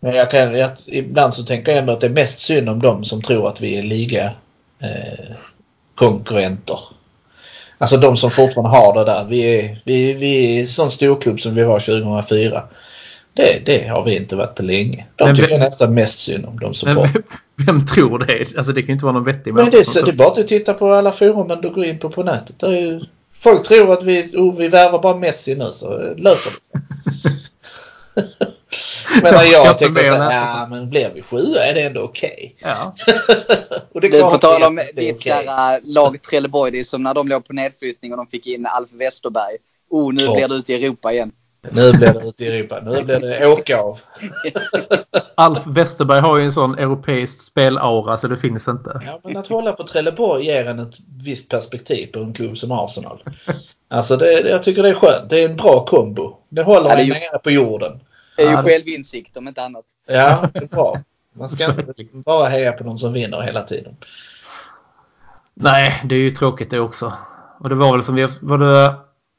Men 0.00 0.14
jag 0.14 0.30
kan, 0.30 0.54
jag, 0.54 0.70
ibland 0.86 1.34
så 1.34 1.44
tänker 1.44 1.72
jag 1.72 1.78
ändå 1.78 1.92
att 1.92 2.00
det 2.00 2.06
är 2.06 2.10
mest 2.10 2.38
synd 2.38 2.68
om 2.68 2.82
dem 2.82 3.04
som 3.04 3.22
tror 3.22 3.48
att 3.48 3.60
vi 3.60 3.78
är 3.78 3.82
liga 3.82 4.30
eh, 4.78 5.36
konkurrenter. 5.94 6.78
Alltså 7.82 7.96
de 7.96 8.16
som 8.16 8.30
fortfarande 8.30 8.76
har 8.78 8.94
det 8.94 9.04
där. 9.04 9.24
Vi 9.28 9.40
är, 9.42 9.82
vi, 9.84 10.12
vi 10.12 10.56
är 10.56 10.60
en 10.60 10.66
sån 10.66 10.90
storklubb 10.90 11.40
som 11.40 11.54
vi 11.54 11.64
var 11.64 11.80
2004. 11.80 12.62
Det, 13.34 13.62
det 13.66 13.88
har 13.88 14.04
vi 14.04 14.16
inte 14.16 14.36
varit 14.36 14.54
på 14.54 14.62
länge. 14.62 15.06
De 15.16 15.24
Men 15.24 15.34
tycker 15.34 15.48
vi- 15.48 15.54
jag 15.54 15.60
nästan 15.60 15.94
mest 15.94 16.18
synd 16.18 16.44
om. 16.46 16.58
De 16.58 16.74
support. 16.74 17.08
vem, 17.14 17.22
vem 17.66 17.86
tror 17.86 18.18
det? 18.18 18.46
Alltså 18.58 18.72
det 18.72 18.82
kan 18.82 18.86
ju 18.86 18.92
inte 18.92 19.04
vara 19.04 19.12
någon 19.14 19.24
vettig 19.24 19.54
Men 19.54 19.70
det, 19.70 19.84
så- 19.84 19.92
som- 19.92 20.04
det 20.04 20.10
är 20.10 20.16
bara 20.16 20.28
att 20.28 20.48
titta 20.48 20.74
på 20.74 20.92
alla 20.92 21.12
forumen 21.12 21.60
du 21.60 21.70
går 21.70 21.84
in 21.84 21.98
på 21.98 22.10
på 22.10 22.22
nätet. 22.22 22.56
Ju, 22.62 23.00
folk 23.36 23.68
tror 23.68 23.92
att 23.92 24.02
vi, 24.02 24.22
oh, 24.36 24.56
vi 24.56 24.68
värvar 24.68 24.98
bara 25.02 25.16
Messi 25.16 25.54
nu 25.54 25.64
så 25.72 25.98
löser 26.16 26.24
det 26.24 26.34
sig. 26.64 26.80
men 29.22 29.34
när 29.34 29.42
jag 29.44 29.66
Jag 29.66 29.78
tänker 29.78 29.94
funderar 30.02 30.30
så 30.30 30.36
ja 30.36 30.66
men 30.70 30.90
blir 30.90 31.10
vi 31.14 31.22
sjua 31.22 31.64
är 31.64 31.74
det 31.74 31.82
ändå 31.82 32.00
okej. 32.02 32.56
Ja. 32.58 32.94
och 33.92 34.00
det 34.00 34.06
är 34.06 34.10
Du, 34.12 34.18
klart 34.18 34.32
på 34.32 34.38
tal 34.38 34.60
det- 34.60 34.66
om 34.66 34.76
ditt 34.76 34.90
okej. 34.96 35.18
kära 35.18 35.78
lag 35.84 36.22
Trelleborg. 36.22 36.70
Det 36.72 36.80
är 36.80 36.84
som 36.84 37.02
när 37.02 37.14
de 37.14 37.28
låg 37.28 37.46
på 37.46 37.52
nedflyttning 37.52 38.10
och 38.12 38.16
de 38.16 38.26
fick 38.26 38.46
in 38.46 38.66
Alf 38.66 38.92
Westerberg. 38.92 39.56
Oh, 39.90 40.12
nu 40.14 40.22
Ja. 40.22 40.34
blir 40.34 40.48
det 40.48 40.54
ute 40.54 40.72
i 40.72 40.84
Europa 40.84 41.12
igen. 41.12 41.32
Nu 41.70 41.92
blir 41.92 42.12
det 42.12 42.28
ute 42.28 42.44
i 42.44 42.58
Europa. 42.58 42.80
Nu 42.84 43.02
blir 43.02 43.20
det 43.20 43.46
åka 43.46 43.78
av. 43.78 44.00
Alf 45.34 45.58
Westerberg 45.66 46.20
har 46.20 46.36
ju 46.36 46.44
en 46.44 46.52
sån 46.52 46.78
europeisk 46.78 47.42
spelaura 47.46 48.18
så 48.18 48.28
det 48.28 48.36
finns 48.36 48.68
inte. 48.68 49.00
Ja, 49.06 49.20
men 49.24 49.36
att 49.36 49.46
hålla 49.46 49.72
på 49.72 49.86
Trelleborg 49.86 50.44
ger 50.46 50.64
en 50.66 50.78
ett 50.78 50.94
visst 51.24 51.50
perspektiv 51.50 52.06
på 52.06 52.18
en 52.18 52.32
klubb 52.32 52.58
som 52.58 52.72
Arsenal. 52.72 53.22
Alltså 53.90 54.16
det, 54.16 54.40
jag 54.40 54.62
tycker 54.62 54.82
det 54.82 54.88
är 54.88 54.94
skönt. 54.94 55.30
Det 55.30 55.42
är 55.44 55.48
en 55.48 55.56
bra 55.56 55.84
kombo. 55.84 56.36
Det 56.48 56.62
håller 56.62 56.88
Ja, 56.90 56.94
det 56.96 57.00
är 57.00 57.02
en 57.02 57.06
ju- 57.06 57.12
nere 57.12 57.38
på 57.42 57.50
jorden. 57.50 58.00
Det 58.36 58.42
är 58.42 58.50
ju 58.50 58.56
självinsikt 58.56 59.36
om 59.36 59.48
inte 59.48 59.62
annat. 59.62 59.84
Ja, 60.06 60.48
det 60.52 60.62
är 60.62 60.66
bra. 60.66 60.98
Man 61.32 61.48
ska 61.48 61.64
inte 61.64 61.94
bara 62.12 62.48
heja 62.48 62.72
på 62.72 62.84
någon 62.84 62.98
som 62.98 63.12
vinner 63.12 63.40
hela 63.40 63.62
tiden. 63.62 63.96
Nej, 65.54 66.02
det 66.04 66.14
är 66.14 66.18
ju 66.18 66.30
tråkigt 66.30 66.70
det 66.70 66.80
också. 66.80 67.12
Och 67.58 67.68
det 67.68 67.74
var 67.74 67.92
väl 67.92 68.04
som 68.04 68.14
vi, 68.14 68.28
var 68.40 68.58
det, 68.58 68.94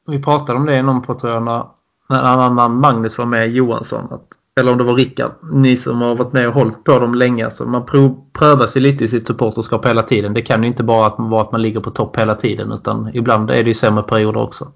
vi 0.06 0.22
pratade 0.22 0.58
om 0.58 0.66
det 0.66 0.76
i 0.76 0.82
någon 0.82 1.02
på 1.02 1.14
tror 1.14 1.32
jag 1.32 1.42
när, 1.42 1.64
när 2.08 2.18
en 2.18 2.40
annan 2.40 2.80
Magnus 2.80 3.18
var 3.18 3.26
med, 3.26 3.50
Johansson. 3.50 4.12
Att, 4.12 4.28
eller 4.60 4.72
om 4.72 4.78
det 4.78 4.84
var 4.84 4.94
Rickard. 4.94 5.32
Ni 5.52 5.76
som 5.76 6.00
har 6.00 6.14
varit 6.14 6.32
med 6.32 6.48
och 6.48 6.54
hållit 6.54 6.84
på 6.84 6.98
dem 6.98 7.14
länge. 7.14 7.50
Så 7.50 7.66
man 7.66 7.86
prov, 7.86 8.30
prövas 8.32 8.76
ju 8.76 8.80
lite 8.80 9.04
i 9.04 9.08
sitt 9.08 9.26
supporterskap 9.26 9.86
hela 9.86 10.02
tiden. 10.02 10.34
Det 10.34 10.42
kan 10.42 10.62
ju 10.62 10.68
inte 10.68 10.82
bara 10.82 11.06
att, 11.06 11.14
vara 11.18 11.42
att 11.42 11.52
man 11.52 11.62
ligger 11.62 11.80
på 11.80 11.90
topp 11.90 12.18
hela 12.18 12.34
tiden. 12.34 12.72
Utan 12.72 13.10
ibland 13.14 13.50
är 13.50 13.62
det 13.62 13.68
ju 13.68 13.74
sämre 13.74 14.02
perioder 14.02 14.40
också. 14.40 14.72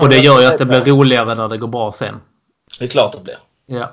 Och 0.00 0.08
det 0.08 0.18
gör 0.18 0.40
ju 0.40 0.46
att 0.46 0.58
det 0.58 0.66
blir 0.66 0.80
roligare 0.80 1.34
när 1.34 1.48
det 1.48 1.58
går 1.58 1.68
bra 1.68 1.92
sen. 1.92 2.14
Det 2.78 2.84
är 2.84 2.88
klart 2.88 3.12
det 3.12 3.20
blir. 3.20 3.38
Ja. 3.66 3.90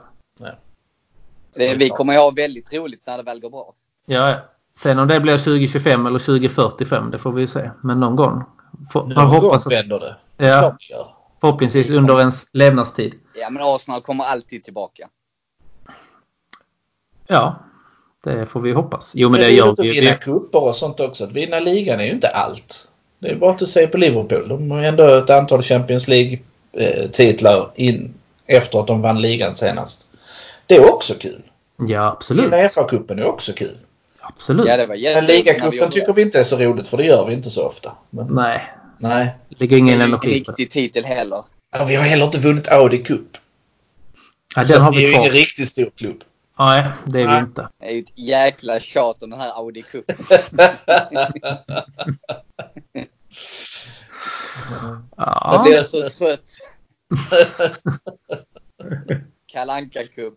Det, 1.56 1.76
vi 1.76 1.90
kommer 1.90 2.14
ju 2.14 2.20
ha 2.20 2.32
väldigt 2.32 2.74
roligt 2.74 3.02
när 3.06 3.18
det 3.18 3.24
väl 3.24 3.40
går 3.40 3.50
bra. 3.50 3.74
Ja, 4.06 4.30
ja. 4.30 4.36
Sen 4.78 5.00
om 5.00 5.08
det 5.08 5.20
blir 5.20 5.38
2025 5.38 6.06
eller 6.06 6.20
2045, 6.20 7.12
det 7.12 7.18
får 7.18 7.32
vi 7.32 7.42
ju 7.42 7.48
se. 7.48 7.72
Men 7.84 8.00
någon 8.00 8.16
gång. 8.16 8.44
Man 8.94 9.10
Någon 9.10 9.16
gång 9.16 9.26
hoppas 9.42 9.68
att, 9.68 9.74
vänder 9.74 10.00
det. 10.00 10.16
ja, 10.48 10.78
förhoppningsvis 11.42 11.90
under 11.90 12.20
ens 12.20 12.48
levnadstid. 12.54 13.14
Ja, 13.36 13.50
men 13.50 13.64
Arsenal 13.64 14.02
kommer 14.02 14.24
alltid 14.24 14.64
tillbaka. 14.64 15.10
Ja, 17.28 17.56
det 18.24 18.46
får 18.46 18.62
vi 18.62 18.72
hoppas. 18.72 19.12
Jo, 19.16 19.30
men 19.30 19.32
Men 19.32 19.42
det 19.42 19.48
det 19.48 19.54
gör 19.54 19.76
vi 19.78 20.00
vinna 20.00 20.16
cuper 20.16 20.64
och 20.64 20.76
sånt 20.76 21.00
också. 21.00 21.24
Att 21.24 21.32
vinna 21.32 21.60
ligan 21.60 22.00
är 22.00 22.04
ju 22.06 22.12
inte 22.12 22.28
allt. 22.28 22.90
Det 23.20 23.30
är 23.30 23.36
bara 23.36 23.52
att 23.52 23.70
se 23.70 23.88
på 23.88 23.98
Liverpool. 23.98 24.48
De 24.48 24.72
har 24.72 24.84
ändå 24.84 25.04
ett 25.04 25.30
antal 25.30 25.62
Champions 25.62 26.08
League-titlar 26.08 27.72
in 27.76 28.14
efter 28.52 28.80
att 28.80 28.88
de 28.88 29.02
vann 29.02 29.22
ligan 29.22 29.56
senast. 29.56 30.08
Det 30.66 30.76
är 30.76 30.94
också 30.94 31.14
kul. 31.14 31.42
Ja, 31.88 32.08
absolut. 32.12 32.46
Vinna 32.46 32.58
FA-cupen 32.68 33.20
är 33.20 33.26
också 33.26 33.54
kul. 33.54 33.78
Absolut. 34.22 34.68
Ja, 34.68 34.78
det 34.78 34.86
var 34.86 35.14
Men 35.14 35.26
vi 35.26 35.34
ligacupen 35.34 35.90
tycker 35.90 36.14
vi 36.14 36.22
inte 36.22 36.40
är 36.40 36.44
så 36.44 36.58
roligt 36.58 36.88
för 36.88 36.98
det 36.98 37.04
gör 37.04 37.26
vi 37.28 37.34
inte 37.34 37.50
så 37.50 37.68
ofta. 37.68 37.92
Men, 38.10 38.28
Nej, 38.28 38.72
nej. 38.98 39.36
det 39.50 39.60
ligger 39.60 39.78
ingen 39.78 39.98
Det 40.00 40.04
är 40.04 40.08
ju 40.08 40.14
energi 40.14 40.44
på 40.44 40.52
det. 40.52 40.52
riktig 40.52 40.72
titel 40.72 41.06
heller. 41.06 41.44
Ja, 41.74 41.86
vi 41.86 41.96
har 41.96 42.04
heller 42.04 42.26
inte 42.26 42.40
vunnit 42.40 42.68
Audi 42.68 42.98
Cup. 43.04 43.38
Ja, 44.56 44.66
så 44.66 44.74
den 44.74 44.82
har 44.82 44.92
det 44.92 44.98
är 44.98 45.00
vi 45.00 45.06
ju 45.08 45.12
kvar. 45.14 45.22
ingen 45.22 45.32
riktigt 45.34 45.70
stor 45.70 45.90
klubb. 45.98 46.24
Nej, 46.60 46.84
det 47.06 47.22
är 47.22 47.28
vi 47.28 47.34
Nej. 47.34 47.42
inte. 47.42 47.68
Det 47.80 47.86
är 47.86 47.92
ju 47.92 48.00
ett 48.00 48.12
jäkla 48.16 48.80
tjat 48.80 49.24
om 49.24 49.30
den 49.30 49.40
här 49.40 49.52
Audi 49.58 49.82
Cup. 49.82 50.06
Ja. 55.18 55.52
Jag 55.54 55.64
blir 55.64 55.82
så 55.82 56.10
trött. 56.10 56.52
Kalanka 59.52 60.00
Cup. 60.16 60.34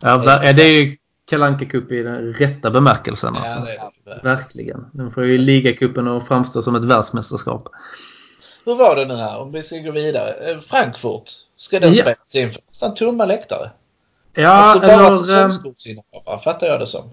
Ja, 0.00 0.52
det 0.52 0.62
är 0.62 0.72
ju 0.84 0.96
Kalle 1.26 1.46
Anka 1.46 1.64
Cup 1.66 1.92
i 1.92 2.02
den 2.02 2.34
rätta 2.34 2.70
bemärkelsen. 2.70 3.36
Alltså. 3.36 3.54
Ja, 3.54 3.92
det 4.04 4.10
det. 4.10 4.20
Verkligen. 4.22 4.86
Den 4.92 5.12
får 5.12 5.24
ju 5.24 5.38
ligacupen 5.38 6.08
att 6.08 6.28
framstå 6.28 6.62
som 6.62 6.74
ett 6.74 6.84
världsmästerskap. 6.84 7.68
Hur 8.64 8.74
var 8.74 8.96
det 8.96 9.04
nu 9.04 9.14
här 9.14 9.38
om 9.38 9.52
vi 9.52 9.62
ska 9.62 9.78
gå 9.78 9.90
vidare? 9.90 10.50
Eh, 10.50 10.60
Frankfurt. 10.60 11.30
Ska 11.56 11.80
den 11.80 11.94
Ja. 11.94 12.02
spelas 12.02 12.34
in 12.34 12.50
för 12.50 12.62
nästan 12.68 12.94
tomma 12.94 13.24
läktare? 13.24 13.70
Ja, 14.32 14.48
alltså 14.48 14.80
bara 14.80 14.92
eller... 14.92 15.04
eh, 15.06 15.12
säsongskortsinnehavare 15.12 16.38
fattar 16.38 16.66
jag 16.66 16.80
det 16.80 16.86
som. 16.86 17.10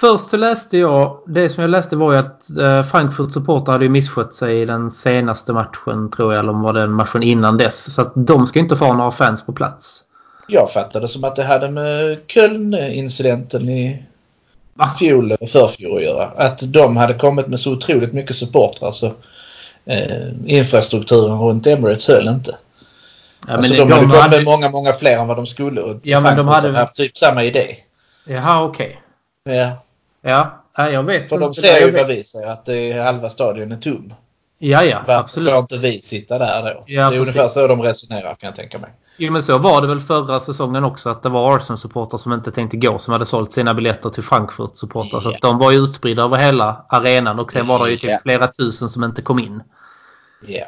Först 0.00 0.30
så 0.30 0.36
läste 0.36 0.78
jag, 0.78 1.18
det 1.26 1.48
som 1.48 1.60
jag 1.60 1.70
läste 1.70 1.96
var 1.96 2.12
ju 2.12 2.18
att 2.18 2.58
eh, 2.58 2.82
Frankfurt 2.82 3.32
supportrar 3.32 3.72
hade 3.72 3.84
ju 3.84 3.90
misskött 3.90 4.34
sig 4.34 4.60
i 4.60 4.64
den 4.64 4.90
senaste 4.90 5.52
matchen 5.52 6.10
tror 6.10 6.32
jag, 6.34 6.40
eller 6.40 6.52
var 6.52 6.72
den 6.72 6.90
matchen 6.92 7.22
innan 7.22 7.56
dess. 7.56 7.94
Så 7.94 8.02
att 8.02 8.12
de 8.14 8.46
ska 8.46 8.58
inte 8.58 8.76
få 8.76 8.92
några 8.92 9.10
fans 9.10 9.46
på 9.46 9.52
plats. 9.52 10.00
Jag 10.48 10.70
fattade 10.72 11.08
som 11.08 11.24
att 11.24 11.36
det 11.36 11.42
hade 11.44 11.70
med 11.70 12.18
Köln-incidenten 12.26 13.68
i 13.68 14.02
Va? 14.74 14.90
fjol 14.98 15.24
eller 15.32 15.46
förfjol 15.46 15.96
att 15.96 16.02
göra. 16.04 16.24
Att 16.36 16.72
de 16.72 16.96
hade 16.96 17.14
kommit 17.14 17.46
med 17.46 17.60
så 17.60 17.72
otroligt 17.72 18.12
mycket 18.12 18.36
supportrar 18.36 18.92
så 18.92 19.06
eh, 19.86 20.28
infrastrukturen 20.46 21.38
runt 21.38 21.66
Emirates 21.66 22.08
höll 22.08 22.28
inte. 22.28 22.56
Ja, 23.46 23.52
alltså 23.52 23.72
det- 23.72 23.78
de, 23.78 23.92
hade 23.92 24.00
kommit 24.06 24.16
hade- 24.20 24.36
med 24.36 24.44
många, 24.44 24.70
många 24.70 24.92
fler 24.92 25.18
än 25.18 25.28
vad 25.28 25.36
de 25.36 25.46
skulle. 25.46 25.80
Och 25.80 25.96
Ja, 26.02 26.20
men 26.20 26.36
de 26.36 26.48
hade- 26.48 26.78
haft 26.78 26.94
typ 26.94 27.16
samma 27.16 27.44
idé. 27.44 27.76
Jaha, 28.26 28.62
okej. 28.64 29.00
Ja, 29.44 29.52
Ja, 29.54 29.70
ja, 30.24 30.60
jag 30.76 31.02
vet 31.02 31.28
för 31.28 31.38
de 31.38 31.54
ser 31.54 31.80
ju 31.80 31.90
vad 31.90 32.06
vi 32.06 32.24
säger, 32.24 32.46
att 32.48 32.64
det 32.64 32.92
är 32.92 33.02
halva 33.04 33.28
stadion 33.30 33.72
är 33.72 33.76
tom. 33.76 34.10
Ja, 34.58 34.84
ja, 34.84 34.98
Varför 35.06 35.12
absolut. 35.20 35.50
får 35.50 35.58
inte 35.58 35.76
vi 35.78 35.92
sitta 35.98 36.38
där 36.38 36.62
då? 36.74 36.84
Ja, 36.86 37.00
det 37.10 37.16
är 37.16 37.18
precis. 37.18 37.20
ungefär 37.20 37.48
så 37.48 37.66
de 37.66 37.82
resonerar 37.82 38.34
kan 38.34 38.46
jag 38.48 38.56
tänka 38.56 38.78
mig. 38.78 38.90
Jo, 39.16 39.32
men 39.32 39.42
så 39.42 39.58
var 39.58 39.80
det 39.80 39.86
väl 39.86 40.00
förra 40.00 40.40
säsongen 40.40 40.84
också 40.84 41.10
att 41.10 41.22
det 41.22 41.28
var 41.28 41.56
Arsenal-supportrar 41.56 42.18
som 42.18 42.32
inte 42.32 42.50
tänkte 42.50 42.76
gå 42.76 42.98
som 42.98 43.12
hade 43.12 43.26
sålt 43.26 43.52
sina 43.52 43.74
biljetter 43.74 44.10
till 44.10 44.22
Frankfurt-supportrar. 44.22 45.20
Så 45.20 45.30
Ja. 45.30 45.34
att 45.34 45.42
de 45.42 45.58
var 45.58 45.70
ju 45.70 45.78
utspridda 45.78 46.22
över 46.22 46.36
hela 46.36 46.84
arenan 46.88 47.38
och 47.38 47.52
sen 47.52 47.66
var 47.66 47.84
det 47.84 47.90
ju 47.90 47.96
typ 47.96 48.10
Ja. 48.10 48.18
flera 48.22 48.46
tusen 48.46 48.88
som 48.90 49.04
inte 49.04 49.22
kom 49.22 49.38
in. 49.38 49.62
Ja. 50.46 50.64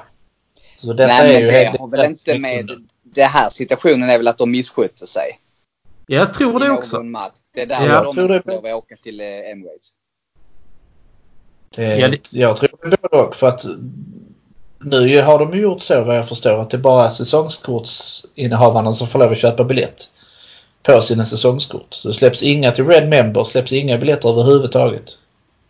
Så 0.77 0.93
detta 0.93 1.07
Nej, 1.07 1.21
är 1.29 1.33
men 1.33 1.41
ju 1.41 1.47
det 1.47 1.53
helt... 1.53 1.81
har 1.81 1.89
väl 1.89 2.05
inte 2.11 2.39
med... 2.39 2.71
Det 3.03 3.25
här 3.25 3.49
situationen 3.49 4.11
är 4.11 4.19
väl 4.19 4.29
att 4.29 4.39
de 4.39 4.51
misskötte 4.51 5.07
sig. 5.07 5.39
Jag 6.07 6.35
tror 6.35 6.61
det 6.61 6.71
också. 6.71 7.03
match. 7.03 7.33
Det 7.57 7.63
är 7.63 7.67
där 7.67 7.87
jag 7.87 8.05
de 8.05 8.15
tror 8.15 8.35
inte 8.37 8.51
det- 8.51 8.61
får 8.61 8.73
åka 8.75 8.97
till 8.97 9.21
eh, 9.21 9.27
Emirates. 9.27 9.91
Det, 11.77 11.97
Ja, 11.99 12.09
det- 12.09 12.33
Jag 12.33 12.57
tror 12.57 12.91
det 12.91 12.97
både 13.03 13.23
och 13.23 13.37
för 13.37 13.49
att 13.49 13.65
nu 14.81 15.21
har 15.23 15.39
de 15.39 15.53
ju 15.55 15.63
gjort 15.63 15.83
så 15.83 16.05
vad 16.05 16.17
jag 16.17 16.29
förstår 16.29 16.61
att 16.63 16.71
det 16.71 16.77
är 16.77 16.81
bara 16.81 17.11
säsongskortsinnehavarna 17.11 18.93
som 18.93 19.07
får 19.07 19.19
lov 19.19 19.31
att 19.31 19.39
köpa 19.39 19.65
biljett 19.65 20.11
på 20.83 21.01
sina 21.01 21.25
säsongskort. 21.25 21.87
Så 21.91 22.09
det 22.09 22.15
släpps 22.15 22.43
inga 22.43 22.71
till 22.71 22.87
Red 22.87 23.09
Member, 23.09 23.45
släpps 23.45 23.73
inga 23.73 23.99
biljetter 23.99 24.29
överhuvudtaget. 24.29 25.19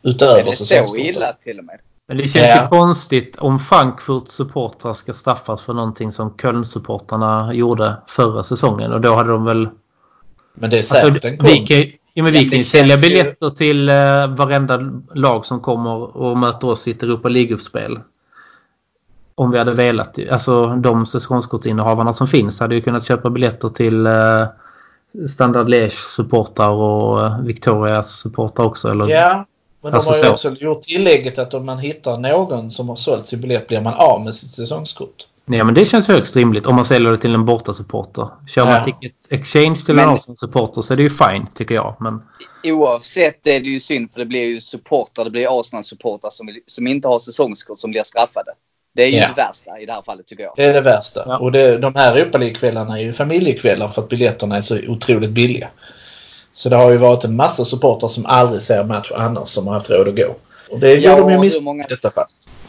Utöver 0.03 0.40
Är 0.40 0.44
det 0.44 0.53
så 0.53 0.64
säsongskorten. 0.64 1.07
illa 1.07 1.33
till 1.33 1.59
och 1.59 1.64
med? 1.64 1.79
Men 2.09 2.16
det 2.16 2.29
känns 2.29 2.46
Ja. 2.49 2.62
ju 2.62 2.68
konstigt 2.68 3.37
om 3.38 3.59
Frankfurts 3.59 4.35
supportrar 4.35 4.92
ska 4.92 5.12
straffas 5.12 5.62
för 5.62 5.72
någonting 5.72 6.12
som 6.12 6.31
Köln-supportrarna 6.38 7.53
gjorde 7.55 7.96
förra 8.07 8.42
säsongen. 8.42 8.92
Och 8.92 9.01
då 9.01 9.14
hade 9.14 9.31
de 9.31 9.44
väl... 9.44 9.68
Men 10.59 10.71
det 10.71 10.79
är 10.79 10.83
säkert 10.83 11.12
Alltså, 11.25 11.29
en 11.29 11.38
vi 11.42 11.59
kan, 11.59 11.92
ja, 12.14 12.23
men 12.23 12.33
vi 12.33 12.42
Ja, 12.45 12.51
kan 12.51 12.59
ju 12.59 12.64
sälja 12.64 12.97
känns 12.97 13.05
ju- 13.05 13.09
biljetter 13.09 13.51
till 13.51 13.88
eh, 13.88 14.27
varenda 14.27 14.90
lag 15.14 15.47
som 15.47 15.61
kommer 15.61 16.16
och 16.16 16.38
möter 16.38 16.66
oss 16.69 16.88
i 16.88 16.90
ett 16.90 17.03
Europa 17.03 17.29
League-uppspel. 17.29 18.01
Om 19.35 19.51
vi 19.51 19.59
hade 19.59 19.73
velat. 19.73 20.19
Alltså 20.31 20.66
de 20.66 21.07
säsongskortsinnehavarna 21.07 22.12
som 22.12 22.27
finns 22.27 22.61
hade 22.61 22.75
ju 22.75 22.81
kunnat 22.81 23.07
köpa 23.07 23.31
biljetter 23.31 23.69
till 23.69 24.07
eh, 24.07 24.47
Standard 25.29 25.69
Liège-supportrar 25.69 26.71
och 26.71 27.25
eh, 27.27 27.40
Victorias 27.40 28.11
supportrar 28.21 28.66
också. 28.66 28.88
Eller? 28.90 29.07
Ja, 29.09 29.47
men 29.83 29.95
Alltså 29.95 30.11
de 30.11 30.16
har 30.16 30.25
ju 30.25 30.29
så. 30.29 30.49
också 30.49 30.64
gjort 30.64 30.83
tillägget 30.83 31.38
att 31.38 31.55
om 31.55 31.66
man 31.66 31.79
hittar 31.79 32.16
någon 32.19 32.71
som 32.71 32.88
har 32.88 32.97
sålt 32.97 33.27
sin 33.27 33.40
biljett 33.40 33.69
blir 33.69 33.81
man 33.81 33.95
av 33.95 34.21
med 34.25 34.35
sitt 34.35 34.51
säsongskort. 34.51 35.27
Nej 35.49 35.65
men 35.65 35.75
det 35.75 35.85
känns 35.85 36.09
högst 36.09 36.37
rimligt 36.37 36.67
om 36.67 36.75
man 36.77 36.85
säljer 36.85 37.13
det 37.13 37.19
till 37.19 37.35
en 37.35 37.45
bortasupporter. 37.45 38.29
Kör 38.49 38.65
man 38.65 38.75
Ja. 38.75 38.85
ticket 38.85 39.13
exchange 39.31 39.77
till 39.87 39.95
Men- 39.95 40.09
en 40.09 40.15
Arsenal-supporter 40.15 40.83
så 40.83 40.93
är 40.93 40.97
det 40.97 41.03
ju 41.03 41.11
fine 41.11 41.47
tycker 41.55 41.75
jag. 41.75 41.97
Men 42.01 42.23
Oavsett 42.65 43.47
är 43.47 43.61
det 43.61 43.69
ju 43.69 43.81
synd 43.81 44.13
för 44.13 44.21
det 44.21 44.27
blir 44.27 44.45
ju 44.45 44.61
supportrar, 44.61 45.25
det 45.25 45.31
blir 45.31 45.61
Arsenal-supportrar 45.61 46.31
som, 46.31 46.49
som 46.67 46.87
inte 46.87 47.09
har 47.09 47.19
säsongskort 47.19 47.79
som 47.79 47.91
blir 47.91 48.03
straffade. 48.03 48.51
Det 48.95 49.03
är 49.03 49.07
ju 49.09 49.17
Ja. 49.17 49.29
det 49.29 49.43
värsta 49.43 49.81
i 49.81 49.87
det 49.87 49.93
här 49.93 50.03
fallet 50.03 50.27
tycker 50.27 50.45
jag. 50.45 50.53
Det 50.57 50.65
är 50.65 50.73
det 50.73 50.81
värsta. 50.81 51.23
Ja. 51.27 51.39
Och 51.39 51.53
det, 51.53 51.79
de 51.79 51.95
här 51.95 52.17
Europa 52.17 52.39
League-kvällarna 52.39 52.99
är 52.99 53.03
ju 53.03 53.13
familjekvällar 53.13 53.89
för 53.89 54.03
att 54.03 54.09
biljetterna 54.09 54.57
är 54.57 54.61
så 54.61 54.79
otroligt 54.89 55.31
billiga. 55.31 55.69
Så 56.53 56.69
det 56.69 56.77
har 56.77 56.91
ju 56.91 56.97
varit 56.97 57.25
en 57.25 57.37
massa 57.37 57.65
supportrar 57.65 58.09
som 58.09 58.27
aldrig 58.27 58.63
ser 58.63 58.85
match 58.85 59.13
annars 59.17 59.49
som 59.49 59.67
har 59.67 59.75
haft 59.75 59.91
råd 59.91 60.09
att 60.09 60.17
gå. 60.17 60.35
Och 60.71 60.79
det 60.81 60.93
Ja, 60.93 60.97
gör 61.11 61.21
de 61.21 61.31
ju 61.33 61.39
miss 61.39 61.63
många- 61.63 61.85
i 61.85 61.87
detta 61.89 62.11
fall. 62.11 62.25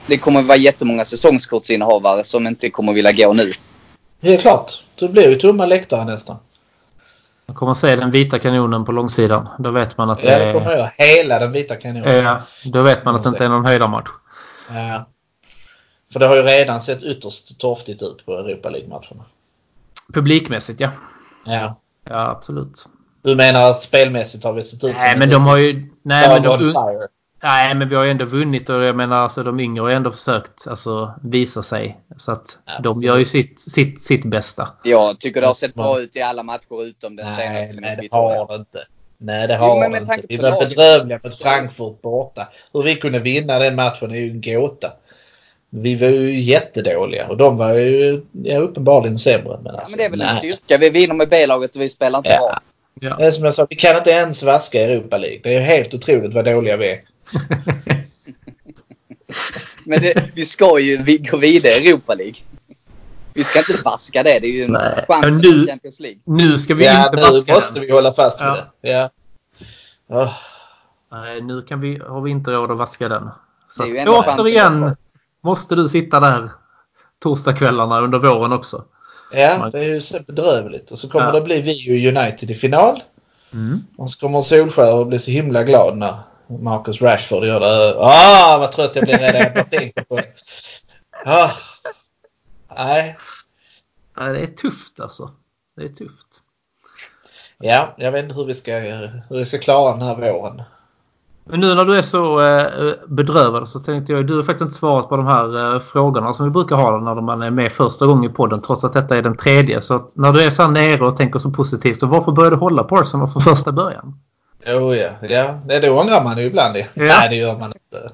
Det 0.08 0.17
kommer 0.17 0.41
vara 0.41 0.58
jättemånga 0.58 1.06
säsongskortsinnehavare 1.06 2.24
som 2.24 2.48
inte 2.48 2.70
kommer 2.70 2.93
vilja 2.93 3.12
gå 3.12 3.34
nu. 3.34 3.43
Det 4.20 4.34
är 4.34 4.38
klart. 4.38 4.84
Det 4.96 5.08
blir 5.08 5.30
ju 5.30 5.36
tomma 5.36 5.65
läktare 5.65 6.06
nästan. 6.06 6.38
man 7.46 7.56
kommer 7.56 7.74
se 7.74 7.96
den 7.96 8.12
vita 8.12 8.39
kanonen 8.39 8.86
på 8.86 8.91
långsidan. 8.91 9.48
Då 9.60 9.72
vet 9.72 9.98
man 9.98 10.10
att 10.10 10.22
det 10.22 10.32
Ja, 10.32 10.46
det 10.46 10.54
kommer 10.54 10.72
är... 10.72 10.78
jag. 10.78 11.06
Hela 11.06 11.39
den 11.39 11.52
vita 11.52 11.76
kanonen. 11.76 12.26
Ja, 12.26 12.41
då 12.65 12.82
vet 12.82 13.06
man 13.06 13.15
att 13.15 13.24
det 13.24 13.30
inte 13.30 13.46
är 13.46 13.50
någon 13.50 13.65
höjdarmatch. 13.65 14.10
Ja. 14.70 15.06
För 16.13 16.20
det 16.20 16.28
har 16.28 16.36
ju 16.36 16.41
redan 16.41 16.82
sett 16.82 17.04
ytterst 17.04 17.60
torftigt 17.60 18.04
ut 18.04 18.26
på 18.26 18.34
Europa 18.34 18.70
League-matcherna. 18.70 19.24
Publikmässigt 20.13 20.80
ja. 20.80 20.89
Ja. 21.46 21.80
Ja 22.04 22.30
absolut. 22.30 22.86
Du 23.22 23.36
menar 23.36 23.72
att 23.72 23.82
spelmässigt 23.82 24.43
har 24.43 24.54
vi 24.54 24.63
sett 24.63 24.84
ut 24.84 24.96
Nej 24.98 25.17
men 25.17 25.30
de 25.30 25.46
har 25.46 25.58
ju... 25.58 25.90
Nej 26.02 26.29
men, 26.29 26.44
de, 26.44 26.60
fire. 26.60 27.08
Nej 27.44 27.75
men 27.75 27.90
vi 27.90 27.96
har 27.96 28.04
ju 28.04 28.12
ändå 28.12 28.25
vunnit 28.25 28.69
och 28.69 28.83
jag 28.83 28.96
menar 28.96 29.17
alltså 29.17 29.44
de 29.44 29.60
yngre 29.60 29.81
har 29.81 29.90
ju 29.90 29.96
ändå 29.96 30.12
försökt 30.12 30.67
alltså, 30.67 31.13
visa 31.23 31.63
sig. 31.63 31.98
Så 32.17 32.31
att 32.31 32.58
de 32.65 32.73
Absolut. 32.90 33.06
gör 33.06 33.17
ju 33.17 33.25
sitt, 33.25 33.60
sitt, 33.60 34.02
sitt 34.02 34.25
bästa. 34.25 34.69
Jag 34.83 35.19
tycker 35.19 35.42
det 35.42 35.48
har 35.48 35.54
sett 35.54 35.73
bra 35.73 36.00
ut 36.02 36.15
i 36.15 36.21
alla 36.21 36.44
matcher 36.44 36.83
utom 36.85 37.15
den 37.15 37.25
Nej, 37.25 37.35
senaste 37.35 37.81
nej 37.81 37.98
det 38.02 38.17
har 38.17 38.48
det 38.48 38.56
inte. 38.56 38.79
Nej, 39.17 39.48
det 39.48 39.54
Jo, 39.54 39.60
har 39.65 39.79
men 39.79 39.92
det 39.92 39.98
inte. 40.15 40.27
Vi 40.29 40.38
var 40.38 40.65
bedrövliga 40.65 41.19
mot 41.23 41.40
Frankfurt 41.40 42.02
borta. 42.02 42.48
Hur 42.73 42.83
vi 42.83 42.96
kunde 42.96 43.19
vinna 43.19 43.60
den 43.60 43.75
matchen 43.75 44.12
är 44.12 44.15
ju 44.15 44.29
en 44.29 44.42
gåta. 44.42 44.92
Vi 45.69 45.96
var 45.96 46.08
ju 46.08 46.40
jättedåliga 46.40 47.27
och 47.27 47.38
de 47.38 47.58
var 47.58 47.73
ju 47.73 48.21
ja, 48.44 48.58
uppenbarligen 48.60 49.17
sämre. 49.17 49.58
Men, 49.63 49.73
Ja, 49.73 49.79
alltså, 49.79 49.92
men 49.92 49.98
det 49.98 50.06
är 50.06 50.10
väl 50.10 50.21
en 50.21 50.27
nej. 50.27 50.38
styrka. 50.38 50.77
Vi 50.77 50.90
vinner 50.90 51.13
med 51.15 51.29
B-laget 51.29 51.75
och 51.75 51.81
vi 51.81 51.90
spelar 51.90 52.19
inte 52.19 52.29
Ja. 52.29 52.38
bra. 52.40 52.60
Ja. 53.10 53.15
Det 53.17 53.25
är 53.25 53.31
som 53.31 53.46
jag 53.46 53.54
sa, 53.54 53.67
vi 53.69 53.75
kan 53.75 53.98
inte 53.98 54.12
ens 54.12 54.44
vaska 54.44 54.81
Europa 54.81 55.17
League. 55.17 55.40
Det 55.44 55.56
är 55.56 55.60
helt 55.60 55.94
otroligt 55.94 56.33
vad 56.33 56.46
dåliga 56.46 56.77
vi 56.77 56.92
är. 56.92 57.00
Men 59.84 60.02
det, 60.02 60.32
vi 60.36 60.46
ska 60.46 60.80
ju 60.80 60.98
vi 61.04 61.17
gå 61.17 61.38
vidare 61.38 61.73
i 61.73 61.88
Europa 61.90 62.13
League. 62.15 62.36
Vi 63.34 63.44
ska 63.44 63.60
inte 63.60 63.82
vaska 63.86 64.23
det. 64.23 64.40
Det 64.40 64.48
är 64.48 64.52
ju 64.52 64.63
en 64.63 64.71
Nej, 64.71 65.06
chans 65.08 65.42
nu- 65.44 65.65
Champions 65.67 66.00
League. 66.00 66.19
Nu 66.25 66.58
ska 66.58 66.75
vi 66.75 66.86
Ja, 66.86 67.04
inte 67.06 67.15
nu 67.15 67.21
vaska 67.21 67.54
måste 67.54 67.80
den. 67.80 67.86
vi 67.88 67.92
hålla 67.92 68.12
fast 68.12 68.42
vid 68.42 68.48
Ja. 68.48 68.58
det. 68.82 68.90
Ja. 68.90 69.10
Åh, 70.10 70.34
Nej, 71.12 71.42
nu 71.42 71.62
kan 71.62 71.80
vi, 71.82 71.98
har 72.08 72.21
vi 72.21 72.32
inte 72.32 72.52
råd 72.52 72.71
att 72.71 72.78
vaska 72.78 73.10
den. 73.10 73.30
Så 73.69 73.84
Det 73.84 73.90
är 74.00 74.06
ju 74.06 74.10
återigen 74.12 74.96
måste 75.42 75.75
du 75.75 75.90
sitta 75.90 76.19
där 76.19 76.50
torsdagskvällarna 77.19 78.02
under 78.02 78.19
våren 78.19 78.52
också. 78.54 78.84
Ja, 79.32 79.69
det 79.71 79.80
är 79.80 79.94
ju 79.94 80.00
så 80.02 80.17
bedrövligt. 80.28 80.92
Och 80.92 81.00
så 81.00 81.10
kommer 81.10 81.25
Ja. 81.25 81.32
det 81.32 81.42
bli 81.42 81.62
vi 81.62 81.90
och 82.12 82.17
United 82.17 82.52
i 82.52 82.54
final. 82.54 83.00
Mm. 83.54 83.80
Och 83.98 84.10
så 84.10 84.19
kommer 84.19 84.42
Solskär 84.42 84.94
och 84.96 85.08
bli 85.08 85.19
så 85.19 85.32
himla 85.32 85.63
glad 85.63 85.98
när 85.98 86.15
Marcus 86.50 87.02
Rashford 87.02 87.43
gör 87.45 87.60
det. 87.60 87.95
Ah, 88.00 88.58
vad 88.60 88.71
trött 88.71 88.95
jag 88.95 89.04
blir 89.04 89.17
redan 89.17 89.41
jag 89.41 89.54
bara 89.54 89.63
tänker 89.63 90.04
på 90.04 90.15
det. 90.15 90.25
Ah. 91.25 91.52
Nej, 92.75 93.17
Ja, 94.15 94.23
Det 94.23 94.39
är 94.39 94.48
tufft 94.48 95.00
alltså. 95.00 95.29
Det 95.75 95.83
är 95.83 95.89
tufft. 95.89 96.41
ja, 97.58 97.95
jag 97.98 98.12
vet 98.12 98.23
inte 98.23 98.35
hur 98.35 98.45
vi 98.45 98.54
ska, 98.54 98.77
hur 99.29 99.37
vi 99.37 99.45
ska 99.45 99.58
klara 99.58 99.91
den 99.91 100.02
här 100.02 100.15
våren. 100.15 100.62
Men 101.50 101.60
nu 101.60 101.75
när 101.75 101.85
du 101.85 101.95
är 101.95 102.02
så 102.02 102.41
eh, 102.41 102.93
bedrövad 103.08 103.69
så 103.69 103.79
tänkte 103.79 104.13
jag, 104.13 104.27
du 104.27 104.35
har 104.35 104.43
faktiskt 104.43 104.62
inte 104.62 104.75
svarat 104.75 105.10
på 105.10 105.17
de 105.17 105.27
här 105.27 105.75
eh, 105.75 105.79
frågorna 105.81 106.33
som 106.33 106.45
vi 106.45 106.52
brukar 106.52 106.75
ha 106.75 107.00
när 107.00 107.21
man 107.21 107.41
är 107.41 107.52
med 107.52 107.71
första 107.71 108.06
gången 108.06 108.31
i 108.31 108.33
podden 108.33 108.62
trots 108.62 108.83
att 108.83 108.93
detta 108.93 109.15
är 109.17 109.21
den 109.21 109.37
tredje. 109.37 109.81
Så 109.81 110.10
när 110.13 110.33
du 110.33 110.43
är 110.43 110.52
så 110.52 110.62
här 110.62 110.69
nere 110.69 111.06
och 111.06 111.17
tänker 111.17 111.39
så 111.39 111.52
positivt, 111.52 112.00
så 112.00 112.08
varför 112.08 112.31
började 112.31 112.56
du 112.56 112.60
hålla 112.60 112.83
på 112.83 112.98
Arsenal 112.98 113.29
från 113.29 113.41
första 113.41 113.71
början? 113.71 114.19
Jo, 114.65 114.95
ja. 114.95 115.10
ja. 115.29 115.62
Det, 115.65 115.79
det 115.79 115.89
ångrar 115.89 116.23
man 116.23 116.37
ju 116.37 116.45
ibland. 116.45 116.77
Ja. 116.77 116.85
Nej, 116.95 117.29
det 117.29 117.35
gör 117.35 117.58
man 117.58 117.73
inte. 117.73 118.12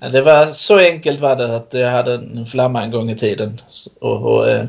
Det 0.12 0.22
var 0.22 0.46
så 0.46 0.78
enkelt 0.78 1.20
var 1.20 1.36
det 1.36 1.56
att 1.56 1.74
jag 1.74 1.90
hade 1.90 2.14
en 2.14 2.46
flamma 2.46 2.82
en 2.82 2.90
gång 2.90 3.10
i 3.10 3.16
tiden. 3.16 3.60
Och, 4.00 4.22
och, 4.22 4.48
eh, 4.48 4.64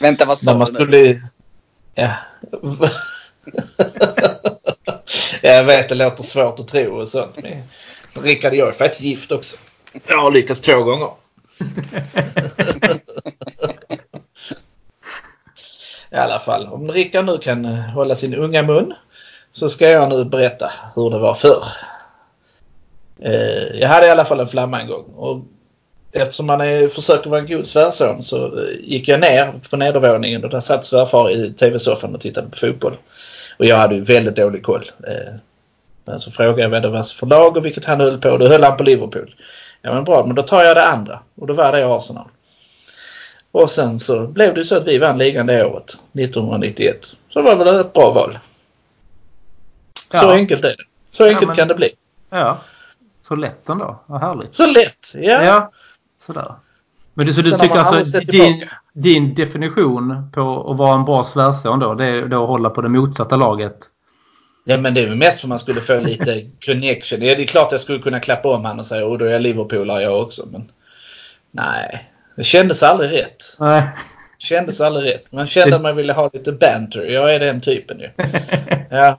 Vänta, 0.00 0.24
vad 0.24 0.38
sa 0.38 0.52
du 0.52 0.58
nu? 0.58 0.66
skulle... 0.66 1.20
Ja. 1.94 2.10
jag 5.42 5.64
vet, 5.64 5.88
det 5.88 5.94
låter 5.94 6.22
svårt 6.24 6.60
att 6.60 6.68
tro 6.68 7.00
och 7.00 7.08
sånt. 7.08 7.38
Men 7.42 7.62
Rickard 8.24 8.52
och 8.52 8.58
jag 8.58 8.68
är 8.68 8.72
faktiskt 8.72 9.02
gift 9.02 9.32
också. 9.32 9.56
Jag 10.06 10.18
har 10.18 10.30
lyckats 10.30 10.60
två 10.60 10.82
gånger. 10.82 11.10
I 16.10 16.16
alla 16.16 16.38
fall, 16.38 16.66
om 16.66 16.90
Rickard 16.90 17.24
nu 17.24 17.38
kan 17.38 17.64
hålla 17.64 18.14
sin 18.14 18.34
unga 18.34 18.62
mun 18.62 18.94
så 19.58 19.68
ska 19.68 19.90
jag 19.90 20.08
nu 20.08 20.24
berätta 20.24 20.72
hur 20.94 21.10
det 21.10 21.18
var 21.18 21.34
förr. 21.34 21.64
Eh, 23.20 23.80
Jag 23.80 23.88
hade 23.88 24.06
i 24.06 24.10
alla 24.10 24.24
fall 24.24 24.40
en 24.40 24.48
flamma 24.48 24.80
en 24.80 24.88
gång. 24.88 25.04
Och 25.16 25.40
eftersom 26.12 26.46
man 26.46 26.60
är, 26.60 26.88
försöker 26.88 27.30
vara 27.30 27.40
en 27.40 27.46
god 27.46 27.66
svärson 27.66 28.22
så 28.22 28.46
eh, 28.58 28.74
gick 28.80 29.08
jag 29.08 29.20
ner 29.20 29.52
på 29.70 29.76
nedervåningen 29.76 30.44
och 30.44 30.50
där 30.50 30.60
satt 30.60 30.86
svärfar 30.86 31.30
i 31.30 31.52
tv-soffan 31.52 32.14
och 32.14 32.20
tittade 32.20 32.50
på 32.50 32.56
fotboll. 32.56 32.96
Och 33.58 33.64
jag 33.66 33.76
hade 33.76 33.94
ju 33.94 34.00
väldigt 34.00 34.36
dålig 34.36 34.62
koll. 34.62 34.90
Eh, 35.06 35.34
Men 36.04 36.20
så 36.20 36.30
frågade 36.30 36.62
jag 36.62 36.68
vad 36.68 36.82
det 36.82 36.88
var 36.88 37.02
för 37.02 37.26
lag 37.26 37.56
och 37.56 37.64
vilket 37.66 37.84
han 37.84 38.00
höll 38.00 38.20
på. 38.20 38.36
Då 38.36 38.48
höll 38.48 38.62
han 38.62 38.76
på 38.76 38.82
Liverpool. 38.82 39.34
Ja 39.82 39.94
men 39.94 40.04
bra, 40.04 40.26
men 40.26 40.34
då 40.36 40.42
tar 40.42 40.64
jag 40.64 40.76
det 40.76 40.86
andra. 40.86 41.18
Och 41.40 41.46
då 41.46 41.54
var 41.54 41.72
det 41.72 41.86
Arsenal. 41.96 42.28
Och 43.52 43.70
sen 43.70 43.98
så 43.98 44.26
blev 44.26 44.54
det 44.54 44.64
så 44.64 44.76
att 44.76 44.86
vi 44.86 44.98
vann 44.98 45.18
ligan 45.18 45.46
det 45.46 45.64
året, 45.64 45.96
1991. 46.12 46.96
Så 47.32 47.38
det 47.38 47.42
var 47.42 47.56
väl 47.64 47.80
ett 47.80 47.92
bra 47.92 48.10
val. 48.10 48.38
Så 50.10 50.16
Ja. 50.16 50.32
enkelt 50.32 50.64
är 50.64 50.68
det. 50.68 50.84
Så 51.10 51.24
enkelt 51.24 51.46
men- 51.46 51.56
kan 51.56 51.68
det 51.68 51.74
bli. 51.74 51.90
Ja. 52.30 52.58
Så 53.28 53.34
lätt 53.36 53.68
ändå. 53.68 54.00
Vad 54.06 54.20
härligt. 54.20 54.54
Så 54.54 54.66
lätt! 54.66 55.12
Ja. 55.14 55.44
Ja. 55.44 55.72
Sådär. 56.26 56.54
Men 57.14 57.26
du, 57.26 57.34
så 57.34 57.40
du 57.40 57.50
Sen 57.50 57.60
tycker 57.60 57.78
alltså 57.78 58.20
din, 58.20 58.64
din 58.92 59.34
definition 59.34 60.30
på 60.34 60.70
att 60.70 60.76
vara 60.76 60.94
en 60.94 61.04
bra 61.04 61.24
svärson 61.24 61.78
då, 61.78 61.94
det 61.94 62.04
är 62.06 62.26
då 62.26 62.42
att 62.42 62.48
hålla 62.48 62.70
på 62.70 62.80
det 62.80 62.88
motsatta 62.88 63.36
laget? 63.36 63.76
Ja 64.64 64.76
men 64.76 64.94
det 64.94 65.00
är 65.02 65.14
mest 65.14 65.40
för 65.40 65.48
man 65.48 65.58
skulle 65.58 65.80
få 65.80 66.00
lite 66.00 66.50
connection. 66.66 67.22
Ja, 67.22 67.34
det 67.34 67.42
är 67.42 67.46
klart 67.46 67.72
jag 67.72 67.80
skulle 67.80 67.98
kunna 67.98 68.20
klappa 68.20 68.48
om 68.54 68.64
han 68.64 68.80
och 68.80 68.86
säga 68.86 69.06
och 69.06 69.18
då 69.18 69.24
är 69.24 69.30
jag 69.30 69.42
Liverpoolare 69.42 70.02
jag 70.02 70.20
också. 70.22 70.42
Men 70.52 70.70
nej, 71.50 72.10
det 72.36 72.44
kändes 72.44 72.82
aldrig 72.82 73.10
rätt. 73.12 73.56
Nej. 73.58 73.82
Kändes 74.38 74.80
aldrig 74.80 75.14
rätt. 75.14 75.32
Man 75.32 75.46
kände 75.46 75.76
att 75.76 75.82
man 75.82 75.96
ville 75.96 76.12
ha 76.12 76.30
lite 76.32 76.52
banter. 76.52 77.04
Jag 77.04 77.34
är 77.34 77.40
den 77.40 77.60
typen 77.60 77.98
ju. 78.00 78.08
Ja. 78.90 79.18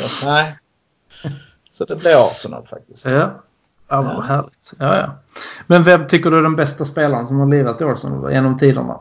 Så 0.00 0.26
nej. 0.26 0.54
Så 1.72 1.84
det 1.84 1.96
blev 1.96 2.18
Arsenal 2.18 2.66
faktiskt. 2.66 3.06
Ja. 3.06 3.42
Ja, 3.88 4.02
vad 4.02 4.24
härligt. 4.24 4.72
Ja, 4.78 4.96
ja. 4.98 5.10
Men 5.66 5.84
vem 5.84 6.08
tycker 6.08 6.30
du 6.30 6.38
är 6.38 6.42
den 6.42 6.56
bästa 6.56 6.84
spelaren 6.84 7.26
som 7.26 7.40
har 7.40 7.46
lirat 7.48 7.80
i 7.80 7.84
Arsenal 7.84 8.32
genom 8.32 8.58
tiderna? 8.58 9.00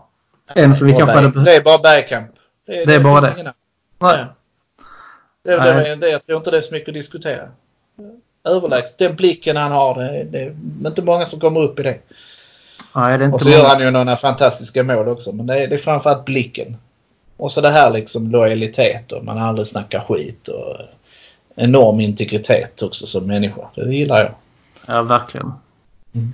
En 0.55 0.76
som 0.76 0.88
vi 0.88 0.93
Det 0.93 0.97
är 0.97 0.99
kanske 0.99 1.14
bara 1.14 1.22
hade 1.22 1.30
behövt. 1.30 1.45
Det 1.45 1.55
är 1.55 1.61
bara 1.61 1.78
Bergkamp. 1.78 2.32
Det, 2.68 2.86
Det 2.86 2.95
är 2.95 2.99
bara 2.99 3.22
finns 3.22 3.34
det. 3.34 3.41
ingen 3.41 3.53
annan. 3.99 4.16
Nej. 4.16 4.26
Det, 5.43 5.51
det, 5.51 5.74
Nej. 5.74 5.89
det, 5.89 5.95
det, 5.95 6.09
jag 6.09 6.24
tror 6.26 6.38
inte 6.38 6.51
det 6.51 6.57
är 6.57 6.61
så 6.61 6.74
mycket 6.74 6.88
att 6.89 6.93
diskutera. 6.93 7.49
Överlägset. 8.43 8.97
Den 8.97 9.16
blicken 9.16 9.57
han 9.57 9.72
har, 9.72 9.95
det, 9.95 10.24
det 10.24 10.39
är 10.39 10.55
inte 10.88 11.01
många 11.01 11.26
som 11.26 11.39
kommer 11.39 11.61
upp 11.61 11.80
i 11.80 11.84
det. 11.84 11.99
Nej, 12.96 13.18
det 13.18 13.26
är 13.26 13.28
Och 13.28 13.34
inte 13.34 13.44
så 13.44 13.50
gör 13.50 13.58
många. 13.58 13.70
han 13.70 13.82
ju 13.82 13.91
några 13.91 14.16
fantastiska 14.18 14.84
mål 14.84 15.08
också. 15.08 15.32
Men 15.32 15.46
det 15.46 15.60
är, 15.64 15.68
det 15.68 15.76
är 15.76 15.80
framförallt 15.80 16.26
blicken. 16.26 16.78
Och 17.38 17.52
så 17.52 17.62
det 17.62 17.70
här 17.70 17.91
liksom 17.91 18.32
lojalitet 18.32 19.12
och 19.12 19.26
man 19.26 19.38
aldrig 19.38 19.68
snackar 19.68 20.02
skit. 20.02 20.48
Och 20.48 20.78
enorm 21.56 22.00
integritet 22.00 22.82
också 22.82 23.06
som 23.06 23.28
människa. 23.28 23.62
Det 23.76 23.96
gillar 23.96 24.18
jag. 24.18 24.32
Ja, 24.96 25.02
verkligen. 25.02 25.54
Mm. 26.16 26.34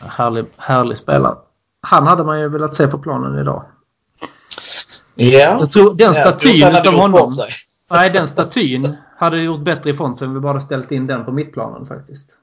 Härlig, 0.00 0.44
härlig 0.56 0.98
spelare. 0.98 1.34
Han 1.82 2.06
hade 2.06 2.24
man 2.24 2.40
ju 2.40 2.48
velat 2.48 2.76
se 2.76 2.86
på 2.86 2.98
planen 2.98 3.38
idag. 3.38 3.64
Ja. 5.14 5.58
Jag 5.60 5.72
tror 5.72 5.94
den 5.94 6.14
Ja, 6.14 6.20
statyn 6.20 6.52
inte 6.54 6.64
han 6.66 6.74
hade 6.74 6.88
av 6.88 6.94
gjort 6.94 7.02
honom. 7.02 7.32
Nej, 7.90 8.10
den 8.10 8.28
statyn 8.28 8.96
hade 9.16 9.38
gjort 9.38 9.60
bättre 9.60 9.90
ifrån 9.90 10.18
sig 10.18 10.28
om 10.28 10.34
vi 10.34 10.40
bara 10.40 10.60
ställt 10.60 10.92
in 10.92 11.06
den 11.06 11.24
på 11.24 11.32
mittplanen 11.32 11.86
faktiskt. 11.86 12.36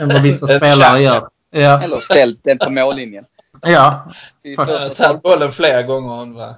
Än 0.00 0.08
vad 0.08 0.22
vissa 0.22 0.46
spelare 0.58 1.02
gör. 1.02 1.28
Ja, 1.50 1.82
Eller 1.82 2.00
ställt 2.00 2.44
den 2.44 2.58
på 2.58 2.70
mållinjen. 2.70 3.24
ja, 3.62 4.12
I 4.42 4.56
Faktiskt. 4.56 4.78
första 4.80 5.02
Jag 5.02 5.08
har 5.08 5.12
tagit 5.14 5.22
bollen 5.22 5.52
fler 5.52 5.82
gånger 5.82 6.22
än 6.22 6.34
vad 6.34 6.54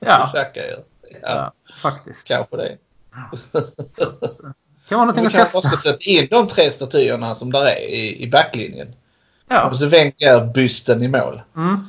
Ja. 0.00 0.26
Xhaka 0.32 0.66
gör. 0.66 0.82
Ja, 1.12 1.18
ja, 1.22 1.52
faktiskt. 1.82 2.28
kanske 2.28 2.56
det. 2.56 2.76
Kan 4.88 4.98
vara 4.98 5.06
någonting 5.06 5.22
Vi 5.22 5.26
att 5.28 5.32
kanske 5.32 5.54
testa. 5.56 5.68
ska 5.68 5.76
sätta 5.76 6.10
in 6.10 6.26
de 6.30 6.46
tre 6.48 6.70
statyerna 6.70 7.34
som 7.34 7.52
där 7.52 7.66
är 7.66 7.88
i, 7.88 8.22
i 8.22 8.30
backlinjen. 8.30 8.94
Ja. 9.48 9.68
Och 9.68 9.76
så 9.76 9.86
Wenger-bysten 9.86 11.02
i 11.02 11.08
mål. 11.08 11.42
Mm. 11.56 11.88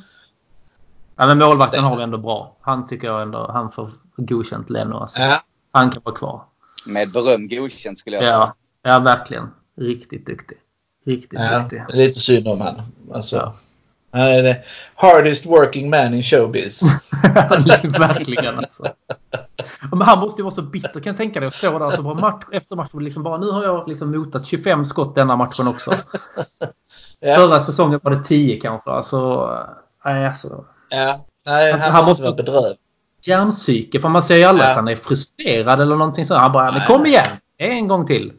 ja, 1.16 1.26
men 1.26 1.38
målvakten 1.38 1.84
har 1.84 1.96
vi 1.96 2.02
ändå 2.02 2.18
bra. 2.18 2.56
Han 2.60 2.86
tycker 2.88 3.06
jag 3.06 3.22
ändå, 3.22 3.50
han 3.52 3.72
får 3.72 3.90
godkänt 4.16 4.70
Leno. 4.70 4.96
Alltså. 4.96 5.20
Ja. 5.20 5.42
Han 5.72 5.90
kan 5.90 6.02
vara 6.04 6.16
kvar. 6.16 6.42
Med 6.86 7.12
beröm 7.12 7.48
godkänt 7.48 7.98
skulle 7.98 8.16
jag 8.16 8.24
säga. 8.24 8.34
Ja, 8.34 8.54
ja 8.82 8.98
verkligen. 8.98 9.50
Riktigt 9.80 10.26
duktig. 10.26 10.58
Riktigt 11.06 11.40
ja. 11.40 11.58
duktig. 11.58 11.82
Lite 11.88 12.20
synd 12.20 12.48
om 12.48 12.60
han. 12.60 12.82
Alltså, 13.14 13.36
Ja. 13.36 13.54
Han 14.18 14.26
är 14.28 14.42
the 14.54 14.60
hardest 14.94 15.46
working 15.46 15.90
man 15.90 16.14
in 16.14 16.22
showbiz. 16.22 16.82
Verkligen 17.98 18.58
alltså. 18.58 18.86
Men 19.92 20.02
han 20.02 20.18
måste 20.18 20.40
ju 20.40 20.44
vara 20.44 20.54
så 20.54 20.62
bitter 20.62 21.00
kan 21.00 21.10
jag 21.10 21.16
tänka 21.16 21.40
dig 21.40 21.46
att 21.46 21.54
stå 21.54 21.78
där 21.78 21.90
så 21.90 22.02
match 22.02 22.44
efter 22.52 22.76
match 22.76 22.90
och 22.92 23.02
liksom 23.02 23.22
bara 23.22 23.38
nu 23.38 23.50
har 23.50 23.64
jag 23.64 23.88
liksom 23.88 24.10
motat 24.10 24.46
25 24.46 24.84
skott 24.84 25.14
denna 25.14 25.36
matchen 25.36 25.68
också. 25.68 25.90
Ja. 27.20 27.34
Förra 27.36 27.60
säsongen 27.60 28.00
var 28.02 28.10
det 28.10 28.24
10 28.24 28.60
kanske. 28.60 28.90
Alltså, 28.90 29.50
nej, 30.04 30.26
alltså. 30.26 30.64
ja. 30.90 31.24
Nej, 31.46 31.72
han, 31.72 31.80
Han- 31.92 32.04
måste 32.04 32.22
vara 32.24 32.34
bedrövad. 32.34 32.76
Hjärnpsyke. 33.22 34.00
För 34.00 34.08
man 34.08 34.22
ser 34.22 34.36
ju 34.36 34.44
aldrig 34.44 34.66
Ja. 34.66 34.70
att 34.70 34.76
han 34.76 34.88
är 34.88 34.96
frustrerad 34.96 35.80
eller 35.80 35.96
någonting 35.96 36.26
sånt. 36.26 36.40
Han 36.40 36.52
bara, 36.52 36.72
men 36.72 36.80
kom 36.80 37.06
igen! 37.06 37.26
En 37.58 37.88
gång 37.88 38.06
till. 38.06 38.32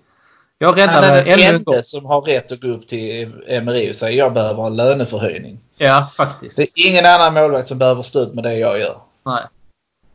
Jag 0.62 0.68
Han 0.68 0.78
räddade 0.78 1.08
är 1.08 1.38
den 1.38 1.56
enda 1.56 1.84
som 1.84 2.06
har 2.06 2.22
rätt 2.22 2.52
att 2.52 2.62
gå 2.62 2.68
upp 2.68 2.88
till 2.88 3.32
Emery 3.48 3.92
och 3.92 3.96
säga 3.96 4.12
jag 4.12 4.34
behöver 4.34 4.68
en 4.68 4.76
löneförhöjning. 4.76 5.60
Ja, 5.78 6.10
faktiskt. 6.16 6.58
Det 6.58 6.62
är 6.62 6.88
ingen 6.90 7.06
annan 7.06 7.34
målvakt 7.34 7.68
som 7.68 7.78
behöver 7.78 8.02
stå 8.02 8.20
ut 8.20 8.34
med 8.34 8.44
det 8.44 8.56
jag 8.56 8.80
gör. 8.80 8.98
Nej. 9.26 9.44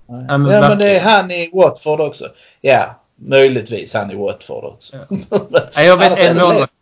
Nej. 0.07 0.25
Ja, 0.29 0.39
men 0.39 0.53
ja, 0.53 0.69
men 0.69 0.79
det 0.79 0.99
är 0.99 1.01
han 1.01 1.31
i 1.31 1.51
Watford 1.53 2.01
också. 2.01 2.25
Ja, 2.61 3.01
möjligtvis 3.17 3.95
han 3.95 4.11
i 4.11 4.15
Watford 4.15 4.65
också. 4.65 4.97
Nej, 5.77 5.87
jag 5.87 5.97
vet 5.97 6.19
en 6.19 6.37
målvakt, 6.37 6.73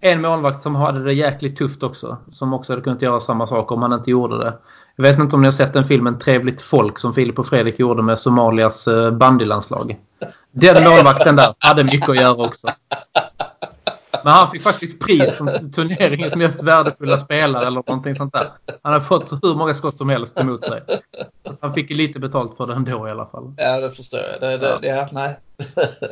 en 0.00 0.20
målvakt 0.20 0.62
som 0.62 0.74
hade 0.74 1.04
det 1.04 1.12
jäkligt 1.12 1.58
tufft 1.58 1.82
också. 1.82 2.16
Som 2.32 2.54
också 2.54 2.72
hade 2.72 2.82
kunnat 2.82 3.02
göra 3.02 3.20
samma 3.20 3.46
sak 3.46 3.72
om 3.72 3.82
han 3.82 3.92
inte 3.92 4.10
gjorde 4.10 4.38
det. 4.38 4.52
Jag 5.00 5.10
vet 5.10 5.18
inte 5.18 5.36
om 5.36 5.42
ni 5.42 5.46
har 5.46 5.52
sett 5.52 5.72
den 5.72 5.86
filmen 5.86 6.18
Trevligt 6.18 6.62
folk 6.62 6.98
som 6.98 7.14
Filip 7.14 7.38
och 7.38 7.46
Fredrik 7.46 7.78
gjorde 7.78 8.02
med 8.02 8.18
Somalias 8.18 8.88
eh, 8.88 9.10
bandylandslag. 9.10 9.96
Den 10.52 10.84
målvakten 10.90 11.36
där 11.36 11.54
hade 11.58 11.84
mycket 11.84 12.08
att 12.08 12.16
göra 12.16 12.46
också. 12.46 12.68
Men 14.24 14.32
han 14.32 14.50
fick 14.50 14.62
faktiskt 14.62 15.00
pris 15.00 15.36
som 15.36 15.72
turneringens 15.72 16.34
mest 16.34 16.62
värdefulla 16.62 17.18
spelare 17.18 17.62
eller 17.62 17.82
någonting 17.88 18.14
sånt 18.14 18.32
där. 18.32 18.46
Han 18.82 18.92
har 18.92 19.00
fått 19.00 19.32
hur 19.42 19.54
många 19.54 19.74
skott 19.74 19.96
som 19.96 20.08
helst 20.08 20.40
emot 20.40 20.64
sig. 20.64 20.82
Så 21.44 21.56
han 21.60 21.74
fick 21.74 21.90
ju 21.90 21.96
lite 21.96 22.20
betalt 22.20 22.56
för 22.56 22.66
det 22.66 22.74
ändå 22.74 23.08
i 23.08 23.10
alla 23.10 23.26
fall. 23.26 23.54
Ja, 23.56 23.80
det 23.80 23.90
förstår 23.90 24.20
jag. 24.20 24.40
Det, 24.40 24.56
det, 24.58 24.86
ja. 24.86 25.08
nej. 25.12 25.38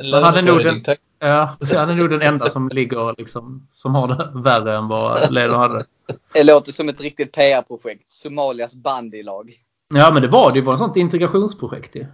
Han 0.13 0.23
hade 0.23 0.41
nog 0.41 0.63
den-. 0.63 0.83
Ja, 1.19 1.57
så 1.61 1.77
han 1.77 1.89
är 1.89 1.95
nog 1.95 2.09
den 2.09 2.21
enda 2.21 2.49
som 2.49 2.69
ligger 2.69 3.15
liksom, 3.17 3.67
som 3.73 3.95
har 3.95 4.07
det 4.07 4.31
värre 4.33 4.77
än 4.77 4.87
vad 4.87 5.31
Leno 5.31 5.53
hade. 5.53 5.83
Det 6.33 6.43
låter 6.43 6.71
som 6.71 6.89
ett 6.89 7.01
riktigt 7.01 7.31
PR-projekt. 7.31 8.11
Somalias 8.11 8.75
bandylag. 8.75 9.51
Ja, 9.93 10.11
men 10.11 10.21
det 10.21 10.27
var 10.27 10.51
det. 10.51 10.59
Det 10.59 10.65
var 10.65 10.73
ett 10.73 10.79
sånt 10.79 10.97
integrationsprojekt 10.97 11.95
ju. 11.95 12.05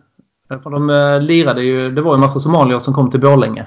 De 0.64 0.90
eh, 0.90 1.22
lirade 1.22 1.64
ju, 1.64 1.92
det 1.92 2.02
var 2.02 2.12
ju 2.12 2.14
en 2.14 2.20
massa 2.20 2.40
somalier 2.40 2.80
som 2.80 2.94
kom 2.94 3.12
till 3.12 3.20
Borlänge. 3.20 3.66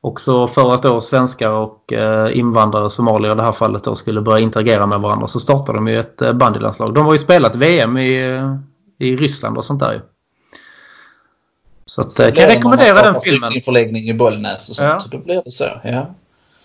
också 0.00 0.46
för 0.46 0.74
att 0.74 0.82
då 0.82 1.00
svenskar 1.00 1.50
och 1.50 1.92
eh, 1.92 2.38
invandrare, 2.38 2.90
somalier 2.90 3.32
i 3.32 3.34
det 3.34 3.42
här 3.42 3.52
fallet 3.52 3.84
då, 3.84 3.94
skulle 3.96 4.20
börja 4.20 4.38
interagera 4.38 4.86
med 4.86 5.00
varandra 5.00 5.26
så 5.26 5.40
startade 5.40 5.78
de 5.78 5.88
ju 5.88 6.00
ett 6.00 6.22
eh, 6.22 6.32
bandylandslag. 6.32 6.94
De 6.94 7.06
har 7.06 7.12
ju 7.12 7.18
spelat 7.18 7.56
VM 7.56 7.98
i, 7.98 8.40
i 8.98 9.16
Ryssland 9.16 9.58
och 9.58 9.64
sånt 9.64 9.80
där 9.80 9.92
ju. 9.92 10.00
Så 11.90 12.00
att, 12.00 12.20
eh, 12.20 12.26
kan 12.26 12.42
jag 12.42 12.56
rekommendera 12.56 13.02
den 13.02 13.20
filmen. 13.20 13.50
Flyktingförläggning 13.50 14.08
i 14.08 14.14
Bollnäs 14.14 14.68
och 14.68 14.76
sånt. 14.76 14.88
Ja. 14.88 15.08
Då 15.10 15.18
blir 15.18 15.42
det 15.44 15.50
så. 15.50 15.64
Ja. 15.84 16.14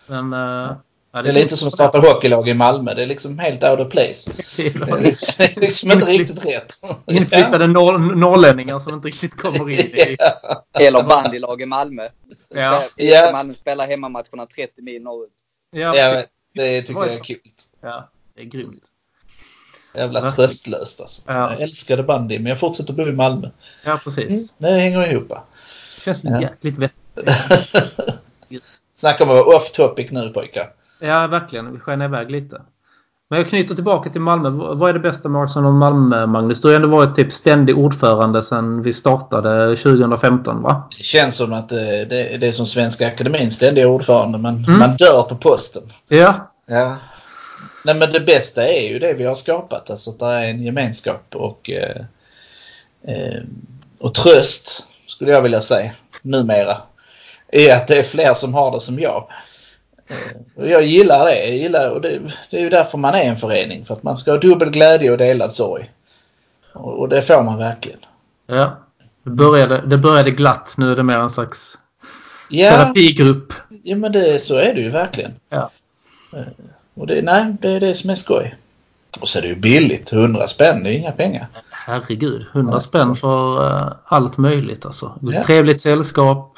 Men, 0.07 0.33
eh, 0.33 0.75
ja, 1.11 1.21
Det 1.21 1.29
är 1.29 1.33
lite 1.33 1.57
som 1.57 1.67
att 1.67 1.73
starta 1.73 1.99
hockeylag 1.99 2.49
i 2.49 2.53
Malmö. 2.53 2.93
Det 2.93 3.01
är 3.01 3.05
liksom 3.05 3.39
helt 3.39 3.63
out 3.63 3.79
of 3.79 3.91
place. 3.91 4.31
Det 4.57 4.65
är 4.65 5.59
liksom 5.59 5.91
inte 5.91 6.05
riktigt 6.05 6.45
rätt. 6.45 6.73
Inflyttade 7.07 7.67
norr, 7.67 7.97
norrlänningar 7.97 8.79
som 8.79 8.93
inte 8.93 9.07
riktigt 9.07 9.37
kommer 9.37 9.69
in 9.69 9.79
i... 9.79 10.17
Eller 10.85 11.03
bandylag 11.03 11.61
i 11.61 11.65
Malmö. 11.65 12.07
Ja. 12.49 12.83
Ja. 12.95 13.29
Malmö 13.31 13.53
spelar 13.53 13.87
hemmamatcherna 13.87 14.45
30 14.55 14.81
mil 14.81 15.03
norrut. 15.03 15.33
Ja, 15.71 15.95
Ja, 15.95 16.23
det 16.53 16.81
tycker 16.81 17.05
jag 17.05 17.13
är 17.13 17.23
kul. 17.23 17.37
ja, 17.81 18.09
det 18.35 18.41
är 18.41 18.45
grymt. 18.45 18.83
Jävla 19.97 20.21
Verkligen. 20.21 20.35
tröstlöst 20.35 21.01
alltså. 21.01 21.21
Ja. 21.25 21.33
Jag 21.51 21.61
älskade 21.61 22.03
bandy 22.03 22.39
men 22.39 22.45
jag 22.49 22.59
fortsätter 22.59 22.93
bo 22.93 23.03
i 23.03 23.11
Malmö. 23.11 23.49
Ja, 23.85 23.99
precis. 24.03 24.53
Det 24.57 24.71
hänger 24.71 25.11
ihop. 25.11 25.31
Känns 26.05 26.23
Ja. 26.23 26.41
jäkligt 26.41 26.77
vettigt. 26.77 27.29
Snacka 28.95 29.23
om 29.23 29.29
att 29.29 29.35
vara 29.35 29.55
off 29.57 29.71
topic 29.71 30.11
nu 30.11 30.29
pojkar. 30.29 30.65
Ja, 30.99 31.27
verkligen. 31.27 31.73
Vi 31.73 31.79
skenar 31.79 32.05
iväg 32.05 32.31
lite. 32.31 32.61
Men 33.29 33.39
jag 33.39 33.49
knyter 33.49 33.75
tillbaka 33.75 34.09
till 34.09 34.21
Malmö. 34.21 34.49
Vad 34.49 34.89
är 34.89 34.93
det 34.93 34.99
bästa 34.99 35.29
med 35.29 35.41
Arsenal 35.43 35.65
och 35.67 35.73
Malmö, 35.73 36.25
Magnus? 36.25 36.61
Du 36.61 36.67
har 36.67 36.71
ju 36.73 36.75
ändå 36.75 36.87
varit 36.87 37.15
typ 37.15 37.33
ständig 37.33 37.77
ordförande 37.77 38.43
sedan 38.43 38.81
vi 38.81 38.93
startade 38.93 39.75
2015, 39.75 40.61
va? 40.61 40.87
Det 40.97 41.03
känns 41.03 41.35
som 41.35 41.53
att 41.53 41.69
det, 41.69 42.05
det, 42.05 42.37
det 42.37 42.47
är 42.47 42.51
som 42.51 42.65
Svenska 42.65 43.07
Akademin 43.07 43.51
ständiga 43.51 43.87
ordförande 43.87 44.37
men 44.37 44.65
Mm. 44.65 44.79
man 44.79 44.95
dör 44.95 45.23
på 45.23 45.35
posten. 45.35 45.83
Ja. 46.07 46.35
Ja. 46.65 46.95
Nej 47.85 47.95
men 47.95 48.11
det 48.11 48.19
bästa 48.19 48.67
är 48.67 48.89
ju 48.89 48.99
det 48.99 49.13
vi 49.13 49.23
har 49.23 49.35
skapat. 49.35 49.89
Alltså 49.89 50.09
att 50.09 50.19
det 50.19 50.25
är 50.25 50.43
en 50.43 50.63
gemenskap 50.63 51.35
och, 51.35 51.69
eh, 51.69 52.01
eh, 53.07 53.41
och 53.99 54.13
tröst 54.13 54.87
skulle 55.07 55.31
jag 55.31 55.41
vilja 55.41 55.61
säga 55.61 55.91
numera. 56.21 56.77
I 57.51 57.71
att 57.71 57.87
det 57.87 57.97
är 57.97 58.03
fler 58.03 58.33
som 58.33 58.53
har 58.53 58.71
det 58.71 58.79
som 58.79 58.99
jag. 58.99 59.27
Eh, 60.07 60.15
och 60.55 60.69
jag 60.69 60.83
gillar 60.83 61.25
det. 61.25 61.45
Jag 61.45 61.55
gillar, 61.57 61.89
och 61.91 62.01
det. 62.01 62.19
Det 62.49 62.57
är 62.57 62.61
ju 62.61 62.69
därför 62.69 62.97
man 62.97 63.15
är 63.15 63.23
en 63.23 63.37
förening. 63.37 63.85
För 63.85 63.93
att 63.93 64.03
man 64.03 64.17
ska 64.17 64.31
ha 64.31 64.37
dubbel 64.37 64.69
glädje 64.69 65.11
och 65.11 65.17
delad 65.17 65.53
sorg. 65.53 65.91
Och, 66.73 66.99
och 66.99 67.09
det 67.09 67.21
får 67.21 67.43
man 67.43 67.57
verkligen. 67.57 67.99
ja. 68.47 68.81
Det, 69.23 69.29
började, 69.31 69.81
det 69.87 69.97
började 69.97 70.31
glatt. 70.31 70.73
Nu 70.77 70.91
är 70.91 70.95
det 70.95 71.03
mer 71.03 71.17
en 71.17 71.29
slags 71.29 71.77
Ja, 72.49 72.69
terapigrupp. 72.69 73.53
ja 73.83 73.95
men 73.95 74.11
det, 74.11 74.41
så 74.41 74.55
är 74.57 74.73
det 74.73 74.81
ju 74.81 74.89
verkligen. 74.89 75.33
Ja. 75.49 75.69
Och 76.95 77.07
det, 77.07 77.21
nej, 77.21 77.55
det 77.61 77.71
är 77.71 77.79
det 77.79 77.93
som 77.93 78.09
är 78.09 78.15
skoj. 78.15 78.55
Och 79.19 79.27
så 79.27 79.37
är 79.37 79.41
det 79.41 79.47
ju 79.47 79.55
billigt. 79.55 80.13
100 80.13 80.47
spänn, 80.47 80.83
det 80.83 80.89
är 80.89 80.93
inga 80.93 81.11
pengar. 81.11 81.47
Herregud. 81.69 82.45
100 82.53 82.81
spänn 82.81 83.15
för 83.15 83.65
uh, 83.65 83.91
allt 84.05 84.37
möjligt 84.37 84.85
alltså. 84.85 85.19
Ja. 85.21 85.43
Trevligt 85.43 85.81
sällskap. 85.81 86.57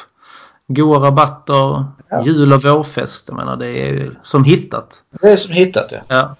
Goda 0.68 1.00
rabatter. 1.00 1.86
Ja. 2.10 2.26
Jul 2.26 2.54
och 2.54 2.64
vårfest. 2.64 3.26
Jag 3.28 3.36
menar, 3.36 3.58
det 3.58 3.68
är 3.68 3.88
ju 3.88 4.16
som 4.24 4.44
hittat. 4.44 5.02
Det 5.22 5.32
är 5.32 5.36
som 5.36 5.54
hittat 5.54 5.92
ja. 5.92 6.00
Ja. 6.08 6.36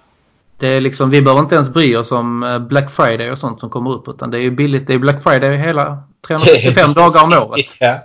Det 0.58 0.68
är 0.68 0.80
liksom, 0.80 1.10
vi 1.10 1.22
behöver 1.22 1.40
inte 1.40 1.54
ens 1.54 1.68
bry 1.68 1.96
oss 1.96 2.12
om 2.12 2.42
eh, 2.42 2.58
Black 2.58 2.90
Friday 2.90 3.30
och 3.30 3.38
sånt 3.38 3.60
som 3.60 3.70
kommer 3.70 3.90
upp. 3.90 4.08
Utan 4.08 4.30
det 4.30 4.38
är 4.38 4.42
ju 4.42 4.50
billigt. 4.50 4.86
Det 4.86 4.94
är 4.94 4.98
Black 4.98 5.22
Friday 5.22 5.56
hela 5.56 6.02
365 6.26 6.92
dagar 6.94 7.24
om 7.24 7.32
året. 7.32 7.66
Ja, 7.80 8.00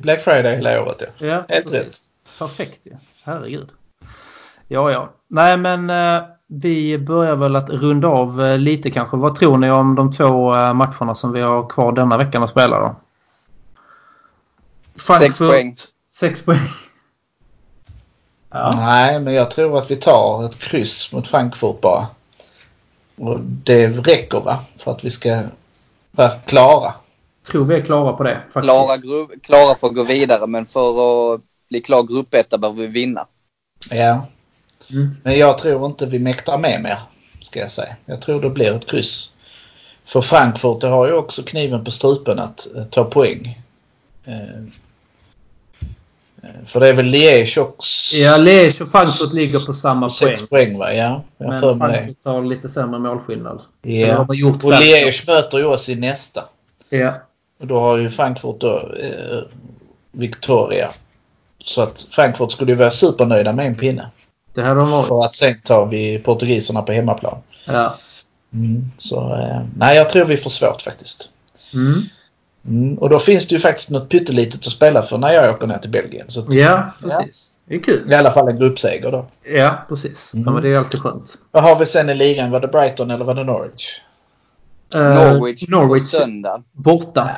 Black 0.00 0.20
Friday 0.20 0.56
hela 0.56 0.82
året 0.82 1.02
ja. 1.18 1.26
Ja, 1.26 1.44
Helt 1.48 1.74
rätt. 1.74 1.96
Perfekt 2.38 2.80
ju. 2.86 2.92
Herregud. 3.24 3.68
Ja, 4.68 4.90
ja. 4.90 5.08
Nej, 5.28 5.56
men 5.56 5.90
eh, 5.90 6.22
vi 6.46 6.98
börjar 6.98 7.36
väl 7.36 7.56
att 7.56 7.70
runda 7.70 8.08
av 8.08 8.44
eh, 8.44 8.58
lite 8.58 8.90
kanske. 8.90 9.16
Vad 9.16 9.34
tror 9.34 9.58
ni 9.58 9.70
om 9.70 9.94
de 9.94 10.12
två 10.12 10.54
eh, 10.56 10.74
matcherna 10.74 11.14
som 11.14 11.32
vi 11.32 11.40
har 11.40 11.68
kvar 11.68 11.92
denna 11.92 12.16
veckan 12.16 12.42
att 12.42 12.50
spela 12.50 12.78
då? 12.80 12.96
Sex 14.94 15.04
Frankfurt- 15.06 15.48
poäng. 15.50 15.76
Sex 16.14 16.42
poäng. 16.42 16.68
Ja. 18.50 18.72
Nej, 18.76 19.20
men 19.20 19.34
jag 19.34 19.50
tror 19.50 19.78
att 19.78 19.90
vi 19.90 19.96
tar 19.96 20.44
ett 20.44 20.58
kryss 20.58 21.12
mot 21.12 21.28
Frankfurt 21.28 21.80
bara. 21.80 22.06
Och 23.16 23.40
det 23.40 23.88
räcker 23.88 24.40
va? 24.40 24.58
För 24.76 24.90
att 24.90 25.04
vi 25.04 25.10
ska 25.10 25.42
vara 26.10 26.30
klara. 26.30 26.94
Tror 27.46 27.64
vi 27.64 27.74
är 27.74 27.80
klara 27.80 28.12
på 28.12 28.22
det. 28.22 28.42
Faktiskt. 28.52 28.64
Klara, 28.64 29.26
klara 29.42 29.74
för 29.74 29.86
att 29.86 29.94
gå 29.94 30.02
vidare 30.02 30.46
men 30.46 30.66
för 30.66 31.34
att 31.34 31.40
bli 31.68 31.80
klar 31.80 32.02
gruppetta 32.02 32.58
behöver 32.58 32.80
vi 32.80 32.86
vinna. 32.86 33.26
Ja. 33.90 34.26
Mm. 34.90 35.16
Men 35.22 35.38
jag 35.38 35.58
tror 35.58 35.86
inte 35.86 36.06
vi 36.06 36.18
mäktar 36.18 36.58
med 36.58 36.82
mer. 36.82 36.98
Ska 37.40 37.60
jag 37.60 37.70
säga. 37.70 37.96
Jag 38.06 38.20
tror 38.20 38.42
det 38.42 38.50
blir 38.50 38.76
ett 38.76 38.90
kryss. 38.90 39.30
För 40.04 40.20
Frankfurt 40.20 40.80
det 40.80 40.88
har 40.88 41.06
ju 41.06 41.12
också 41.12 41.42
kniven 41.42 41.84
på 41.84 41.90
strupen 41.90 42.38
att 42.38 42.76
eh, 42.76 42.84
ta 42.84 43.04
poäng. 43.04 43.62
Eh, 44.24 44.40
eh, 46.42 46.50
för 46.66 46.80
det 46.80 46.88
är 46.88 46.92
väl 46.92 47.06
Liège 47.06 47.58
också. 47.58 48.16
Ja, 48.16 48.36
Liège 48.36 48.82
och 48.82 48.88
Frankfurt 48.88 49.32
ligger 49.32 49.58
på 49.58 49.72
samma 49.72 50.00
poäng. 50.00 50.10
Sex 50.10 50.48
poäng 50.48 50.78
va? 50.78 50.92
Ja, 50.92 51.22
jag 51.38 51.48
Men 51.48 51.78
mig 51.78 51.88
det. 51.88 51.94
Frankfurt 51.94 52.24
har 52.24 52.44
lite 52.44 52.68
sämre 52.68 52.98
målskillnad. 52.98 53.60
Ja. 53.82 54.18
Och. 54.18 54.34
Liège 54.34 55.26
möter 55.26 55.58
ju 55.58 55.64
oss 55.64 55.88
i 55.88 55.94
nästa. 55.94 56.44
Ja. 56.88 57.14
Och 57.60 57.66
då 57.66 57.80
har 57.80 57.96
ju 57.96 58.10
Frankfurt 58.10 58.60
då 58.60 58.76
eh, 58.76 59.42
Victoria. 60.12 60.90
Så 61.58 61.82
att 61.82 62.08
Frankfurt 62.10 62.52
skulle 62.52 62.72
ju 62.72 62.78
vara 62.78 62.90
supernöjda 62.90 63.52
med 63.52 63.66
en 63.66 63.74
pinne. 63.74 64.10
Det 64.56 64.62
hade 64.62 64.80
de 64.80 64.90
varit. 64.90 65.06
För 65.08 65.24
att 65.24 65.34
sen 65.34 65.60
tar 65.64 65.86
vi 65.86 66.18
portugiserna 66.18 66.82
på 66.82 66.92
hemmaplan. 66.92 67.38
Ja. 67.64 67.96
Mm, 68.52 68.90
så 68.96 69.34
eh, 69.34 69.62
nej, 69.76 69.96
jag 69.96 70.10
tror 70.10 70.24
vi 70.24 70.36
får 70.36 70.50
svårt 70.50 70.82
faktiskt. 70.82 71.30
Mm. 71.74 72.02
Mm, 72.68 72.98
och 72.98 73.10
då 73.10 73.18
finns 73.18 73.48
det 73.48 73.54
ju 73.54 73.58
faktiskt 73.60 73.90
något 73.90 74.08
pyttelitet 74.08 74.66
att 74.66 74.72
spela 74.72 75.02
för 75.02 75.18
när 75.18 75.30
jag 75.32 75.54
åker 75.54 75.66
ner 75.66 75.78
till 75.78 75.90
Belgien. 75.90 76.30
Så 76.30 76.40
att, 76.40 76.54
Ja, 76.54 76.92
precis. 77.00 77.50
Det 77.64 77.74
är 77.74 77.80
kul. 77.82 78.12
I 78.12 78.14
alla 78.14 78.30
fall 78.30 78.48
en 78.48 78.58
gruppseger 78.58 79.12
då. 79.12 79.26
Ja, 79.44 79.84
precis. 79.88 80.34
Mm. 80.34 80.46
Ja, 80.46 80.52
men 80.52 80.62
det 80.62 80.68
är 80.68 80.76
alltid 80.76 81.00
skönt. 81.00 81.38
Vad 81.50 81.62
har 81.62 81.78
vi 81.78 81.86
sen 81.86 82.10
i 82.10 82.14
ligan? 82.14 82.50
Var 82.50 82.60
det 82.60 82.68
Brighton 82.68 83.10
eller 83.10 83.24
var 83.24 83.34
det 83.34 83.44
Norwich? 83.44 84.00
Eh, 84.94 85.00
Norwich, 85.00 85.68
Norwich 85.68 86.12
på 86.12 86.18
söndag. 86.18 86.62
borta. 86.72 87.30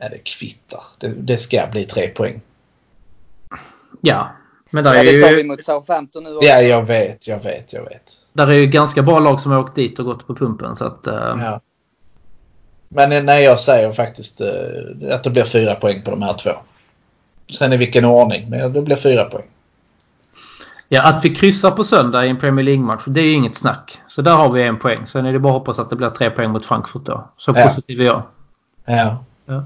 Nej, 0.00 0.08
det 0.10 0.18
kvittar. 0.18 0.80
Det, 0.98 1.08
det 1.08 1.36
ska 1.38 1.66
bli 1.72 1.84
tre 1.84 2.08
poäng. 2.08 2.40
Ja. 4.00 4.30
Men 4.72 4.84
där 4.84 4.94
Ja, 4.94 5.00
är, 5.00 5.04
det 5.04 5.12
sa 5.12 5.26
vi 5.28 5.36
ju, 5.38 5.44
mot 5.44 5.64
Southampton 5.64 6.24
nu 6.24 6.36
också. 6.36 6.48
Ja, 6.48 6.60
jag 6.62 6.82
vet, 6.82 7.28
jag 7.28 7.42
vet, 7.42 7.72
jag 7.72 7.82
vet. 7.84 8.12
där 8.32 8.46
är 8.46 8.54
ju 8.54 8.66
ganska 8.66 9.02
bra 9.02 9.18
lag 9.18 9.40
som 9.40 9.52
har 9.52 9.58
åkt 9.60 9.74
dit 9.74 9.98
och 9.98 10.04
gått 10.04 10.26
på 10.26 10.34
pumpen. 10.34 10.76
Så 10.76 10.84
att, 10.84 11.06
eh, 11.06 11.14
Ja. 11.40 11.60
Men 12.88 13.26
när 13.26 13.38
jag 13.38 13.60
säger 13.60 13.92
faktiskt 13.92 14.40
eh, 14.40 15.14
att 15.14 15.24
det 15.24 15.30
blir 15.30 15.44
fyra 15.44 15.74
poäng 15.74 16.02
på 16.02 16.10
de 16.10 16.22
här 16.22 16.34
två. 16.34 16.50
Sen 17.52 17.72
i 17.72 17.76
vilken 17.76 18.04
ordning, 18.04 18.50
men 18.50 18.72
det 18.72 18.82
blir 18.82 18.96
fyra 18.96 19.24
poäng. 19.24 19.46
ja, 20.88 21.02
att 21.02 21.24
vi 21.24 21.34
kryssar 21.34 21.70
på 21.70 21.84
söndag 21.84 22.26
i 22.26 22.28
en 22.28 22.40
Premier 22.40 22.64
League-match, 22.64 23.02
det 23.06 23.20
är 23.20 23.24
ju 23.24 23.32
inget 23.32 23.56
snack. 23.56 24.00
Så 24.08 24.22
där 24.22 24.34
har 24.34 24.50
vi 24.50 24.62
en 24.62 24.78
poäng. 24.78 25.06
Sen 25.06 25.26
är 25.26 25.32
det 25.32 25.38
bara 25.38 25.48
att 25.52 25.58
hoppas 25.58 25.78
att 25.78 25.90
det 25.90 25.96
blir 25.96 26.10
tre 26.10 26.30
poäng 26.30 26.50
mot 26.50 26.66
Frankfurt 26.66 27.04
då. 27.04 27.28
Så 27.36 27.52
Ja. 27.56 27.64
positiv 27.68 28.00
är 28.00 28.04
jag. 28.04 28.22
Ja. 28.84 29.24
Ja. 29.46 29.64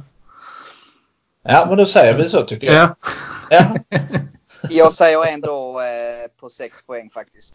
Ja, 1.48 1.64
men 1.68 1.78
då 1.78 1.86
säger 1.86 2.14
vi 2.14 2.28
så 2.28 2.42
tycker 2.42 2.66
jag. 2.66 2.74
Ja. 2.76 2.94
Ja, 3.90 3.98
Jag 4.70 4.92
säger 4.92 5.26
ändå 5.26 5.80
eh, 5.80 6.30
på 6.40 6.48
sex 6.48 6.86
poäng 6.86 7.10
faktiskt. 7.10 7.54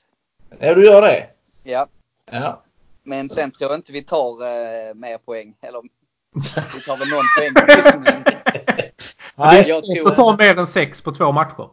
ja 0.60 0.74
du 0.76 0.86
gör 0.86 1.02
det. 1.02 1.28
Ja, 1.64 1.88
Ja. 2.32 2.62
men 3.04 3.30
sen 3.30 3.52
tror 3.52 3.72
jag 3.72 3.80
inte 3.80 3.92
vi 3.94 4.02
tar 4.04 4.32
eh, 4.44 4.94
mer 4.96 5.18
poäng. 5.18 5.56
Eller 5.62 5.82
vi 6.76 6.82
tar 6.82 6.98
väl 6.98 7.10
någon 7.10 7.26
poäng. 7.38 8.04
Men, 8.04 8.24
Nej, 9.36 9.66
jag 9.68 9.86
Så 9.86 9.94
tror, 10.04 10.16
ta 10.16 10.38
mer 10.38 10.60
än 10.60 10.68
sex 10.68 11.02
på 11.02 11.12
två 11.12 11.32
matcher. 11.32 11.70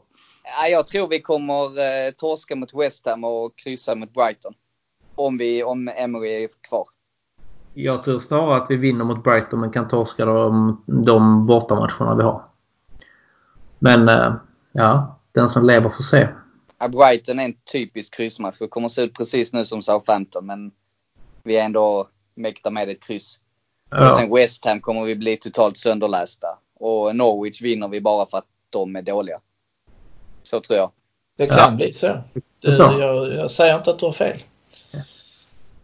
ja, 0.60 0.68
jag 0.70 0.86
tror 0.86 1.08
vi 1.08 1.20
kommer 1.20 1.64
eh, 1.78 2.10
torska 2.16 2.56
mot 2.56 2.74
West 2.74 3.06
Ham 3.06 3.24
och 3.24 3.56
kryssa 3.58 3.94
mot 3.94 4.12
Brighton. 4.14 4.54
Om, 5.14 5.38
vi, 5.38 5.64
om 5.64 5.88
Emery 5.96 6.44
är 6.44 6.48
kvar. 6.68 6.84
Jag 7.74 8.02
tror 8.02 8.18
snarare 8.18 8.56
att 8.56 8.70
vi 8.70 8.76
vinner 8.76 9.04
mot 9.04 9.24
Brighton 9.24 9.60
men 9.60 9.72
kan 9.72 9.88
torska 9.88 10.24
de, 10.24 10.82
de 10.86 11.46
bortamatcherna 11.46 12.14
vi 12.14 12.22
har. 12.22 12.44
Men 13.78 14.08
eh, 14.08 14.34
ja, 14.72 15.17
den 15.38 15.50
som 15.50 15.66
lever 15.66 15.88
får 15.90 16.02
se. 16.02 16.28
Ja, 16.78 16.88
Brighton 16.88 17.38
är 17.40 17.44
en 17.44 17.54
typisk 17.72 18.14
kryssmatch. 18.14 18.56
Det 18.58 18.68
kommer 18.68 18.88
se 18.88 19.02
ut 19.02 19.14
precis 19.14 19.52
nu 19.52 19.64
som 19.64 19.82
Southampton 19.82 20.46
men 20.46 20.70
vi 21.42 21.56
är 21.56 21.64
ändå 21.64 22.08
mäktar 22.34 22.70
med 22.70 22.88
ett 22.88 23.02
kryss. 23.02 23.40
Och 23.90 23.96
Ja. 23.98 24.10
sen 24.18 24.34
West 24.34 24.64
Ham 24.64 24.80
kommer 24.80 25.04
vi 25.04 25.16
bli 25.16 25.36
totalt 25.36 25.78
sönderlästa. 25.78 26.58
Och 26.80 27.16
Norwich 27.16 27.62
vinner 27.62 27.88
vi 27.88 28.00
bara 28.00 28.26
för 28.26 28.38
att 28.38 28.46
de 28.70 28.96
är 28.96 29.02
dåliga. 29.02 29.40
Så 30.42 30.60
tror 30.60 30.78
jag. 30.78 30.90
det 31.36 31.46
kan 31.46 31.58
Ja. 31.58 31.70
bli 31.70 31.92
så. 31.92 32.06
Är 32.64 32.72
så. 32.72 32.96
jag, 33.00 33.32
jag 33.34 33.50
säger 33.50 33.76
inte 33.76 33.90
att 33.90 33.98
du 33.98 34.06
har 34.06 34.12
fel. 34.12 34.42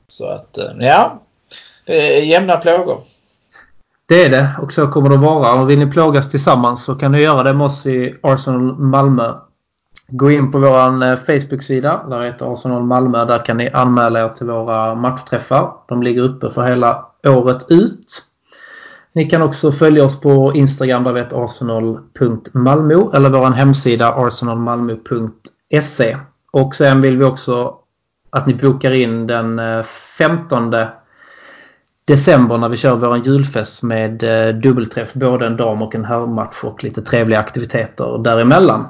Så 0.09 0.27
att, 0.27 0.59
eh, 0.59 0.73
ja. 0.81 1.23
Det 1.87 2.19
är 2.19 2.23
jämna 2.23 2.57
plågor. 2.57 3.05
Det 4.07 4.25
är 4.25 4.31
det 4.31 4.51
och 4.63 4.73
så 4.73 4.89
kommer 4.89 5.09
det 5.09 5.15
att 5.15 5.21
vara. 5.21 5.61
Och 5.61 5.71
vill 5.71 5.79
ni 5.79 5.91
plågas 5.91 6.31
tillsammans 6.31 6.85
så 6.85 6.95
kan 6.95 7.13
ni 7.13 7.21
göra 7.21 7.43
det 7.43 7.55
med 7.55 7.65
oss 7.65 7.87
i 7.87 8.19
Arsenal 8.23 8.79
Malmö. 8.79 9.35
Gå 10.09 10.31
in 10.31 10.53
på 10.53 10.59
vår 10.59 11.05
eh, 11.05 11.17
Facebook-sida. 11.17 12.07
Där 12.11 12.23
heter 12.23 12.53
Arsenal 12.53 12.83
Malmö. 12.83 13.25
Där 13.25 13.45
kan 13.45 13.57
ni 13.57 13.71
anmäla 13.71 14.25
er 14.25 14.29
till 14.29 14.47
våra 14.47 14.95
matchträffar. 14.95 15.73
De 15.89 16.03
ligger 16.03 16.23
uppe 16.23 16.51
för 16.51 16.63
hela 16.63 17.07
året 17.27 17.67
ut. 17.69 18.23
Ni 19.13 19.25
kan 19.25 19.43
också 19.43 19.73
följa 19.73 20.05
oss 20.05 20.21
på 20.21 20.53
Instagram 20.55 21.05
där 21.05 21.13
vi 21.13 21.21
heter 21.21 21.45
arsenal.malmo 21.45 23.13
eller 23.13 23.31
vår 23.31 23.51
hemsida 23.51 24.13
arsenalmalmo.se. 24.13 26.17
Och 26.53 26.75
sen 26.75 27.01
vill 27.01 27.17
vi 27.17 27.25
också 27.25 27.75
att 28.31 28.47
ni 28.47 28.55
bokar 28.55 28.91
in 28.91 29.27
den 29.27 29.59
eh, 29.59 29.83
15 30.19 30.71
december 32.05 32.59
när 32.59 32.69
vi 32.69 32.77
kör 32.77 32.97
vår 32.97 33.19
julfest 33.19 33.83
med 33.83 34.23
eh, 34.23 34.55
dubbelträff. 34.55 35.13
Både 35.15 35.47
en 35.47 35.57
dam 35.57 35.83
och 35.83 35.95
en 35.95 36.05
herrmatch 36.05 36.65
och 36.65 36.85
lite 36.85 37.03
trevliga 37.03 37.39
aktiviteter 37.39 38.19
däremellan. 38.19 38.87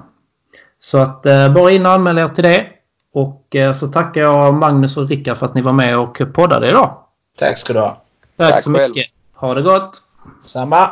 Så 0.78 0.98
att 0.98 1.26
eh, 1.26 1.52
bara 1.52 1.70
in 1.70 1.86
och 1.86 1.92
anmäl 1.92 2.18
er 2.18 2.28
till 2.28 2.44
det. 2.44 2.66
Och 3.12 3.56
så 3.76 3.88
tackar 3.88 4.20
jag 4.20 4.54
Magnus 4.54 4.96
och 4.96 5.08
Rickard 5.08 5.36
för 5.36 5.46
att 5.46 5.54
ni 5.54 5.60
var 5.60 5.72
med 5.72 5.98
och 5.98 6.22
poddade 6.34 6.68
idag. 6.68 6.96
Tack 7.38 7.58
ska 7.58 7.72
du 7.72 7.78
ha. 7.78 8.02
Tack, 8.36 8.52
Tack 8.52 8.62
så 8.62 8.70
mycket. 8.70 9.06
Ha 9.34 9.54
det 9.54 9.62
gott. 9.62 10.02
Samma. 10.42 10.90